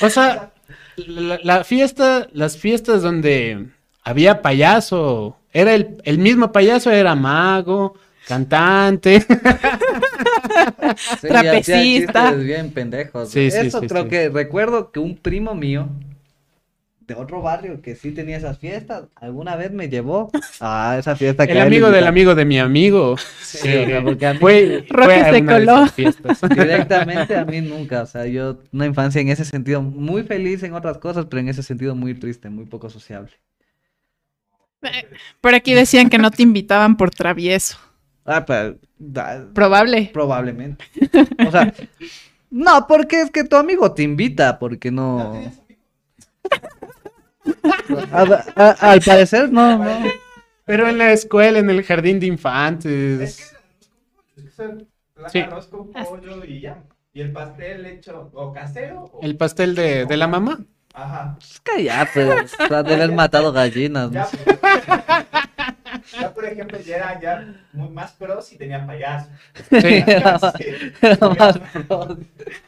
O 0.01 0.09
sea, 0.09 0.51
la, 0.95 1.39
la 1.43 1.63
fiesta, 1.63 2.27
las 2.33 2.57
fiestas 2.57 3.01
donde 3.01 3.67
había 4.03 4.41
payaso, 4.43 5.37
era 5.51 5.73
el, 5.73 5.97
el 6.03 6.19
mismo 6.19 6.51
payaso, 6.51 6.91
era 6.91 7.15
mago, 7.15 7.95
cantante. 8.27 9.21
Sí, 11.19 11.27
Trapecista. 11.27 12.31
bien 12.31 12.71
pendejos. 12.71 13.29
Sí, 13.29 13.49
sí, 13.51 13.57
Eso 13.67 13.79
sí, 13.81 13.87
creo 13.87 14.03
sí. 14.03 14.09
que 14.09 14.29
recuerdo 14.29 14.91
que 14.91 14.99
un 14.99 15.17
primo 15.17 15.55
mío 15.55 15.89
de 17.07 17.13
otro 17.13 17.41
barrio 17.41 17.81
que 17.81 17.95
sí 17.95 18.11
tenía 18.11 18.37
esas 18.37 18.57
fiestas, 18.57 19.05
alguna 19.15 19.55
vez 19.55 19.71
me 19.71 19.89
llevó 19.89 20.31
a 20.59 20.97
esa 20.97 21.15
fiesta 21.15 21.45
que 21.45 21.51
El 21.53 21.61
amigo 21.61 21.91
del 21.91 22.07
amigo 22.07 22.33
de 22.35 22.45
mi 22.45 22.57
amigo. 22.59 23.15
Sí, 23.41 23.57
Sí, 23.59 23.69
o 23.77 23.85
sea, 23.85 24.03
porque 24.03 24.25
a 24.25 24.33
mí 24.33 24.39
fue, 24.39 24.85
fue 24.91 25.15
a 25.15 25.31
se 25.31 25.41
una 25.41 25.53
de 25.59 25.65
coló. 25.65 25.75
esas 25.83 25.93
fiestas. 25.93 26.41
directamente 26.49 27.35
a 27.37 27.45
mí 27.45 27.61
nunca, 27.61 28.01
o 28.01 28.05
sea, 28.05 28.25
yo 28.25 28.59
una 28.73 28.85
infancia 28.87 29.21
en 29.21 29.29
ese 29.29 29.45
sentido 29.45 29.81
muy 29.81 30.23
feliz 30.23 30.63
en 30.63 30.73
otras 30.73 30.97
cosas, 30.97 31.25
pero 31.29 31.39
en 31.41 31.49
ese 31.49 31.61
sentido 31.63 31.95
muy 31.95 32.13
triste, 32.15 32.49
muy 32.49 32.65
poco 32.65 32.89
sociable. 32.89 33.31
Por 35.41 35.55
aquí 35.55 35.73
decían 35.73 36.09
que 36.09 36.17
no 36.17 36.29
te 36.31 36.43
invitaban 36.43 36.95
por 36.97 37.09
travieso. 37.11 37.77
Ah, 38.25 38.45
pero 38.45 38.77
da- 38.97 39.47
Probable. 39.53 40.09
probablemente. 40.13 40.83
O 41.47 41.51
sea, 41.51 41.73
no, 42.51 42.85
porque 42.87 43.21
es 43.21 43.31
que 43.31 43.43
tu 43.43 43.55
amigo 43.55 43.91
te 43.93 44.03
invita, 44.03 44.59
porque 44.59 44.91
no. 44.91 45.41
A- 48.11 48.43
a- 48.55 48.91
al 48.91 49.01
parecer 49.01 49.51
no, 49.51 49.77
no. 49.77 50.09
Pero 50.65 50.87
en 50.89 50.97
la 50.97 51.11
escuela, 51.13 51.59
en 51.59 51.69
el 51.69 51.83
jardín 51.83 52.19
de 52.19 52.25
Es 52.27 52.31
infantes. 52.31 53.53
que 54.35 54.41
es 54.47 54.59
el 54.59 54.87
Sí. 55.27 55.39
arroz 55.39 55.67
con 55.67 55.91
pollo 55.93 56.43
y 56.43 56.61
ya. 56.61 56.83
Y 57.13 57.21
el 57.21 57.31
pastel 57.31 57.85
hecho 57.85 58.29
o 58.33 58.51
casero. 58.51 59.03
o- 59.13 59.19
El 59.21 59.37
pastel 59.37 59.75
de, 59.75 60.05
de 60.05 60.17
la 60.17 60.27
mamá. 60.27 60.59
Ajá. 60.95 61.37
Es 61.41 61.59
que 61.59 61.83
ya, 61.83 62.07
pues, 62.13 62.53
o 62.57 62.67
sea, 62.67 62.81
de 62.83 62.93
haber 62.95 63.11
matado 63.13 63.51
gallinas. 63.51 64.11
Ya, 64.11 64.27
ya, 66.21 66.33
por 66.33 66.45
ejemplo, 66.45 66.79
ya 66.79 66.95
era 66.97 67.19
ya 67.21 67.53
muy 67.73 67.89
más 67.89 68.11
pro 68.13 68.41
si 68.41 68.57
tenía 68.57 68.85
payaso. 68.85 69.29
Sí. 69.69 70.03
Era, 70.07 70.37
más- 70.39 70.53
era 71.01 71.29
más 71.29 71.57
pro 71.87 72.17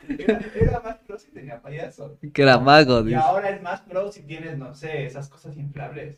Era, 0.10 0.40
era 0.56 0.80
más 0.82 0.96
pro 1.06 1.20
si 1.20 1.28
tenía 1.32 1.62
payaso. 1.62 2.18
que 2.34 2.42
era 2.42 2.58
mago, 2.60 3.00
Y 3.02 3.06
dice. 3.06 3.18
ahora 3.18 3.50
es 3.50 3.62
más 3.62 3.82
pro 3.82 4.12
si 4.12 4.24
tienes, 4.24 4.58
no 4.58 4.74
sé, 4.76 5.06
esas 5.06 5.30
cosas 5.30 5.56
inflables. 5.58 6.18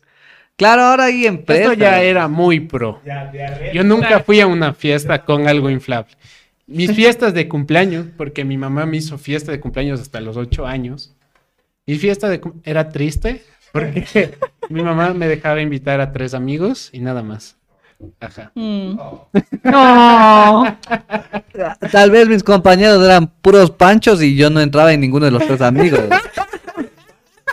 Claro, 0.56 0.82
ahora 0.82 1.04
hay 1.04 1.26
empresas. 1.26 1.66
Esto 1.72 1.74
ya 1.74 2.02
era 2.02 2.28
muy 2.28 2.60
pro. 2.60 3.00
Ya. 3.04 3.32
Yo 3.72 3.82
nunca 3.84 4.20
fui 4.20 4.40
a 4.40 4.46
una 4.46 4.74
fiesta 4.74 5.24
con 5.24 5.48
algo 5.48 5.70
inflable. 5.70 6.14
Mis 6.66 6.92
fiestas 6.92 7.34
de 7.34 7.48
cumpleaños, 7.48 8.06
porque 8.16 8.44
mi 8.44 8.56
mamá 8.58 8.84
me 8.86 8.98
hizo 8.98 9.16
fiesta 9.18 9.50
de 9.52 9.58
cumpleaños 9.60 10.00
hasta 10.00 10.20
los 10.20 10.36
ocho 10.36 10.66
años. 10.66 11.14
Mi 11.90 11.98
fiesta 11.98 12.28
de 12.28 12.40
era 12.62 12.88
triste 12.88 13.44
porque 13.72 14.38
mi 14.68 14.80
mamá 14.80 15.12
me 15.12 15.26
dejaba 15.26 15.60
invitar 15.60 16.00
a 16.00 16.12
tres 16.12 16.34
amigos 16.34 16.88
y 16.92 17.00
nada 17.00 17.24
más. 17.24 17.56
Ajá. 18.20 18.52
Mm. 18.54 18.96
Oh, 18.96 19.28
No. 19.64 20.78
Tal 21.90 22.12
vez 22.12 22.28
mis 22.28 22.44
compañeros 22.44 23.04
eran 23.04 23.26
puros 23.26 23.72
panchos 23.72 24.22
y 24.22 24.36
yo 24.36 24.50
no 24.50 24.60
entraba 24.60 24.92
en 24.92 25.00
ninguno 25.00 25.24
de 25.24 25.32
los 25.32 25.44
tres 25.44 25.60
amigos. 25.62 25.98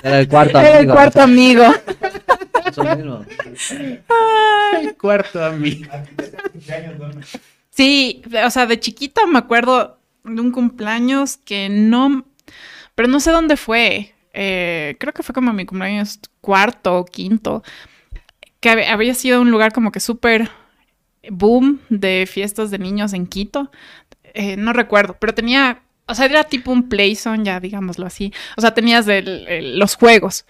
Era 0.03 0.19
el 0.19 0.27
cuarto 0.27 0.59
amigo. 0.59 0.69
Era 0.71 0.79
el 0.81 0.88
cuarto 0.88 1.21
amigo. 1.23 1.63
Eso 2.67 2.83
mismo. 2.95 3.25
El 4.79 4.95
cuarto 4.97 5.43
amigo. 5.43 5.91
Sí, 7.71 8.21
o 8.45 8.51
sea, 8.51 8.67
de 8.67 8.79
chiquita 8.79 9.25
me 9.25 9.39
acuerdo 9.39 9.97
de 10.23 10.39
un 10.39 10.51
cumpleaños 10.51 11.38
que 11.38 11.69
no, 11.69 12.27
pero 12.93 13.07
no 13.07 13.19
sé 13.19 13.31
dónde 13.31 13.57
fue. 13.57 14.13
Eh, 14.39 14.97
creo 14.99 15.13
que 15.13 15.23
fue 15.23 15.33
como 15.33 15.51
mi 15.53 15.65
cumpleaños 15.65 16.19
cuarto 16.41 16.99
o 16.99 17.05
quinto, 17.05 17.63
que 18.59 18.69
hab- 18.69 18.88
había 18.89 19.13
sido 19.13 19.41
un 19.41 19.51
lugar 19.51 19.73
como 19.73 19.91
que 19.91 19.99
súper 19.99 20.49
boom 21.29 21.81
de 21.89 22.27
fiestas 22.31 22.71
de 22.71 22.79
niños 22.79 23.13
en 23.13 23.27
Quito. 23.27 23.71
Eh, 24.35 24.57
no 24.57 24.73
recuerdo, 24.73 25.17
pero 25.19 25.33
tenía, 25.35 25.81
o 26.07 26.15
sea, 26.15 26.25
era 26.25 26.45
tipo 26.45 26.71
un 26.71 26.89
playzone, 26.89 27.43
ya 27.45 27.59
digámoslo 27.59 28.05
así. 28.07 28.33
O 28.57 28.61
sea, 28.61 28.73
tenías 28.73 29.07
los 29.07 29.95
juegos. 29.95 30.45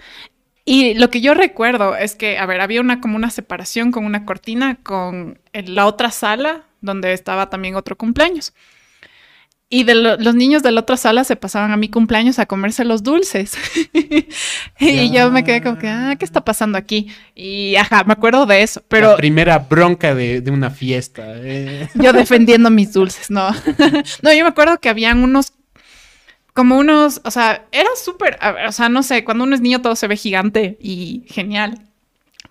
Y 0.66 0.96
lo 0.96 1.10
que 1.10 1.22
yo 1.22 1.34
recuerdo 1.34 1.96
es 1.96 2.16
que, 2.16 2.38
a 2.38 2.46
ver, 2.46 2.62
había 2.62 2.82
una 2.82 3.02
como 3.02 3.16
una 3.18 3.32
separación 3.32 3.92
con 3.92 4.06
una 4.06 4.26
cortina 4.26 4.78
con 4.84 5.40
la 5.54 5.86
otra 5.88 6.12
sala 6.12 6.64
donde 6.82 7.14
estaba 7.14 7.50
también 7.50 7.76
otro 7.76 7.98
cumpleaños. 7.98 8.54
Y 9.70 9.84
de 9.84 9.96
lo- 9.96 10.16
los 10.16 10.34
niños 10.34 10.64
de 10.64 10.72
la 10.72 10.80
otra 10.80 10.96
sala 10.96 11.26
se 11.26 11.36
pasaban 11.36 11.72
a 11.72 11.78
mi 11.78 11.90
cumpleaños 11.90 12.40
a 12.40 12.46
comerse 12.46 12.86
los 12.86 13.04
dulces. 13.04 13.54
y 14.80 15.12
yo 15.12 15.30
me 15.30 15.44
quedé 15.44 15.62
como 15.62 15.78
que, 15.78 15.88
ah, 15.90 16.16
¿qué 16.18 16.24
está 16.24 16.46
pasando 16.46 16.78
aquí? 16.78 17.08
Y 17.36 17.76
ajá, 17.76 18.04
me 18.06 18.14
acuerdo 18.14 18.46
de 18.46 18.64
eso, 18.64 18.82
pero 18.88 19.12
La 19.12 19.18
primera 19.18 19.60
bronca 19.60 20.16
de, 20.16 20.40
de 20.40 20.52
una 20.52 20.70
fiesta. 20.70 21.24
eh. 21.28 21.90
yo 21.96 22.14
defendiendo 22.14 22.70
mis 22.70 22.94
dulces, 22.94 23.30
no. 23.30 23.50
no, 24.22 24.34
yo 24.34 24.44
me 24.44 24.50
acuerdo 24.50 24.80
que 24.80 24.88
habían 24.88 25.20
unos, 25.22 25.52
como 26.54 26.78
unos, 26.78 27.20
o 27.26 27.32
sea, 27.32 27.66
era 27.74 27.90
súper, 28.02 28.40
o 28.68 28.72
sea, 28.72 28.88
no 28.88 29.04
sé, 29.04 29.26
cuando 29.26 29.44
uno 29.44 29.54
es 29.54 29.62
niño 29.62 29.82
todo 29.82 29.96
se 29.98 30.08
ve 30.08 30.16
gigante 30.16 30.78
y 30.82 31.26
genial. 31.28 31.87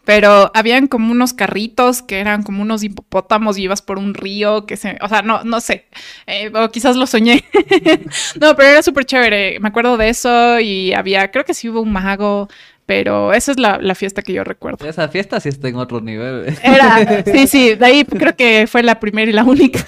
Pero 0.04 0.52
habían 0.54 0.86
como 0.86 1.10
unos 1.10 1.32
carritos 1.32 2.00
que 2.00 2.20
eran 2.20 2.44
como 2.44 2.62
unos 2.62 2.84
hipopótamos 2.84 3.58
y 3.58 3.62
ibas 3.64 3.82
por 3.82 3.98
un 3.98 4.14
río 4.14 4.64
que 4.64 4.76
se, 4.76 4.96
o 5.02 5.08
sea, 5.08 5.22
no, 5.22 5.42
no 5.42 5.60
sé, 5.60 5.86
eh, 6.28 6.52
o 6.54 6.70
quizás 6.70 6.94
lo 6.94 7.06
soñé. 7.08 7.42
no, 8.40 8.54
pero 8.54 8.68
era 8.68 8.82
súper 8.82 9.04
chévere, 9.04 9.58
me 9.58 9.68
acuerdo 9.68 9.96
de 9.96 10.08
eso 10.08 10.60
y 10.60 10.92
había, 10.92 11.30
creo 11.32 11.44
que 11.44 11.54
sí 11.54 11.68
hubo 11.68 11.80
un 11.80 11.92
mago, 11.92 12.48
pero 12.86 13.32
esa 13.32 13.50
es 13.50 13.58
la, 13.58 13.78
la 13.82 13.96
fiesta 13.96 14.22
que 14.22 14.32
yo 14.32 14.44
recuerdo. 14.44 14.88
Esa 14.88 15.08
fiesta 15.08 15.40
sí 15.40 15.48
está 15.48 15.66
en 15.68 15.74
otro 15.74 16.00
nivel. 16.00 16.54
Era, 16.62 17.24
sí, 17.26 17.48
sí, 17.48 17.74
de 17.74 17.84
ahí 17.84 18.04
creo 18.04 18.36
que 18.36 18.68
fue 18.68 18.84
la 18.84 19.00
primera 19.00 19.28
y 19.28 19.34
la 19.34 19.42
única. 19.42 19.84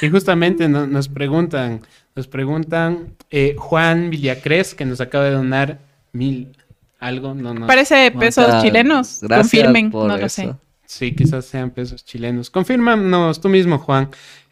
Y 0.00 0.08
justamente 0.08 0.68
no- 0.68 0.86
nos 0.86 1.08
preguntan, 1.08 1.82
nos 2.16 2.26
preguntan 2.26 3.14
eh, 3.30 3.54
Juan 3.58 4.10
Villacres, 4.10 4.74
que 4.74 4.84
nos 4.84 5.00
acaba 5.00 5.24
de 5.24 5.30
donar 5.32 5.78
mil 6.12 6.48
algo, 7.02 7.34
no, 7.34 7.52
no. 7.52 7.66
Parece 7.66 8.12
pesos 8.12 8.46
Muchas 8.46 8.62
chilenos. 8.62 9.18
gracias 9.20 9.50
Confirmen, 9.50 9.90
por 9.90 10.06
no 10.06 10.16
lo 10.16 10.28
sé. 10.28 10.54
Sí, 10.86 11.14
quizás 11.14 11.44
sean 11.46 11.70
pesos 11.70 12.04
chilenos. 12.04 12.48
Confírmanos 12.48 13.40
tú 13.40 13.48
mismo, 13.48 13.78
Juan, 13.78 14.08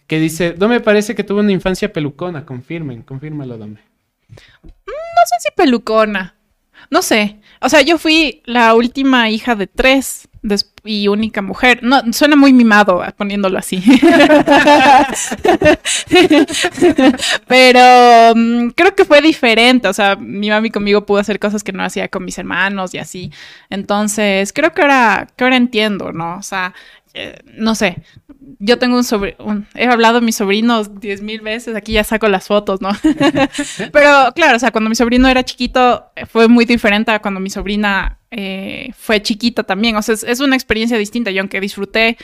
que 0.06 0.18
dice, 0.18 0.56
no 0.58 0.68
me 0.68 0.80
parece 0.80 1.14
que 1.14 1.22
tuvo 1.22 1.40
una 1.40 1.52
infancia 1.52 1.92
pelucona. 1.92 2.44
Confirmen, 2.44 3.02
confírmalo, 3.02 3.56
dame. 3.56 3.80
No 4.28 5.26
sé 5.26 5.36
si 5.40 5.48
pelucona. 5.54 6.34
No 6.90 7.02
sé. 7.02 7.38
O 7.60 7.68
sea, 7.68 7.82
yo 7.82 7.98
fui 7.98 8.42
la 8.46 8.74
última 8.74 9.30
hija 9.30 9.54
de 9.54 9.66
tres 9.66 10.28
y 10.84 11.08
única 11.08 11.42
mujer. 11.42 11.80
No, 11.82 12.00
suena 12.12 12.36
muy 12.36 12.52
mimado 12.52 13.02
ah, 13.02 13.12
poniéndolo 13.16 13.58
así. 13.58 13.82
Pero 17.46 18.34
mm, 18.34 18.68
creo 18.70 18.94
que 18.94 19.04
fue 19.04 19.20
diferente. 19.20 19.88
O 19.88 19.92
sea, 19.92 20.16
mi 20.16 20.48
mami 20.48 20.70
conmigo 20.70 21.04
pudo 21.04 21.18
hacer 21.18 21.38
cosas 21.38 21.62
que 21.62 21.72
no 21.72 21.84
hacía 21.84 22.08
con 22.08 22.24
mis 22.24 22.38
hermanos 22.38 22.94
y 22.94 22.98
así. 22.98 23.30
Entonces, 23.68 24.52
creo 24.52 24.72
que 24.72 24.82
ahora, 24.82 25.28
que 25.36 25.44
ahora 25.44 25.56
entiendo, 25.56 26.12
¿no? 26.12 26.36
O 26.38 26.42
sea, 26.42 26.74
eh, 27.14 27.38
no 27.56 27.74
sé. 27.74 28.02
Yo 28.58 28.78
tengo 28.78 28.96
un 28.96 29.04
sobrino, 29.04 29.66
he 29.74 29.86
hablado 29.86 30.20
de 30.20 30.24
mis 30.26 30.36
sobrinos 30.36 30.98
diez 31.00 31.20
mil 31.20 31.42
veces, 31.42 31.76
aquí 31.76 31.92
ya 31.92 32.04
saco 32.04 32.26
las 32.28 32.46
fotos, 32.46 32.80
¿no? 32.80 32.88
Pero 33.92 34.32
claro, 34.34 34.56
o 34.56 34.58
sea, 34.58 34.70
cuando 34.70 34.88
mi 34.88 34.96
sobrino 34.96 35.28
era 35.28 35.44
chiquito 35.44 36.06
eh, 36.16 36.24
fue 36.26 36.48
muy 36.48 36.64
diferente 36.64 37.10
a 37.10 37.20
cuando 37.20 37.38
mi 37.40 37.50
sobrina 37.50 38.18
eh, 38.30 38.92
fue 38.96 39.22
chiquita 39.22 39.62
también. 39.64 39.96
O 39.96 40.02
sea, 40.02 40.14
es, 40.14 40.40
una 40.40 40.56
experiencia 40.56 40.96
distinta 40.96 41.30
y 41.30 41.38
aunque 41.38 41.60
disfruté 41.60 42.16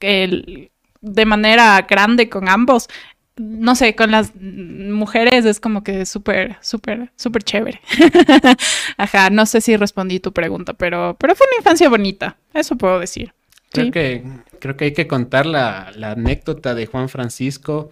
el- 0.00 0.70
de 1.02 1.24
manera 1.24 1.86
grande 1.88 2.28
con 2.28 2.48
ambos, 2.48 2.88
no 3.36 3.74
sé, 3.74 3.94
con 3.94 4.10
las 4.10 4.32
mujeres 4.36 5.44
es 5.46 5.60
como 5.60 5.82
que 5.82 6.04
súper, 6.04 6.56
súper, 6.60 7.12
súper 7.16 7.42
chévere. 7.42 7.80
Ajá, 8.96 9.30
no 9.30 9.46
sé 9.46 9.60
si 9.60 9.76
respondí 9.76 10.20
tu 10.20 10.32
pregunta, 10.32 10.74
pero, 10.74 11.16
pero 11.18 11.34
fue 11.34 11.46
una 11.50 11.58
infancia 11.58 11.88
bonita, 11.88 12.36
eso 12.52 12.76
puedo 12.76 12.98
decir. 12.98 13.32
Creo, 13.70 13.86
Sí. 13.86 13.90
que, 13.92 14.24
creo 14.58 14.76
que 14.76 14.86
hay 14.86 14.92
que 14.92 15.06
contar 15.06 15.46
la, 15.46 15.92
la 15.96 16.12
anécdota 16.12 16.74
de 16.74 16.86
Juan 16.86 17.08
Francisco 17.08 17.90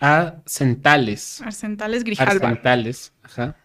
a 0.00 0.36
Centales. 0.46 1.42
Arcentales 1.42 2.04
Grijalba. 2.04 2.32
Arcentales, 2.48 3.12
ajá. 3.22 3.56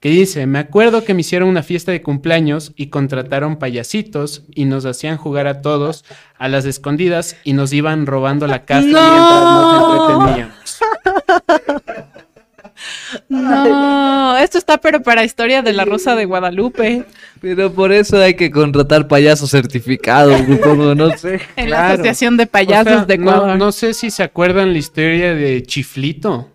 Que 0.00 0.08
dice, 0.08 0.46
me 0.46 0.58
acuerdo 0.58 1.04
que 1.04 1.14
me 1.14 1.20
hicieron 1.20 1.48
una 1.48 1.62
fiesta 1.62 1.92
de 1.92 2.02
cumpleaños 2.02 2.72
y 2.74 2.88
contrataron 2.88 3.56
payasitos 3.56 4.42
y 4.52 4.64
nos 4.64 4.84
hacían 4.84 5.16
jugar 5.16 5.46
a 5.46 5.60
todos 5.62 6.04
a 6.38 6.48
las 6.48 6.64
escondidas 6.64 7.36
y 7.44 7.52
nos 7.52 7.72
iban 7.72 8.06
robando 8.06 8.48
la 8.48 8.64
casa 8.64 8.86
¡No! 8.88 8.98
mientras 8.98 9.42
nos 9.44 10.26
entreteníamos. 10.26 10.78
No, 13.28 14.36
esto 14.38 14.58
está 14.58 14.78
pero 14.78 15.02
para 15.02 15.24
historia 15.24 15.62
de 15.62 15.72
la 15.72 15.84
Rosa 15.84 16.14
de 16.16 16.24
Guadalupe, 16.24 17.04
Pero 17.40 17.72
por 17.72 17.92
eso 17.92 18.18
hay 18.20 18.34
que 18.34 18.50
contratar 18.50 19.08
payasos 19.08 19.50
certificados, 19.50 20.40
supongo, 20.46 20.94
no 20.94 21.16
sé. 21.16 21.40
en 21.56 21.70
la. 21.70 21.90
Asociación 21.90 22.36
de 22.36 22.44
O 22.44 22.48
Payasos 22.48 22.92
sea, 22.92 23.04
de 23.04 23.18
no, 23.18 23.30
Ecuador. 23.30 23.58
no 23.58 23.72
sé 23.72 23.94
si 23.94 24.10
se 24.10 24.22
acuerdan 24.22 24.72
la 24.72 24.78
historia 24.78 25.34
de 25.34 25.62
Chiflito. 25.62 26.48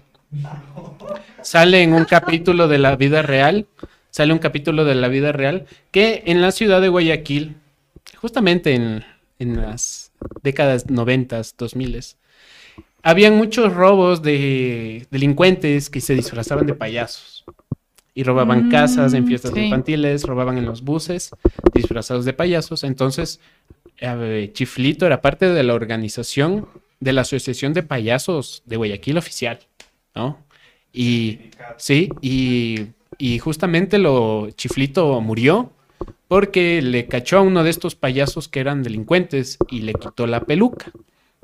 Sale 1.42 1.82
en 1.84 1.94
un 1.94 2.06
capítulo 2.06 2.68
de 2.68 2.78
la 2.78 2.96
vida 2.96 3.22
real. 3.22 3.68
Sale 4.10 4.34
un 4.34 4.40
capítulo 4.40 4.84
de 4.86 4.96
la 4.96 5.08
vida 5.10 5.32
real 5.32 5.66
que 5.92 6.24
en 6.26 6.42
la 6.42 6.52
ciudad 6.52 6.82
de 6.82 6.90
Guayaquil, 6.90 7.56
justamente 8.16 8.74
en, 8.74 9.04
en 9.40 9.62
las 9.62 10.12
décadas 10.42 10.90
noventas, 10.90 11.56
dos 11.58 11.76
miles, 11.76 12.18
habían 13.08 13.38
muchos 13.38 13.74
robos 13.74 14.22
de 14.22 15.08
delincuentes 15.12 15.90
que 15.90 16.02
se 16.02 16.14
disfrazaban 16.14 16.68
de 16.68 16.74
payasos. 16.74 17.46
Y 18.14 18.24
robaban 18.24 18.68
Mm, 18.68 18.72
casas 18.72 19.14
en 19.14 19.26
fiestas 19.26 19.54
sí. 19.54 19.62
infantiles, 19.62 20.24
robaban 20.24 20.58
en 20.58 20.66
los 20.66 20.82
buses, 20.82 21.30
disfrazados 21.74 22.26
de 22.26 22.34
payasos. 22.34 22.84
Entonces, 22.84 23.40
eh, 24.00 24.50
Chiflito 24.54 25.06
era 25.06 25.22
parte 25.22 25.48
de 25.48 25.64
la 25.64 25.74
organización 25.74 26.68
de 27.00 27.14
la 27.14 27.22
Asociación 27.22 27.72
de 27.72 27.84
Payasos 27.84 28.64
de 28.66 28.76
Guayaquil 28.76 29.18
Oficial, 29.18 29.60
¿no? 30.14 30.40
Y 30.92 31.40
sí, 31.78 32.10
y, 32.22 32.88
y 33.18 33.40
justamente 33.40 34.00
lo 34.00 34.50
Chiflito 34.52 35.22
murió 35.22 35.72
porque 36.28 36.82
le 36.82 37.06
cachó 37.08 37.38
a 37.38 37.42
uno 37.42 37.64
de 37.64 37.70
estos 37.70 37.96
payasos 37.96 38.50
que 38.50 38.60
eran 38.60 38.84
delincuentes 38.84 39.60
y 39.70 39.82
le 39.82 39.94
quitó 39.94 40.28
la 40.28 40.42
peluca. 40.42 40.92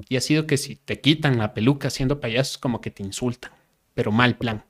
Y 0.10 0.16
ha 0.18 0.22
sido 0.22 0.48
que 0.48 0.58
si 0.58 0.76
te 0.76 1.00
quitan 1.02 1.38
la 1.38 1.54
peluca 1.54 1.89
siendo 1.89 2.20
payasos, 2.20 2.58
como 2.58 2.82
que 2.82 2.91
te 2.91 3.04
insultan, 3.04 3.52
pero 3.94 4.12
mal 4.12 4.36
plan. 4.36 4.64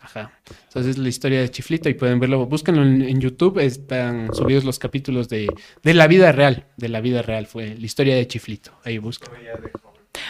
Ajá. 0.00 0.30
Entonces 0.68 0.92
es 0.92 0.98
la 0.98 1.08
historia 1.08 1.40
de 1.40 1.50
Chiflito 1.50 1.88
y 1.88 1.94
pueden 1.94 2.20
verlo, 2.20 2.46
búsquenlo 2.46 2.82
en, 2.82 3.02
en 3.02 3.20
YouTube, 3.20 3.58
están 3.58 4.32
subidos 4.32 4.62
los 4.64 4.78
capítulos 4.78 5.28
de, 5.28 5.48
de 5.82 5.94
la 5.94 6.06
vida 6.06 6.30
real, 6.30 6.66
de 6.76 6.88
la 6.88 7.00
vida 7.00 7.22
real, 7.22 7.46
fue 7.46 7.74
la 7.74 7.84
historia 7.86 8.14
de 8.14 8.26
Chiflito, 8.28 8.70
ahí 8.84 8.98
buscan. 8.98 9.30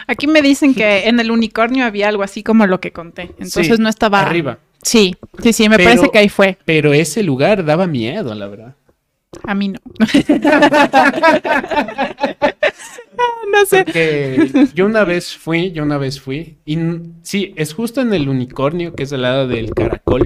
Aquí 0.07 0.27
me 0.27 0.41
dicen 0.43 0.75
que 0.75 1.09
en 1.09 1.21
el 1.21 1.31
unicornio 1.31 1.85
había 1.85 2.09
algo 2.09 2.23
así 2.23 2.43
como 2.43 2.67
lo 2.67 2.81
que 2.81 2.93
conté. 2.93 3.23
Entonces 3.39 3.67
Sí, 3.67 3.73
no 3.79 3.89
estaba. 3.89 4.21
Arriba. 4.23 4.59
Sí, 4.83 5.15
sí, 5.43 5.53
sí, 5.53 5.69
me 5.69 5.77
Pero- 5.77 5.91
parece 5.91 6.11
que 6.11 6.19
ahí 6.19 6.29
fue. 6.29 6.59
Pero 6.65 6.93
ese 6.95 7.23
lugar 7.23 7.65
daba 7.65 7.87
miedo, 7.87 8.35
la 8.35 8.47
verdad. 8.49 8.75
A 9.45 9.55
mí 9.55 9.69
no. 9.69 9.79
no 13.53 13.65
sé. 13.67 13.85
Porque 13.85 14.51
yo 14.75 14.87
una 14.87 15.05
vez 15.05 15.37
fui, 15.37 15.73
yo 15.73 15.83
una 15.83 15.99
vez 15.99 16.21
fui, 16.21 16.59
y 16.65 16.79
sí, 17.23 17.53
es 17.57 17.73
justo 17.75 18.01
en 18.01 18.13
el 18.13 18.29
unicornio, 18.29 18.95
que 18.95 19.05
es 19.05 19.13
al 19.13 19.23
lado 19.23 19.47
del 19.49 19.73
caracol, 19.73 20.23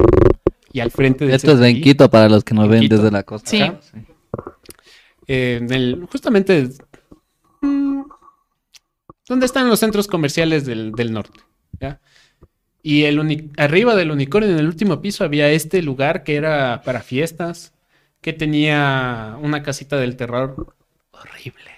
y 0.72 0.80
al 0.80 0.90
frente 0.90 1.26
de 1.26 1.34
Esto 1.34 1.52
es 1.52 1.60
en 1.60 1.80
Quito 1.82 2.10
para 2.10 2.28
los 2.28 2.44
que 2.44 2.54
nos 2.54 2.64
En 2.66 2.70
ven 2.70 2.80
Quito. 2.82 2.96
desde 2.96 3.10
la 3.10 3.22
costa. 3.22 3.50
Sí. 3.50 3.62
Eh, 5.26 5.58
en 5.60 5.72
el- 5.72 6.06
justamente 6.10 6.68
mm, 7.60 8.02
donde 9.28 9.46
están 9.46 9.68
los 9.68 9.78
centros 9.80 10.06
comerciales 10.08 10.64
del, 10.66 10.92
del 10.92 11.12
norte. 11.12 11.40
¿ya? 11.80 12.00
Y 12.82 13.04
el 13.04 13.20
uni- 13.20 13.50
arriba 13.56 13.94
del 13.94 14.10
unicornio, 14.10 14.50
en 14.50 14.58
el 14.58 14.66
último 14.66 15.00
piso, 15.00 15.22
había 15.24 15.50
este 15.50 15.82
lugar 15.82 16.24
que 16.24 16.34
era 16.36 16.82
para 16.84 17.00
fiestas, 17.00 17.72
que 18.20 18.32
tenía 18.32 19.36
una 19.40 19.62
casita 19.62 19.96
del 19.96 20.16
terror 20.16 20.74
horrible. 21.12 21.70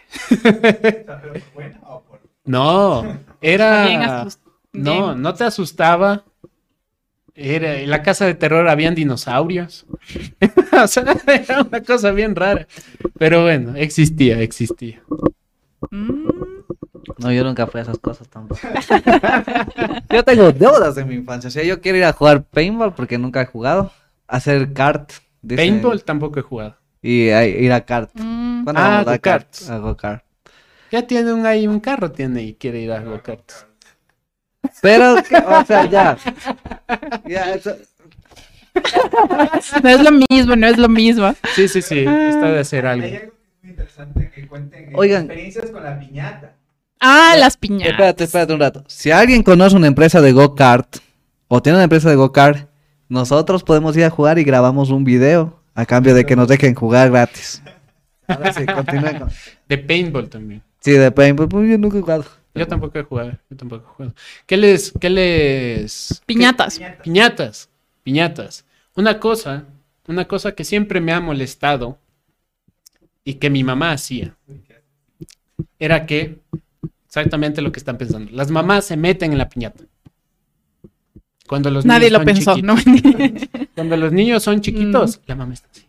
¿Pero 0.43 1.21
buena 1.55 1.81
o 1.87 2.03
por- 2.03 2.21
No, 2.45 3.19
era... 3.41 4.27
No, 4.73 5.15
no 5.15 5.35
te 5.35 5.45
asustaba. 5.45 6.25
Era, 7.35 7.77
en 7.77 7.91
la 7.91 8.03
casa 8.03 8.27
de 8.27 8.35
terror 8.35 8.69
habían 8.69 8.95
dinosaurios. 8.95 9.87
o 10.83 10.87
sea, 10.87 11.05
era 11.27 11.63
una 11.63 11.83
cosa 11.83 12.11
bien 12.11 12.35
rara. 12.37 12.67
Pero 13.19 13.43
bueno, 13.43 13.75
existía, 13.77 14.41
existía. 14.41 15.03
Mm, 15.91 16.27
No, 17.19 17.33
yo 17.33 17.45
nunca 17.45 17.67
fui 17.67 17.81
a 17.81 17.83
esas 17.85 17.99
cosas 17.99 18.29
tampoco. 18.29 18.61
yo 20.11 20.23
tengo 20.25 20.53
deudas 20.53 20.95
de 20.95 21.05
mi 21.05 21.15
infancia. 21.17 21.49
O 21.49 21.51
sea, 21.51 21.65
yo 21.65 21.81
quiero 21.81 21.99
ir 21.99 22.05
a 22.05 22.13
jugar 22.13 22.45
paintball 22.45 22.95
porque 22.95 23.19
nunca 23.19 23.43
he 23.43 23.47
jugado. 23.47 23.93
Hacer 24.27 24.73
kart. 24.73 25.13
Dice- 25.43 25.57
Paintball 25.63 26.03
tampoco 26.05 26.39
he 26.41 26.43
jugado. 26.43 26.77
Y 27.03 27.29
a- 27.31 27.45
ir 27.47 27.73
a 27.73 27.81
kart. 27.85 28.11
mm. 28.15 28.65
¿Cuándo 28.65 28.81
Ah, 28.81 28.89
vamos 29.05 29.09
a 29.09 29.19
kart? 29.19 29.49
A 29.69 29.79
go-kart. 29.79 30.25
Ya 30.93 31.07
tiene 31.07 31.33
un, 31.33 31.45
ahí 31.47 31.67
un 31.67 31.81
carro, 31.81 32.11
tiene 32.13 32.43
y 32.43 32.55
quiere 32.55 32.81
ir 32.81 32.93
a 32.93 33.01
go-karts. 33.03 33.67
Pero, 34.81 35.17
¿qué? 35.29 35.37
o 35.37 35.65
sea, 35.65 35.87
ya. 35.87 36.17
Ya, 37.27 37.55
eso- 37.55 37.77
No 39.83 39.89
es 39.91 40.01
lo 40.03 40.11
mismo, 40.31 40.57
no 40.57 40.67
es 40.67 40.79
lo 40.79 40.89
mismo. 40.89 41.35
Sí, 41.55 41.69
sí, 41.69 41.83
sí, 41.83 42.01
está 42.01 42.51
de 42.53 42.61
hacer 42.61 42.87
algo. 42.87 43.05
Hay 43.05 43.17
algo 43.17 43.33
muy 43.63 43.71
interesante 43.71 44.31
que 44.35 44.47
cuenten 44.47 44.85
eh, 44.91 44.93
Oigan. 44.95 45.25
experiencias 45.25 45.71
con 45.71 45.83
la 45.85 45.99
piñata. 45.99 46.55
Ah, 47.01 47.35
las 47.39 47.57
piñatas. 47.57 47.91
Espérate, 47.93 48.25
espérate 48.25 48.53
un 48.55 48.61
rato. 48.61 48.85
Si 48.87 49.11
alguien 49.11 49.43
conoce 49.43 49.77
una 49.77 49.89
empresa 49.89 50.21
de 50.21 50.33
go-kart 50.33 50.97
o 51.49 51.61
tiene 51.61 51.77
una 51.79 51.85
empresa 51.85 52.09
de 52.09 52.17
go-kart, 52.17 52.69
nosotros 53.13 53.63
podemos 53.63 53.95
ir 53.97 54.05
a 54.05 54.11
jugar 54.11 54.39
y 54.39 54.45
grabamos 54.45 54.89
un 54.89 55.05
video 55.05 55.61
a 55.75 55.85
cambio 55.85 56.15
de 56.15 56.25
que 56.25 56.35
nos 56.35 56.49
dejen 56.49 56.75
jugar 56.75 57.11
gratis. 57.11 57.63
Ahora 58.27 58.53
sí, 58.55 58.65
continúen 58.65 59.19
con- 59.19 59.31
De 59.69 59.79
paintball 59.79 60.29
también. 60.31 60.63
Sí, 60.81 60.93
de 60.93 61.11
paintball, 61.13 61.49
pues 61.49 61.71
yo 61.71 61.77
nunca 61.77 61.99
he 61.99 62.01
jugado. 62.01 62.25
Yo 62.55 62.67
tampoco 62.67 62.99
he 62.99 63.03
jugado, 63.03 63.33
yo 63.51 63.57
tampoco 63.57 63.85
he 63.85 63.95
jugado. 63.95 64.15
¿Qué 64.47 64.57
les, 64.57 64.93
qué 64.99 65.11
les... 65.11 66.23
Piñatas. 66.27 66.79
Piñata. 66.79 67.03
Piñatas, 67.03 67.69
piñatas. 68.03 68.65
Una 68.97 69.21
cosa, 69.21 69.65
una 70.09 70.27
cosa 70.27 70.53
que 70.53 70.65
siempre 70.65 71.01
me 71.01 71.13
ha 71.13 71.21
molestado 71.21 71.99
y 73.25 73.35
que 73.35 73.51
mi 73.51 73.63
mamá 73.63 73.93
hacía, 73.93 74.35
era 75.79 76.07
que, 76.07 76.39
exactamente 77.07 77.61
lo 77.63 77.73
que 77.73 77.79
están 77.79 77.99
pensando, 77.99 78.31
las 78.33 78.51
mamás 78.51 78.87
se 78.87 78.97
meten 78.97 79.33
en 79.33 79.39
la 79.39 79.49
piñata. 79.49 79.85
Cuando 81.53 81.71
los 81.71 81.85
Nadie 81.85 82.09
niños 82.09 82.19
lo 82.21 82.25
pensó, 82.25 82.55
chiquitos. 82.55 82.87
¿no? 82.87 83.67
Cuando 83.75 83.97
los 83.99 84.11
niños 84.11 84.43
son 84.43 84.63
chiquitos, 84.63 85.21
la 85.27 85.35
mamá 85.37 85.53
está 85.53 85.69
así. 85.71 85.83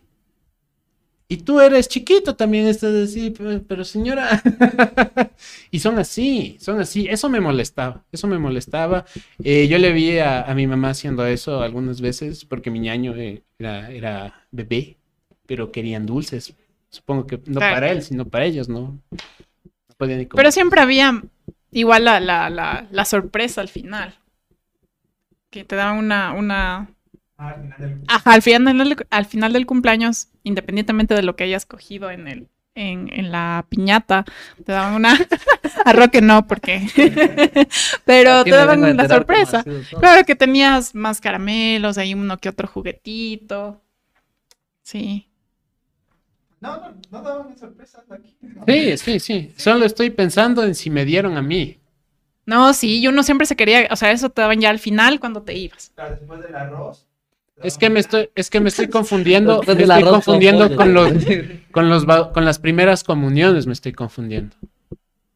Y 1.26 1.38
tú 1.38 1.58
eres 1.58 1.88
chiquito 1.88 2.36
también, 2.36 2.66
estás 2.66 2.94
así, 2.94 3.30
pero, 3.30 3.62
pero 3.66 3.82
señora. 3.82 4.42
y 5.70 5.78
son 5.78 5.98
así, 5.98 6.58
son 6.60 6.80
así. 6.80 7.06
Eso 7.08 7.30
me 7.30 7.40
molestaba, 7.40 8.04
eso 8.12 8.26
me 8.26 8.38
molestaba. 8.38 9.06
Eh, 9.42 9.66
yo 9.66 9.78
le 9.78 9.92
vi 9.92 10.18
a, 10.18 10.42
a 10.42 10.54
mi 10.54 10.66
mamá 10.66 10.90
haciendo 10.90 11.24
eso 11.26 11.62
algunas 11.62 12.02
veces 12.02 12.44
porque 12.44 12.70
mi 12.70 12.78
ñaño 12.80 13.14
eh, 13.16 13.42
era, 13.58 13.90
era 13.90 14.46
bebé, 14.50 14.98
pero 15.46 15.72
querían 15.72 16.04
dulces. 16.04 16.54
Supongo 16.90 17.26
que 17.26 17.38
no 17.46 17.58
Claro. 17.58 17.74
para 17.76 17.90
él, 17.90 18.02
sino 18.02 18.26
para 18.28 18.44
ellos, 18.44 18.68
¿no? 18.68 19.00
No 19.10 19.94
podían 19.96 20.18
ni 20.18 20.26
comer. 20.26 20.42
Pero 20.42 20.52
siempre 20.52 20.82
había 20.82 21.22
igual 21.72 22.04
la, 22.04 22.20
la, 22.20 22.50
la, 22.50 22.86
la 22.90 23.04
sorpresa 23.06 23.62
al 23.62 23.68
final. 23.68 24.14
Que 25.54 25.64
te 25.64 25.76
daban 25.76 25.98
una, 25.98 26.32
una, 26.32 26.88
Ah, 27.36 27.50
al 27.50 27.62
final 27.62 27.78
del... 27.78 28.00
Ajá, 28.08 28.32
al 28.32 28.42
final, 28.42 28.78
del, 28.78 29.06
al 29.08 29.26
final 29.26 29.52
del 29.52 29.66
cumpleaños, 29.66 30.28
independientemente 30.42 31.14
de 31.14 31.22
lo 31.22 31.36
que 31.36 31.44
hayas 31.44 31.64
cogido 31.64 32.10
en 32.10 32.26
el 32.26 32.48
en, 32.76 33.08
en 33.12 33.30
la 33.30 33.64
piñata, 33.68 34.24
te 34.64 34.72
daban 34.72 34.94
una... 34.94 35.16
A 35.84 35.92
Roque 35.92 36.20
no, 36.20 36.48
porque... 36.48 36.88
Pero 38.04 38.42
te 38.42 38.50
daban 38.50 38.80
cómo 38.80 39.08
sorpresa. 39.08 39.64
Claro 40.00 40.24
que 40.26 40.34
tenías 40.34 40.92
más 40.92 41.20
caramelos, 41.20 41.98
hay 41.98 42.14
uno 42.14 42.36
que 42.38 42.48
otro 42.48 42.66
juguetito. 42.66 43.80
Sí. 44.82 45.28
No, 46.60 46.80
no, 46.80 46.96
no 47.12 47.22
daban 47.22 47.56
sorpresas 47.56 48.02
aquí. 48.10 48.36
Sí, 48.66 48.98
sí, 48.98 49.20
sí. 49.20 49.54
Solo 49.56 49.84
estoy 49.84 50.10
pensando 50.10 50.64
en 50.64 50.74
si 50.74 50.90
me 50.90 51.04
dieron 51.04 51.36
a 51.36 51.42
mí. 51.42 51.78
No, 52.46 52.72
sí, 52.74 53.00
y 53.00 53.08
uno 53.08 53.22
siempre 53.22 53.46
se 53.46 53.56
quería, 53.56 53.88
o 53.90 53.96
sea, 53.96 54.10
eso 54.10 54.28
te 54.30 54.42
daban 54.42 54.60
ya 54.60 54.70
al 54.70 54.78
final 54.78 55.20
cuando 55.20 55.42
te 55.42 55.54
ibas. 55.54 55.92
Claro, 55.94 56.16
después 56.16 56.42
del 56.42 56.54
arroz. 56.54 57.06
Es 57.62 57.78
que 57.78 57.88
me 57.88 58.00
estoy, 58.00 58.28
es 58.34 58.50
que 58.50 58.60
me 58.60 58.68
estoy 58.68 58.88
confundiendo, 58.88 59.62
me 59.66 59.72
estoy 59.72 60.02
confundiendo 60.02 60.74
con 60.76 60.92
los, 60.92 61.12
con 61.70 61.88
los 61.88 62.04
con 62.04 62.44
las 62.44 62.58
primeras 62.58 63.04
comuniones, 63.04 63.66
me 63.66 63.72
estoy 63.72 63.92
confundiendo. 63.92 64.56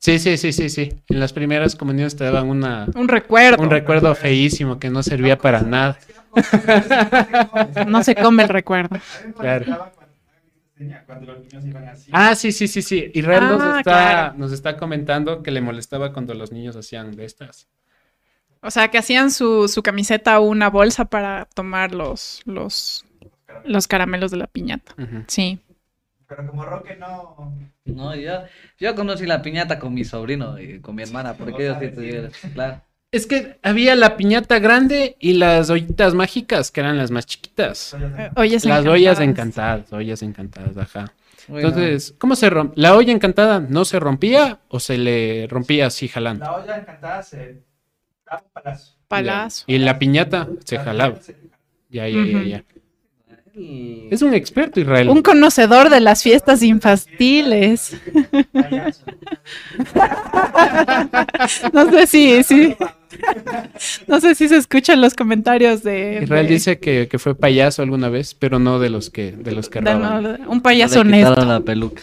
Sí, 0.00 0.18
sí, 0.18 0.36
sí, 0.36 0.52
sí, 0.52 0.68
sí. 0.68 0.92
En 1.08 1.20
las 1.20 1.32
primeras 1.32 1.74
comuniones 1.74 2.16
te 2.16 2.24
daban 2.24 2.48
una, 2.48 2.86
Un 2.94 3.08
recuerdo. 3.08 3.62
un 3.62 3.70
recuerdo 3.70 4.14
feísimo 4.14 4.78
que 4.78 4.90
no 4.90 5.02
servía 5.02 5.38
para 5.38 5.62
nada. 5.62 5.98
No 7.86 8.02
se 8.04 8.14
come 8.14 8.44
el 8.44 8.48
recuerdo. 8.48 8.96
Claro. 9.38 9.92
Cuando- 11.06 11.26
los 11.32 11.40
niños 11.44 11.64
iban 11.66 11.88
así. 11.88 12.10
Ah, 12.14 12.34
sí, 12.34 12.52
sí, 12.52 12.68
sí, 12.68 12.82
sí. 12.82 13.10
Israel 13.14 13.42
nos, 13.44 13.60
Ah, 13.62 13.78
está, 13.78 13.82
claro. 13.82 14.34
nos 14.38 14.52
está 14.52 14.76
comentando 14.76 15.42
que 15.42 15.50
le 15.50 15.60
molestaba 15.60 16.12
cuando 16.12 16.34
los 16.34 16.52
niños 16.52 16.76
hacían 16.76 17.14
de 17.16 17.24
estas. 17.24 17.68
O 18.60 18.70
sea, 18.70 18.88
que 18.88 18.98
hacían 18.98 19.30
su, 19.30 19.68
su 19.68 19.82
camiseta 19.82 20.40
una 20.40 20.68
bolsa 20.70 21.04
para 21.04 21.44
tomar 21.54 21.94
los, 21.94 22.42
los, 22.44 23.04
los 23.64 23.86
caramelos 23.86 24.30
de 24.32 24.36
la 24.38 24.46
piñata. 24.48 24.94
Sí. 25.28 25.60
Pero 26.26 26.46
como 26.46 26.64
Roque 26.64 26.96
no. 26.96 27.54
No, 27.84 28.14
yo, 28.14 28.42
yo 28.78 28.94
conocí 28.94 29.24
la 29.26 29.40
piñata 29.42 29.78
con 29.78 29.94
mi 29.94 30.04
sobrino 30.04 30.58
y 30.58 30.80
con 30.80 30.94
mi 30.94 31.02
hermana, 31.04 31.34
porque 31.34 31.64
ellos 31.64 31.78
sí 31.78 31.86
sabes, 31.86 31.90
sí. 31.90 31.96
tuvieron, 31.96 32.30
claro. 32.52 32.82
Es 33.10 33.26
que 33.26 33.58
había 33.62 33.96
la 33.96 34.18
piñata 34.18 34.58
grande 34.58 35.16
y 35.18 35.32
las 35.34 35.70
ollitas 35.70 36.12
mágicas, 36.12 36.70
que 36.70 36.80
eran 36.80 36.98
las 36.98 37.10
más 37.10 37.24
chiquitas. 37.24 37.96
Eh, 37.98 38.30
Ollas 38.36 38.66
Las 38.66 38.84
ollas 38.84 39.18
encantadas. 39.20 39.78
encantadas, 39.88 39.92
ollas 39.94 40.22
encantadas, 40.22 40.76
ajá. 40.76 41.12
Bueno, 41.46 41.68
Entonces, 41.68 42.14
¿cómo 42.18 42.36
se 42.36 42.50
rompe? 42.50 42.74
¿La 42.78 42.94
olla 42.94 43.10
encantada 43.10 43.60
no 43.60 43.86
se 43.86 43.98
rompía 43.98 44.58
o 44.68 44.78
se 44.78 44.98
le 44.98 45.46
rompía 45.48 45.86
así 45.86 46.08
jalando? 46.08 46.44
La 46.44 46.52
olla 46.56 46.76
encantada 46.76 47.22
se. 47.22 47.62
daba 48.26 48.44
palazo. 48.52 48.94
Palazo. 49.08 49.64
Y 49.66 49.78
la 49.78 49.98
piñata 49.98 50.46
se 50.66 50.74
La 50.76 50.84
jalaba. 50.84 51.14
piñata 51.14 51.24
se- 51.24 51.36
Ya, 51.88 52.06
ya, 52.08 52.24
ya, 52.26 52.42
ya. 52.42 52.64
Es 54.10 54.20
un 54.22 54.34
experto, 54.34 54.78
Israel. 54.80 55.08
Un 55.08 55.22
conocedor 55.22 55.88
de 55.88 56.00
las 56.00 56.22
fiestas 56.22 56.62
infantiles. 56.62 57.96
Payaso. 58.52 59.04
No 61.72 61.90
sé 61.90 62.06
si, 62.06 62.42
sí, 62.44 62.76
no 64.06 64.20
sé 64.20 64.34
si 64.34 64.48
se 64.48 64.56
escuchan 64.56 65.00
los 65.00 65.14
comentarios 65.14 65.82
de, 65.82 66.20
Israel 66.22 66.46
de- 66.46 66.52
dice 66.52 66.78
que, 66.78 67.08
que 67.08 67.18
fue 67.18 67.34
payaso 67.34 67.82
alguna 67.82 68.08
vez, 68.08 68.34
pero 68.34 68.58
no 68.58 68.78
de 68.78 68.90
los 68.90 69.10
que, 69.10 69.32
de 69.32 69.52
los 69.52 69.68
que 69.68 69.80
de- 69.80 69.94
no, 69.94 70.20
un 70.48 70.60
payaso 70.60 71.02
le 71.04 71.24
honesto. 71.24 71.44
la 71.44 71.60
peluca. 71.60 72.02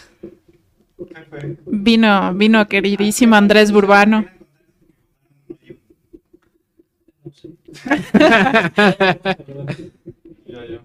Vino, 1.66 2.32
vino 2.34 2.66
queridísimo 2.66 3.36
Andrés 3.36 3.70
Burbano. 3.72 4.26
Yo, 10.46 10.64
yo. 10.64 10.78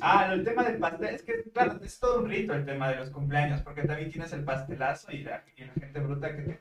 Ah, 0.00 0.30
el 0.32 0.44
tema 0.44 0.62
del 0.64 0.78
pastel, 0.78 1.14
es 1.14 1.22
que, 1.22 1.42
claro, 1.52 1.80
es 1.82 1.98
todo 1.98 2.20
un 2.20 2.28
rito 2.28 2.54
el 2.54 2.64
tema 2.64 2.90
de 2.90 2.96
los 2.96 3.10
cumpleaños, 3.10 3.62
porque 3.62 3.82
también 3.82 4.10
tienes 4.10 4.32
el 4.32 4.44
pastelazo 4.44 5.10
y 5.12 5.22
la, 5.24 5.42
y 5.56 5.64
la 5.64 5.72
gente 5.74 6.00
bruta 6.00 6.36
que 6.36 6.42
te... 6.42 6.60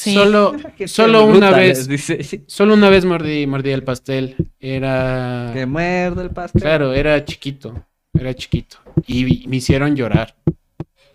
Sí. 0.00 0.14
Solo, 0.14 0.56
solo 0.86 1.26
una 1.26 1.50
vez, 1.50 1.86
dice. 1.86 2.42
solo 2.46 2.72
una 2.72 2.88
vez 2.88 3.04
mordí, 3.04 3.46
mordí 3.46 3.70
el 3.70 3.82
pastel. 3.84 4.34
Era, 4.58 5.50
Que 5.52 5.66
muerde 5.66 6.22
el 6.22 6.30
pastel. 6.30 6.62
claro, 6.62 6.94
era 6.94 7.22
chiquito, 7.22 7.84
era 8.14 8.32
chiquito. 8.32 8.78
Y 9.06 9.46
me 9.46 9.56
hicieron 9.56 9.94
llorar, 9.94 10.34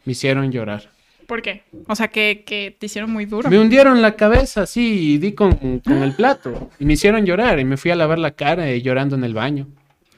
me 0.05 0.11
hicieron 0.11 0.51
llorar. 0.51 0.91
¿Por 1.25 1.41
qué? 1.41 1.63
O 1.87 1.95
sea, 1.95 2.09
que, 2.09 2.43
que 2.45 2.77
te 2.79 2.85
hicieron 2.85 3.11
muy 3.11 3.25
duro. 3.25 3.49
Me 3.49 3.57
hundieron 3.57 4.03
la 4.03 4.15
cabeza 4.15 4.61
así 4.61 5.13
y 5.13 5.17
di 5.17 5.31
con, 5.33 5.79
con 5.79 6.03
el 6.03 6.13
plato. 6.13 6.69
Y 6.77 6.85
me 6.85 6.93
hicieron 6.93 7.25
llorar 7.25 7.59
y 7.59 7.65
me 7.65 7.77
fui 7.77 7.89
a 7.89 7.95
lavar 7.95 8.19
la 8.19 8.35
cara 8.35 8.71
y 8.71 8.83
llorando 8.83 9.15
en 9.15 9.23
el 9.23 9.33
baño. 9.33 9.67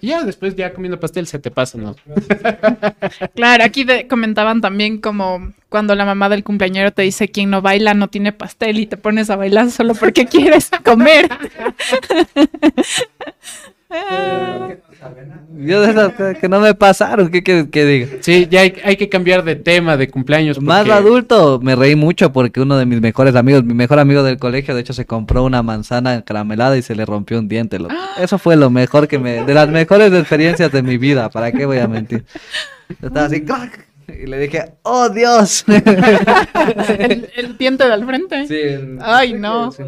Y 0.01 0.07
ya 0.07 0.23
después, 0.23 0.55
ya 0.55 0.73
comiendo 0.73 0.99
pastel, 0.99 1.25
se 1.27 1.39
te 1.39 1.49
pasa, 1.51 1.77
¿no? 1.77 1.95
Claro, 3.35 3.63
aquí 3.63 3.83
de- 3.83 4.07
comentaban 4.07 4.61
también 4.61 4.99
como 4.99 5.53
cuando 5.69 5.95
la 5.95 6.05
mamá 6.05 6.29
del 6.29 6.43
cumpleañero 6.43 6.91
te 6.91 7.01
dice 7.01 7.29
quien 7.29 7.49
no 7.49 7.61
baila 7.61 7.93
no 7.93 8.07
tiene 8.07 8.31
pastel 8.31 8.79
y 8.79 8.85
te 8.85 8.97
pones 8.97 9.29
a 9.29 9.35
bailar 9.35 9.71
solo 9.71 9.95
porque 9.95 10.25
quieres 10.27 10.69
comer. 10.85 11.29
Ah. 13.89 14.69
Yo 15.59 15.81
de 15.81 15.91
esas 15.91 16.11
cosas 16.13 16.37
que 16.37 16.49
no 16.49 16.59
me 16.59 16.73
pasaron, 16.75 17.29
¿qué 17.29 17.41
quieres 17.41 17.67
que 17.71 17.85
diga? 17.85 18.07
Sí, 18.21 18.47
ya 18.49 18.61
hay, 18.61 18.73
hay 18.83 18.95
que 18.97 19.07
cambiar 19.09 19.43
de 19.43 19.55
tema 19.55 19.95
de 19.95 20.09
cumpleaños. 20.09 20.59
Más 20.61 20.79
porque- 20.79 20.91
adulto, 20.93 21.59
me 21.61 21.75
reí 21.75 21.95
mucho 21.95 22.31
porque 22.33 22.59
uno 22.61 22.77
de 22.77 22.85
mis 22.85 22.99
mejores 22.99 23.35
amigos, 23.35 23.63
mi 23.63 23.73
mejor 23.73 23.99
amigo 23.99 24.23
del 24.23 24.37
colegio, 24.37 24.75
de 24.75 24.81
hecho 24.81 24.93
se 24.93 25.05
compró 25.05 25.43
una 25.45 25.63
manzana 25.63 26.21
caramelada 26.23 26.77
y 26.77 26.81
se 26.81 26.95
le 26.95 27.05
rompió 27.05 27.39
un 27.39 27.47
diente. 27.47 27.79
loco. 27.79 27.93
Eso 28.19 28.37
fue 28.37 28.55
lo 28.55 28.69
mejor 28.69 29.07
que 29.07 29.19
me, 29.19 29.43
de 29.45 29.53
las 29.53 29.69
mejores 29.69 30.11
experiencias 30.13 30.71
de 30.71 30.83
mi 30.83 30.97
vida, 30.97 31.29
¿para 31.29 31.51
qué 31.51 31.65
voy 31.65 31.77
a 31.79 31.87
mentir? 31.87 32.25
Yo 33.01 33.07
Estaba 33.07 33.25
así, 33.27 33.41
¡crack! 33.43 33.85
y 34.23 34.25
le 34.27 34.39
dije, 34.39 34.73
¡oh 34.83 35.09
Dios! 35.09 35.63
el, 35.67 37.29
el 37.35 37.57
diente 37.57 37.87
del 37.87 38.05
frente. 38.05 38.47
Sí, 38.47 38.55
el- 38.55 38.97
Ay, 39.01 39.33
no. 39.33 39.71
Sí. 39.71 39.83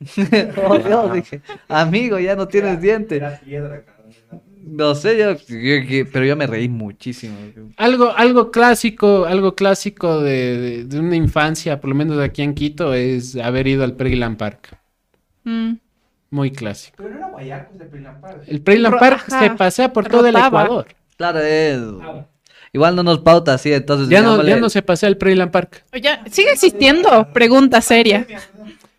¡oh 0.68 0.78
Dios! 0.78 1.12
Dije, 1.14 1.40
amigo, 1.68 2.18
ya 2.18 2.36
no 2.36 2.46
tienes 2.48 2.80
diente. 2.80 3.16
Era 3.16 3.38
piedra, 3.40 3.82
cabrón. 3.84 4.42
No 4.68 4.94
sé, 4.96 5.16
yo, 5.16 5.32
yo- 5.48 5.82
yo- 5.88 6.10
pero 6.12 6.24
yo 6.26 6.36
me 6.36 6.46
reí 6.46 6.68
muchísimo. 6.68 7.36
Algo, 7.76 8.12
algo 8.16 8.50
clásico, 8.50 9.24
algo 9.24 9.54
clásico 9.54 10.20
de, 10.20 10.58
de- 10.58 10.84
de 10.84 10.98
una 11.00 11.14
infancia, 11.16 11.80
por 11.80 11.88
lo 11.90 11.94
menos 11.96 12.18
aquí 12.18 12.42
en 12.42 12.52
Quito, 12.54 12.92
es 12.92 13.36
haber 13.36 13.68
ido 13.68 13.84
al 13.84 13.94
Playland 13.94 14.36
Park. 14.36 14.76
Mm. 15.44 15.74
Muy 16.30 16.50
clásico. 16.50 16.96
Pero 16.98 17.10
no 17.10 17.16
era 17.18 17.28
guayacos 17.28 17.78
de. 17.78 17.86
El 18.46 18.84
Ro- 18.86 18.98
Park 18.98 19.24
ajá, 19.28 19.38
se 19.40 19.50
pasea 19.52 19.92
por 19.92 20.08
todo 20.08 20.26
el. 20.26 20.36
Ecuador. 20.36 20.86
Claro, 21.16 21.38
es... 21.40 21.78
Igual 22.72 22.94
no 22.96 23.02
nos 23.04 23.20
pauta 23.20 23.54
así, 23.54 23.72
entonces 23.72 24.08
Ya 24.08 24.20
no, 24.20 24.42
ya 24.42 24.56
no 24.56 24.68
se 24.68 24.82
pasea 24.82 25.08
el 25.08 25.16
Playland 25.16 25.50
Park. 25.52 25.84
Oye, 25.94 26.10
¿sigue 26.30 26.50
existiendo? 26.50 27.32
Pregunta 27.32 27.80
seria. 27.80 28.26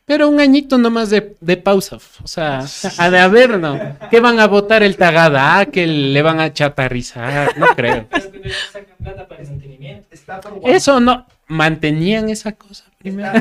Pero 0.08 0.30
un 0.30 0.39
añito 0.39 0.78
nomás 0.78 1.10
de, 1.10 1.36
de 1.41 1.58
pausa. 1.58 1.97
O 2.24 2.28
sea, 2.28 2.64
a 2.97 3.10
de 3.10 3.20
haber, 3.20 3.60
¿no? 3.60 3.78
¿Qué 4.10 4.22
van 4.22 4.39
a 4.39 4.47
votar 4.47 4.82
el 4.82 4.95
Tagadá? 4.95 5.66
¿Que 5.66 5.86
le 5.86 6.22
van 6.22 6.39
a 6.39 6.53
chatarrizar? 6.53 7.58
No 7.58 7.66
creo. 7.76 8.08
Pero 8.10 8.32
que 8.32 8.39
no 8.39 8.53
sacan 8.72 8.95
plata 9.03 9.28
para 9.28 9.41
el 9.41 9.49
mantenimiento. 9.49 10.08
Está 10.10 10.39
por 10.39 10.62
Eso 10.64 11.01
no. 11.01 11.28
Mantenían 11.49 12.30
esa 12.30 12.53
cosa 12.53 12.86
primero. 12.97 13.32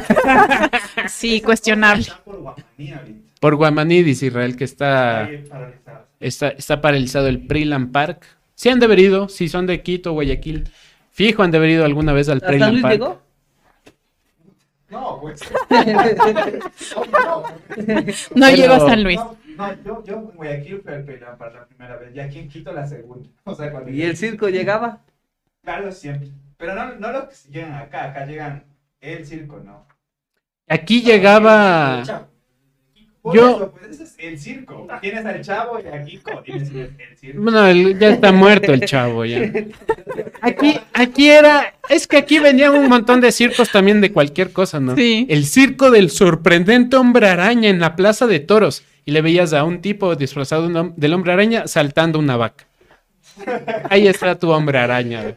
Sí, 1.09 1.41
cuestionable. 1.41 2.07
Por 2.25 2.37
Guamaní 2.41 2.93
ahorita. 2.93 3.21
Por 3.41 3.55
Guamaní, 3.57 4.03
dice 4.03 4.27
Israel, 4.27 4.57
que 4.57 4.65
está, 4.65 5.29
está, 6.19 6.49
está 6.49 6.81
paralizado 6.81 7.29
el 7.29 7.47
Playland 7.47 7.93
Park. 7.93 8.25
Sí 8.57 8.71
han 8.71 8.81
de 8.81 8.87
haber 8.87 8.99
ido, 8.99 9.29
si 9.29 9.49
son 9.49 9.67
de 9.67 9.83
Quito, 9.83 10.13
Guayaquil. 10.13 10.69
Fijo 11.13 11.43
han 11.45 11.51
de 11.53 11.59
haber 11.59 11.71
ido 11.71 11.85
alguna 11.85 12.13
vez 12.13 12.29
al 12.29 12.39
¿Hasta 12.39 12.49
Playland 12.49 12.73
Luis 12.73 12.83
Park. 12.83 12.95
llegó? 12.95 13.23
No, 14.89 15.21
pues. 15.21 15.41
No 18.35 18.47
Pero- 18.47 18.57
llego 18.57 18.75
a 18.75 18.81
San 18.81 19.03
Luis. 19.03 19.19
No, 19.19 19.37
no, 19.57 19.83
yo, 19.83 20.05
yo 20.05 20.15
en 20.17 20.25
Guayaquil 20.37 20.83
fui 20.83 21.03
Prilampar 21.03 21.53
la 21.55 21.65
primera 21.67 21.97
vez 21.97 22.15
y 22.15 22.21
aquí 22.21 22.39
en 22.39 22.49
Quito 22.49 22.73
la 22.73 22.87
segunda. 22.87 23.29
O 23.45 23.55
sea, 23.55 23.71
cuando 23.71 23.91
¿Y 23.91 24.03
el 24.03 24.17
circo 24.17 24.49
llegaba? 24.49 25.01
Claro, 25.63 25.91
siempre. 25.93 26.29
Pero 26.57 26.75
no, 26.75 26.95
no 26.95 27.13
los 27.13 27.25
que 27.25 27.53
llegan 27.53 27.75
acá, 27.75 28.05
acá 28.05 28.25
llegan 28.27 28.65
el 29.01 29.27
circo, 29.27 29.59
¿no? 29.59 29.87
Aquí 30.69 31.03
llegaba. 31.03 32.03
Por 33.27 33.35
Yo- 33.35 33.57
eso, 33.57 33.73
pues 33.73 33.91
ese 33.91 34.05
es 34.05 34.15
el 34.19 34.39
circo. 34.39 34.87
Tienes 35.01 35.27
al 35.27 35.41
chavo 35.43 35.81
y 35.81 35.89
aquí 35.89 36.21
tienes 36.45 36.71
el, 36.71 36.77
el 36.97 37.17
circo. 37.19 37.43
Bueno, 37.43 37.67
el- 37.67 37.99
ya 37.99 38.11
está 38.11 38.31
muerto 38.31 38.73
el 38.73 38.85
chavo 38.85 39.25
ya. 39.25 39.51
Aquí, 40.43 40.79
aquí 40.93 41.29
era, 41.29 41.75
es 41.89 42.07
que 42.07 42.19
aquí 42.19 42.39
venían 42.39 42.77
un 42.77 42.89
montón 42.89 43.21
de 43.21 43.33
circos 43.33 43.73
también 43.73 44.01
de 44.01 44.13
cualquier 44.13 44.53
cosa, 44.53 44.79
¿no? 44.79 44.95
Sí. 44.95 45.27
El 45.29 45.45
circo 45.45 45.91
del 45.91 46.11
sorprendente 46.11 46.95
hombre 46.97 47.27
araña 47.29 47.69
en 47.69 47.81
la 47.81 47.97
plaza 47.97 48.29
de 48.29 48.39
toros 48.39 48.85
y 49.05 49.11
le 49.11 49.23
veías 49.23 49.53
a 49.55 49.65
un 49.65 49.81
tipo 49.81 50.15
disfrazado 50.15 50.69
del 50.97 51.13
hombre 51.13 51.33
araña 51.33 51.67
saltando 51.67 52.21
una 52.21 52.37
vaca. 52.37 52.65
Ahí 53.91 54.07
está 54.07 54.39
tu 54.39 54.51
hombre 54.51 54.79
araña. 54.79 55.35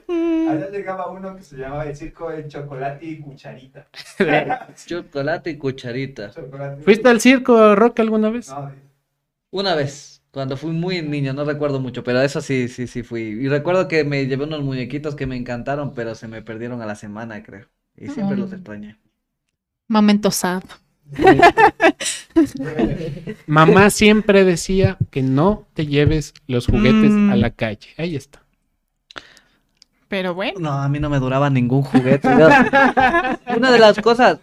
Allá 0.52 0.70
llegaba 0.70 1.10
uno 1.10 1.36
que 1.36 1.43
se 1.43 1.58
llamaba 1.58 1.86
el 1.86 1.95
circo 1.95 2.30
de 2.30 2.47
chocolate 2.47 3.06
y 3.06 3.20
cucharita. 3.20 3.88
Chocolate 4.86 5.50
y 5.52 5.58
cucharita. 5.58 6.32
Chocolate. 6.32 6.84
¿Fuiste 6.84 7.10
al 7.10 7.22
circo, 7.22 7.76
Rock, 7.76 8.00
alguna 8.00 8.30
vez? 8.30 8.54
No, 8.56 8.72
Una 9.52 9.76
vez. 9.76 10.22
Cuando 10.32 10.58
fui 10.58 10.72
muy 10.72 11.02
niño, 11.02 11.34
no 11.34 11.43
recuerdo 11.43 11.80
mucho, 11.80 12.04
pero 12.04 12.22
eso 12.22 12.39
sí, 12.41 12.68
sí, 12.68 12.86
sí 12.86 13.02
fui. 13.02 13.22
Y 13.22 13.47
recuerdo 13.50 13.88
que 13.88 14.04
me 14.04 14.28
llevé 14.28 14.43
unos 14.43 14.62
muñequitos 14.64 15.16
que 15.16 15.26
me 15.26 15.36
encantaron, 15.36 15.93
pero 15.95 16.14
se 16.14 16.28
me 16.28 16.41
perdieron 16.43 16.82
a 16.84 16.86
la 16.86 16.93
semana, 16.95 17.41
creo. 17.43 17.68
Y 17.97 18.10
siempre 18.10 18.38
los 18.38 18.52
Mm. 18.52 18.56
extrañé. 18.56 18.97
Momento 19.88 20.30
sad. 20.32 20.64
Mamá 23.47 23.89
siempre 23.89 24.43
decía 24.45 24.97
que 25.12 25.22
no 25.24 25.68
te 25.74 25.88
lleves 25.88 26.34
los 26.47 26.68
juguetes 26.68 27.12
Mm. 27.12 27.32
a 27.32 27.36
la 27.36 27.50
calle. 27.52 27.89
Ahí 27.97 28.16
está. 28.16 28.43
Pero 30.10 30.34
bueno. 30.34 30.60
No, 30.60 30.72
a 30.74 30.89
mí 30.89 30.99
no 30.99 31.10
me 31.10 31.20
duraba 31.20 31.49
ningún 31.49 31.84
juguete. 31.84 32.28
Una 33.55 33.72
de 33.72 33.80
las 33.80 33.97
cosas 34.01 34.39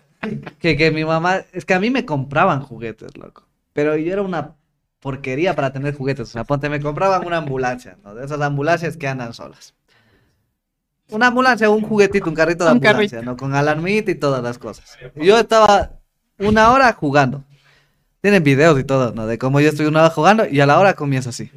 que, 0.60 0.76
que 0.76 0.90
mi 0.90 1.04
mamá, 1.04 1.42
es 1.52 1.64
que 1.64 1.74
a 1.74 1.80
mí 1.80 1.90
me 1.90 2.06
compraban 2.06 2.62
juguetes, 2.62 3.16
loco. 3.16 3.44
Pero 3.72 3.96
yo 3.96 4.12
era 4.12 4.22
una 4.22 4.54
porquería 5.00 5.54
para 5.54 5.72
tener 5.72 5.94
juguetes. 5.94 6.28
O 6.28 6.32
sea, 6.32 6.44
ponte, 6.44 6.68
me 6.68 6.80
compraban 6.80 7.26
una 7.26 7.38
ambulancia, 7.38 7.98
¿no? 8.02 8.14
De 8.14 8.24
esas 8.24 8.40
ambulancias 8.40 8.96
que 8.96 9.08
andan 9.08 9.34
solas. 9.34 9.74
Una 11.10 11.28
ambulancia, 11.28 11.68
un 11.68 11.82
juguetito, 11.82 12.28
un 12.28 12.34
carrito 12.34 12.64
de 12.64 12.70
Un 12.70 12.76
ambulancia, 12.78 13.22
¿no? 13.22 13.36
Con 13.36 13.54
alarmita 13.54 14.10
y 14.10 14.14
todas 14.14 14.42
las 14.42 14.58
cosas. 14.58 14.96
Yo 15.14 15.38
estaba 15.38 15.92
una 16.38 16.70
hora 16.72 16.92
jugando. 16.92 17.44
Tienen 18.20 18.42
videos 18.42 18.78
y 18.80 18.84
todo, 18.84 19.12
¿no? 19.12 19.26
De 19.26 19.38
cómo 19.38 19.60
yo 19.60 19.68
estoy 19.68 19.86
una 19.86 20.00
hora 20.00 20.10
jugando 20.10 20.46
y 20.46 20.60
a 20.60 20.66
la 20.66 20.78
hora 20.78 20.94
comienza 20.94 21.30
así. 21.30 21.50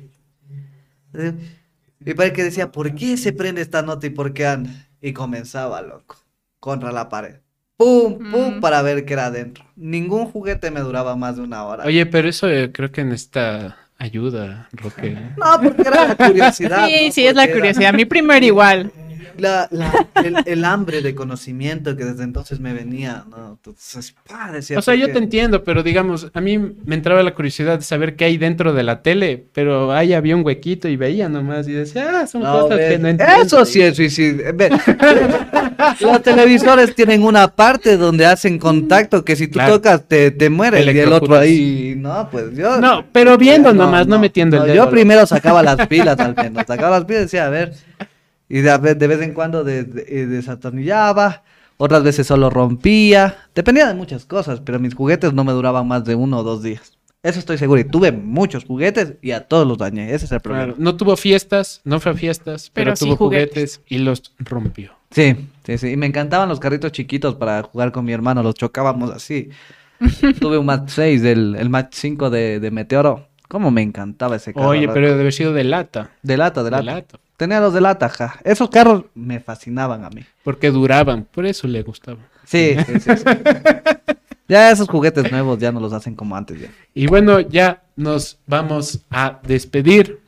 Mi 2.00 2.14
padre 2.14 2.34
que 2.34 2.44
decía, 2.44 2.72
¿por 2.72 2.96
qué 2.96 3.18
se 3.18 3.34
prende 3.34 3.62
esta 3.62 3.82
nota 3.82 4.08
y 4.08 4.10
por 4.12 4.34
qué 4.34 4.46
anda? 4.48 4.70
Y 5.02 5.14
comenzaba, 5.14 5.82
loco, 5.82 6.16
contra 6.60 6.92
la 6.92 7.10
pared. 7.10 7.36
Pum, 7.78 8.18
pum, 8.32 8.58
Mm. 8.58 8.60
para 8.62 8.82
ver 8.82 9.06
qué 9.06 9.14
era 9.14 9.28
adentro. 9.28 9.64
Ningún 9.76 10.26
juguete 10.26 10.70
me 10.72 10.82
duraba 10.82 11.16
más 11.16 11.38
de 11.38 11.44
una 11.44 11.64
hora. 11.64 11.86
Oye, 11.86 12.06
pero 12.06 12.28
eso 12.28 12.50
eh, 12.50 12.72
creo 12.74 12.92
que 12.92 13.04
necesita 13.06 13.78
ayuda, 13.98 14.68
Roque. 14.74 15.18
No, 15.38 15.62
porque 15.62 15.82
era 15.84 16.08
la 16.10 16.16
curiosidad. 16.16 16.88
Sí, 16.90 17.06
¿no? 17.08 17.12
sí, 17.14 17.26
es 17.28 17.36
la 17.36 17.46
era 17.46 17.54
curiosidad. 17.54 17.94
Mi 17.94 18.06
primero 18.06 18.46
igual. 18.46 18.92
La- 19.40 19.68
la- 19.72 20.08
el, 20.24 20.36
el 20.46 20.66
hambre 20.66 21.02
de 21.02 21.16
conocimiento 21.16 21.96
que 21.96 22.06
desde 22.06 22.24
entonces 22.24 22.60
me 22.60 22.74
venía, 22.74 23.26
¿no? 23.30 23.54
Entonces, 23.54 24.16
pa, 24.28 24.52
decía, 24.52 24.78
O 24.80 24.82
sea, 24.82 24.94
¿por 24.94 25.00
yo 25.02 25.08
qué? 25.08 25.14
te 25.14 25.20
entiendo, 25.20 25.64
pero 25.64 25.84
digamos, 25.84 26.30
a 26.34 26.42
mí 26.42 26.58
me 26.58 26.96
entraba 26.96 27.24
la 27.24 27.34
curiosidad 27.34 27.78
de 27.80 27.84
saber 27.84 28.16
qué 28.16 28.26
hay 28.26 28.38
dentro 28.38 28.74
de 28.74 28.84
la 28.84 29.02
tele, 29.02 29.46
pero 29.54 29.92
ahí 29.94 30.14
había 30.14 30.36
un 30.36 30.46
huequito 30.46 30.88
y 30.88 30.96
veía 30.96 31.30
nomás 31.30 31.68
y 31.68 31.72
decía, 31.74 32.22
ah, 32.22 32.28
son 32.28 32.42
No, 32.44 32.62
cosas 32.62 32.78
que 32.80 32.98
no 33.00 33.08
entiendo. 33.08 33.36
Eso 33.44 33.66
sí 33.66 33.82
es 33.82 33.96
suicidio. 33.96 34.46
Los 36.02 36.22
televisores 36.24 36.94
tienen 36.96 37.24
una 37.24 37.48
parte 37.48 37.98
donde 37.98 38.26
hacen 38.26 38.60
contacto 38.60 39.24
que 39.24 39.36
si 39.36 39.48
tú 39.48 39.54
Claro. 39.54 39.76
tocas 39.76 40.08
te, 40.08 40.32
te 40.32 40.50
mueres 40.50 40.86
y 40.86 41.00
el 41.00 41.12
otro 41.14 41.36
ahí. 41.38 41.94
No, 41.98 42.30
pues 42.32 42.56
yo. 42.56 42.80
No, 42.80 43.06
pero 43.12 43.38
viendo 43.38 43.74
nomás, 43.74 44.08
no, 44.08 44.20
metiendo 44.20 44.58
el 44.58 44.64
dedo. 44.64 44.76
Yo 44.76 44.90
primero 44.90 45.26
sacaba 45.26 45.64
las 45.64 45.88
pilas 45.88 46.20
al 46.20 46.36
menos. 46.36 46.66
Sacaba 46.68 46.98
las 47.00 47.06
pilas 47.06 47.22
y 47.22 47.26
decía, 47.26 47.46
a 47.46 47.50
ver. 47.50 47.74
Y 48.50 48.62
de, 48.62 48.96
de 48.96 49.08
vez 49.08 49.22
en 49.22 49.34
cuando 49.34 49.64
de- 49.64 49.84
de- 49.84 50.06
eh, 50.08 50.26
desatornillaba. 50.26 51.44
Otras 51.78 52.04
veces 52.04 52.28
solo 52.28 52.50
rompía. 52.50 53.38
Dependía 53.56 53.88
de 53.88 53.94
muchas 53.94 54.26
cosas, 54.26 54.60
pero 54.60 54.80
mis 54.80 54.94
juguetes 54.94 55.32
no 55.34 55.46
me 55.46 55.54
duraban 55.54 55.88
más 55.88 56.04
de 56.04 56.16
uno 56.16 56.40
o 56.40 56.44
dos 56.44 56.62
días. 56.62 56.98
Eso 57.24 57.40
estoy 57.40 57.58
seguro. 57.58 57.80
Y 57.80 57.86
tuve 57.86 58.12
muchos 58.12 58.66
juguetes 58.66 59.14
y 59.22 59.32
a 59.32 59.48
todos 59.48 59.66
los 59.68 59.78
dañé. 59.78 60.14
Ese 60.14 60.26
es 60.26 60.32
el 60.34 60.40
problema. 60.42 60.66
Claro, 60.68 60.78
no 60.82 60.96
tuvo 60.98 61.16
fiestas, 61.16 61.80
no 61.86 62.00
fue 62.02 62.12
a 62.14 62.16
fiestas, 62.16 62.70
pero, 62.74 62.86
Pero 62.88 62.96
sí 62.98 63.06
tuvo 63.06 63.16
juguetes. 63.18 63.78
juguetes 63.78 63.82
y 63.88 63.98
los 64.00 64.34
rompió. 64.40 64.92
Sí, 65.12 65.36
sí, 65.66 65.78
sí. 65.78 65.88
Y 65.92 65.98
me 65.98 66.06
encantaban 66.08 66.50
los 66.50 66.60
carritos 66.60 66.92
chiquitos 66.92 67.36
para 67.36 67.62
jugar 67.64 67.92
con 67.94 68.04
mi 68.06 68.12
hermano. 68.14 68.44
Los 68.44 68.56
chocábamos 68.56 69.12
así. 69.12 69.50
Tuve 70.40 70.58
un 70.58 70.66
Match 70.66 70.90
6, 70.90 71.24
el, 71.24 71.56
el 71.58 71.70
Match 71.70 71.94
5 71.96 72.30
de, 72.30 72.60
de 72.60 72.72
Meteoro. 72.72 73.29
¿Cómo 73.50 73.72
me 73.72 73.82
encantaba 73.82 74.36
ese 74.36 74.54
carro? 74.54 74.68
Oye, 74.70 74.88
pero 74.88 75.08
debe 75.08 75.22
haber 75.22 75.34
sido 75.34 75.54
de 75.54 75.64
lata. 75.64 76.12
De 76.22 76.38
lata, 76.38 76.62
de 76.64 76.70
De 76.70 76.72
lata. 76.72 76.84
lata. 76.84 77.20
Tenía 77.36 77.60
los 77.60 77.74
de 77.74 77.82
lata, 77.82 78.08
ja. 78.08 78.40
Esos 78.44 78.70
carros 78.70 79.06
me 79.16 79.40
fascinaban 79.40 80.06
a 80.06 80.10
mí. 80.12 80.24
Porque 80.44 80.70
duraban, 80.70 81.26
por 81.26 81.46
eso 81.48 81.68
le 81.68 81.82
gustaba. 81.82 82.20
Sí, 82.46 82.76
sí, 82.86 83.00
sí. 83.00 83.10
sí. 83.18 83.24
ya 84.48 84.70
esos 84.70 84.88
juguetes 84.88 85.32
nuevos 85.32 85.58
ya 85.58 85.72
no 85.72 85.80
los 85.80 85.94
hacen 85.94 86.16
como 86.16 86.36
antes 86.36 86.62
ya. 86.62 86.70
Y 86.94 87.08
bueno, 87.08 87.40
ya 87.40 87.82
nos 87.96 88.38
vamos 88.46 89.02
a 89.10 89.40
despedir. 89.42 90.20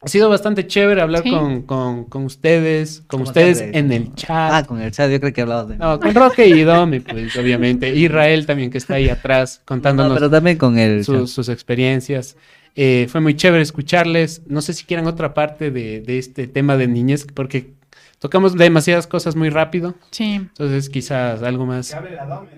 Ha 0.00 0.06
sido 0.08 0.28
bastante 0.28 0.66
chévere 0.66 1.00
hablar 1.02 1.24
Sí. 1.24 1.30
con, 1.30 1.62
con- 1.62 2.04
con 2.04 2.24
ustedes, 2.24 3.00
con 3.00 3.06
Como 3.18 3.24
ustedes 3.24 3.58
siempre. 3.58 3.80
en 3.80 3.92
el 3.92 4.14
chat. 4.14 4.30
Ah, 4.52 4.64
con 4.64 4.80
el 4.80 4.92
chat, 4.92 5.10
yo 5.10 5.18
creo 5.18 5.32
que 5.32 5.40
hablabas 5.40 5.68
de 5.68 5.74
mí. 5.74 5.80
No, 5.80 5.98
con 5.98 6.14
Roque 6.14 6.46
y 6.46 6.62
Domi, 6.64 7.00
pues 7.00 7.34
obviamente. 7.36 7.92
Israel 7.94 8.46
también 8.46 8.70
que 8.70 8.78
está 8.78 8.94
ahí 8.94 9.08
atrás 9.08 9.58
No, 9.60 9.66
contándonos 9.66 10.14
pero 10.14 10.30
también 10.30 10.56
con 10.56 10.78
el 10.78 11.04
sus 11.04 11.48
experiencias. 11.48 12.36
Eh, 12.76 13.08
fue 13.10 13.20
muy 13.20 13.34
chévere 13.34 13.60
escucharles. 13.62 14.42
No 14.46 14.60
sé 14.62 14.72
si 14.72 14.84
quieran 14.84 15.08
otra 15.08 15.34
parte 15.34 15.72
de, 15.72 16.00
de 16.00 16.18
este 16.18 16.46
tema 16.46 16.76
de 16.76 16.86
niñez, 16.86 17.26
porque 17.34 17.72
tocamos 18.20 18.54
demasiadas 18.56 19.08
cosas 19.08 19.34
muy 19.34 19.48
rápido. 19.50 19.96
Sí. 20.12 20.34
Entonces 20.34 20.88
quizás 20.90 21.42
algo 21.42 21.66
más 21.66 21.90
Que 21.90 21.96
hable 21.96 22.14
la 22.14 22.26
Dome. 22.26 22.48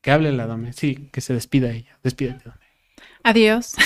que 0.00 0.10
hable 0.10 0.32
la 0.32 0.46
Dome. 0.48 0.72
Sí, 0.72 1.08
que 1.12 1.20
se 1.20 1.32
despida 1.32 1.70
ella. 1.70 1.96
Despídete, 2.02 2.42
Dome. 2.44 2.56
Adiós. 3.28 3.76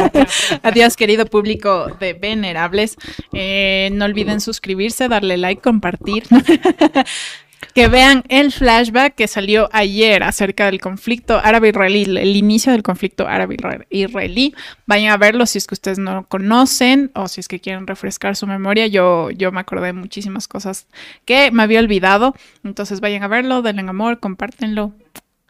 Adiós, 0.62 0.96
querido 0.96 1.24
público 1.24 1.86
de 1.98 2.12
Venerables. 2.12 2.98
Eh, 3.32 3.88
no 3.94 4.04
olviden 4.04 4.42
suscribirse, 4.42 5.08
darle 5.08 5.38
like, 5.38 5.62
compartir. 5.62 6.24
que 7.74 7.88
vean 7.88 8.22
el 8.28 8.52
flashback 8.52 9.14
que 9.14 9.28
salió 9.28 9.70
ayer 9.72 10.22
acerca 10.22 10.66
del 10.66 10.78
conflicto 10.78 11.40
árabe-israelí, 11.42 12.02
el 12.02 12.36
inicio 12.36 12.72
del 12.72 12.82
conflicto 12.82 13.26
árabe-israelí. 13.26 14.54
Vayan 14.84 15.12
a 15.12 15.16
verlo 15.16 15.46
si 15.46 15.56
es 15.56 15.66
que 15.66 15.72
ustedes 15.72 15.98
no 15.98 16.14
lo 16.14 16.26
conocen 16.28 17.12
o 17.14 17.28
si 17.28 17.40
es 17.40 17.48
que 17.48 17.60
quieren 17.60 17.86
refrescar 17.86 18.36
su 18.36 18.46
memoria. 18.46 18.88
Yo, 18.88 19.30
yo 19.30 19.52
me 19.52 19.60
acordé 19.60 19.86
de 19.86 19.92
muchísimas 19.94 20.48
cosas 20.48 20.86
que 21.24 21.50
me 21.50 21.62
había 21.62 21.80
olvidado. 21.80 22.34
Entonces 22.62 23.00
vayan 23.00 23.22
a 23.22 23.28
verlo, 23.28 23.62
denle 23.62 23.88
amor, 23.88 24.20
compártenlo. 24.20 24.92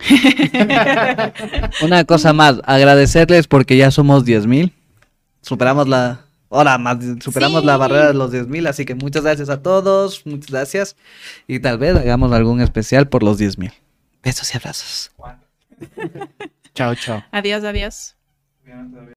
Una 1.83 2.05
cosa 2.05 2.33
más, 2.33 2.61
agradecerles 2.65 3.47
porque 3.47 3.77
ya 3.77 3.91
somos 3.91 4.25
10 4.25 4.47
mil. 4.47 4.73
Superamos 5.41 5.89
la. 5.89 6.21
Ahora 6.51 6.77
más, 6.77 6.99
superamos 7.23 7.63
Sí. 7.63 7.67
la 7.67 7.77
barrera 7.79 8.09
de 8.09 8.15
los 8.15 8.31
10 8.31 8.47
mil, 8.49 8.67
así 8.67 8.85
que 8.85 8.95
muchas 8.95 9.23
gracias 9.25 9.49
a 9.49 9.63
todos, 9.63 10.27
muchas 10.27 10.51
gracias. 10.51 10.97
Y 11.49 11.61
tal 11.61 11.79
vez 11.79 11.97
hagamos 11.97 12.31
algún 12.33 12.61
especial 12.61 13.09
por 13.09 13.23
los 13.23 13.39
10 13.39 13.57
mil. 13.59 13.73
Besos 14.23 14.53
y 14.55 14.59
abrazos. 14.59 15.11
Chao, 16.75 16.95
chao. 16.95 17.25
Adiós, 17.33 17.65
adiós. 17.65 18.15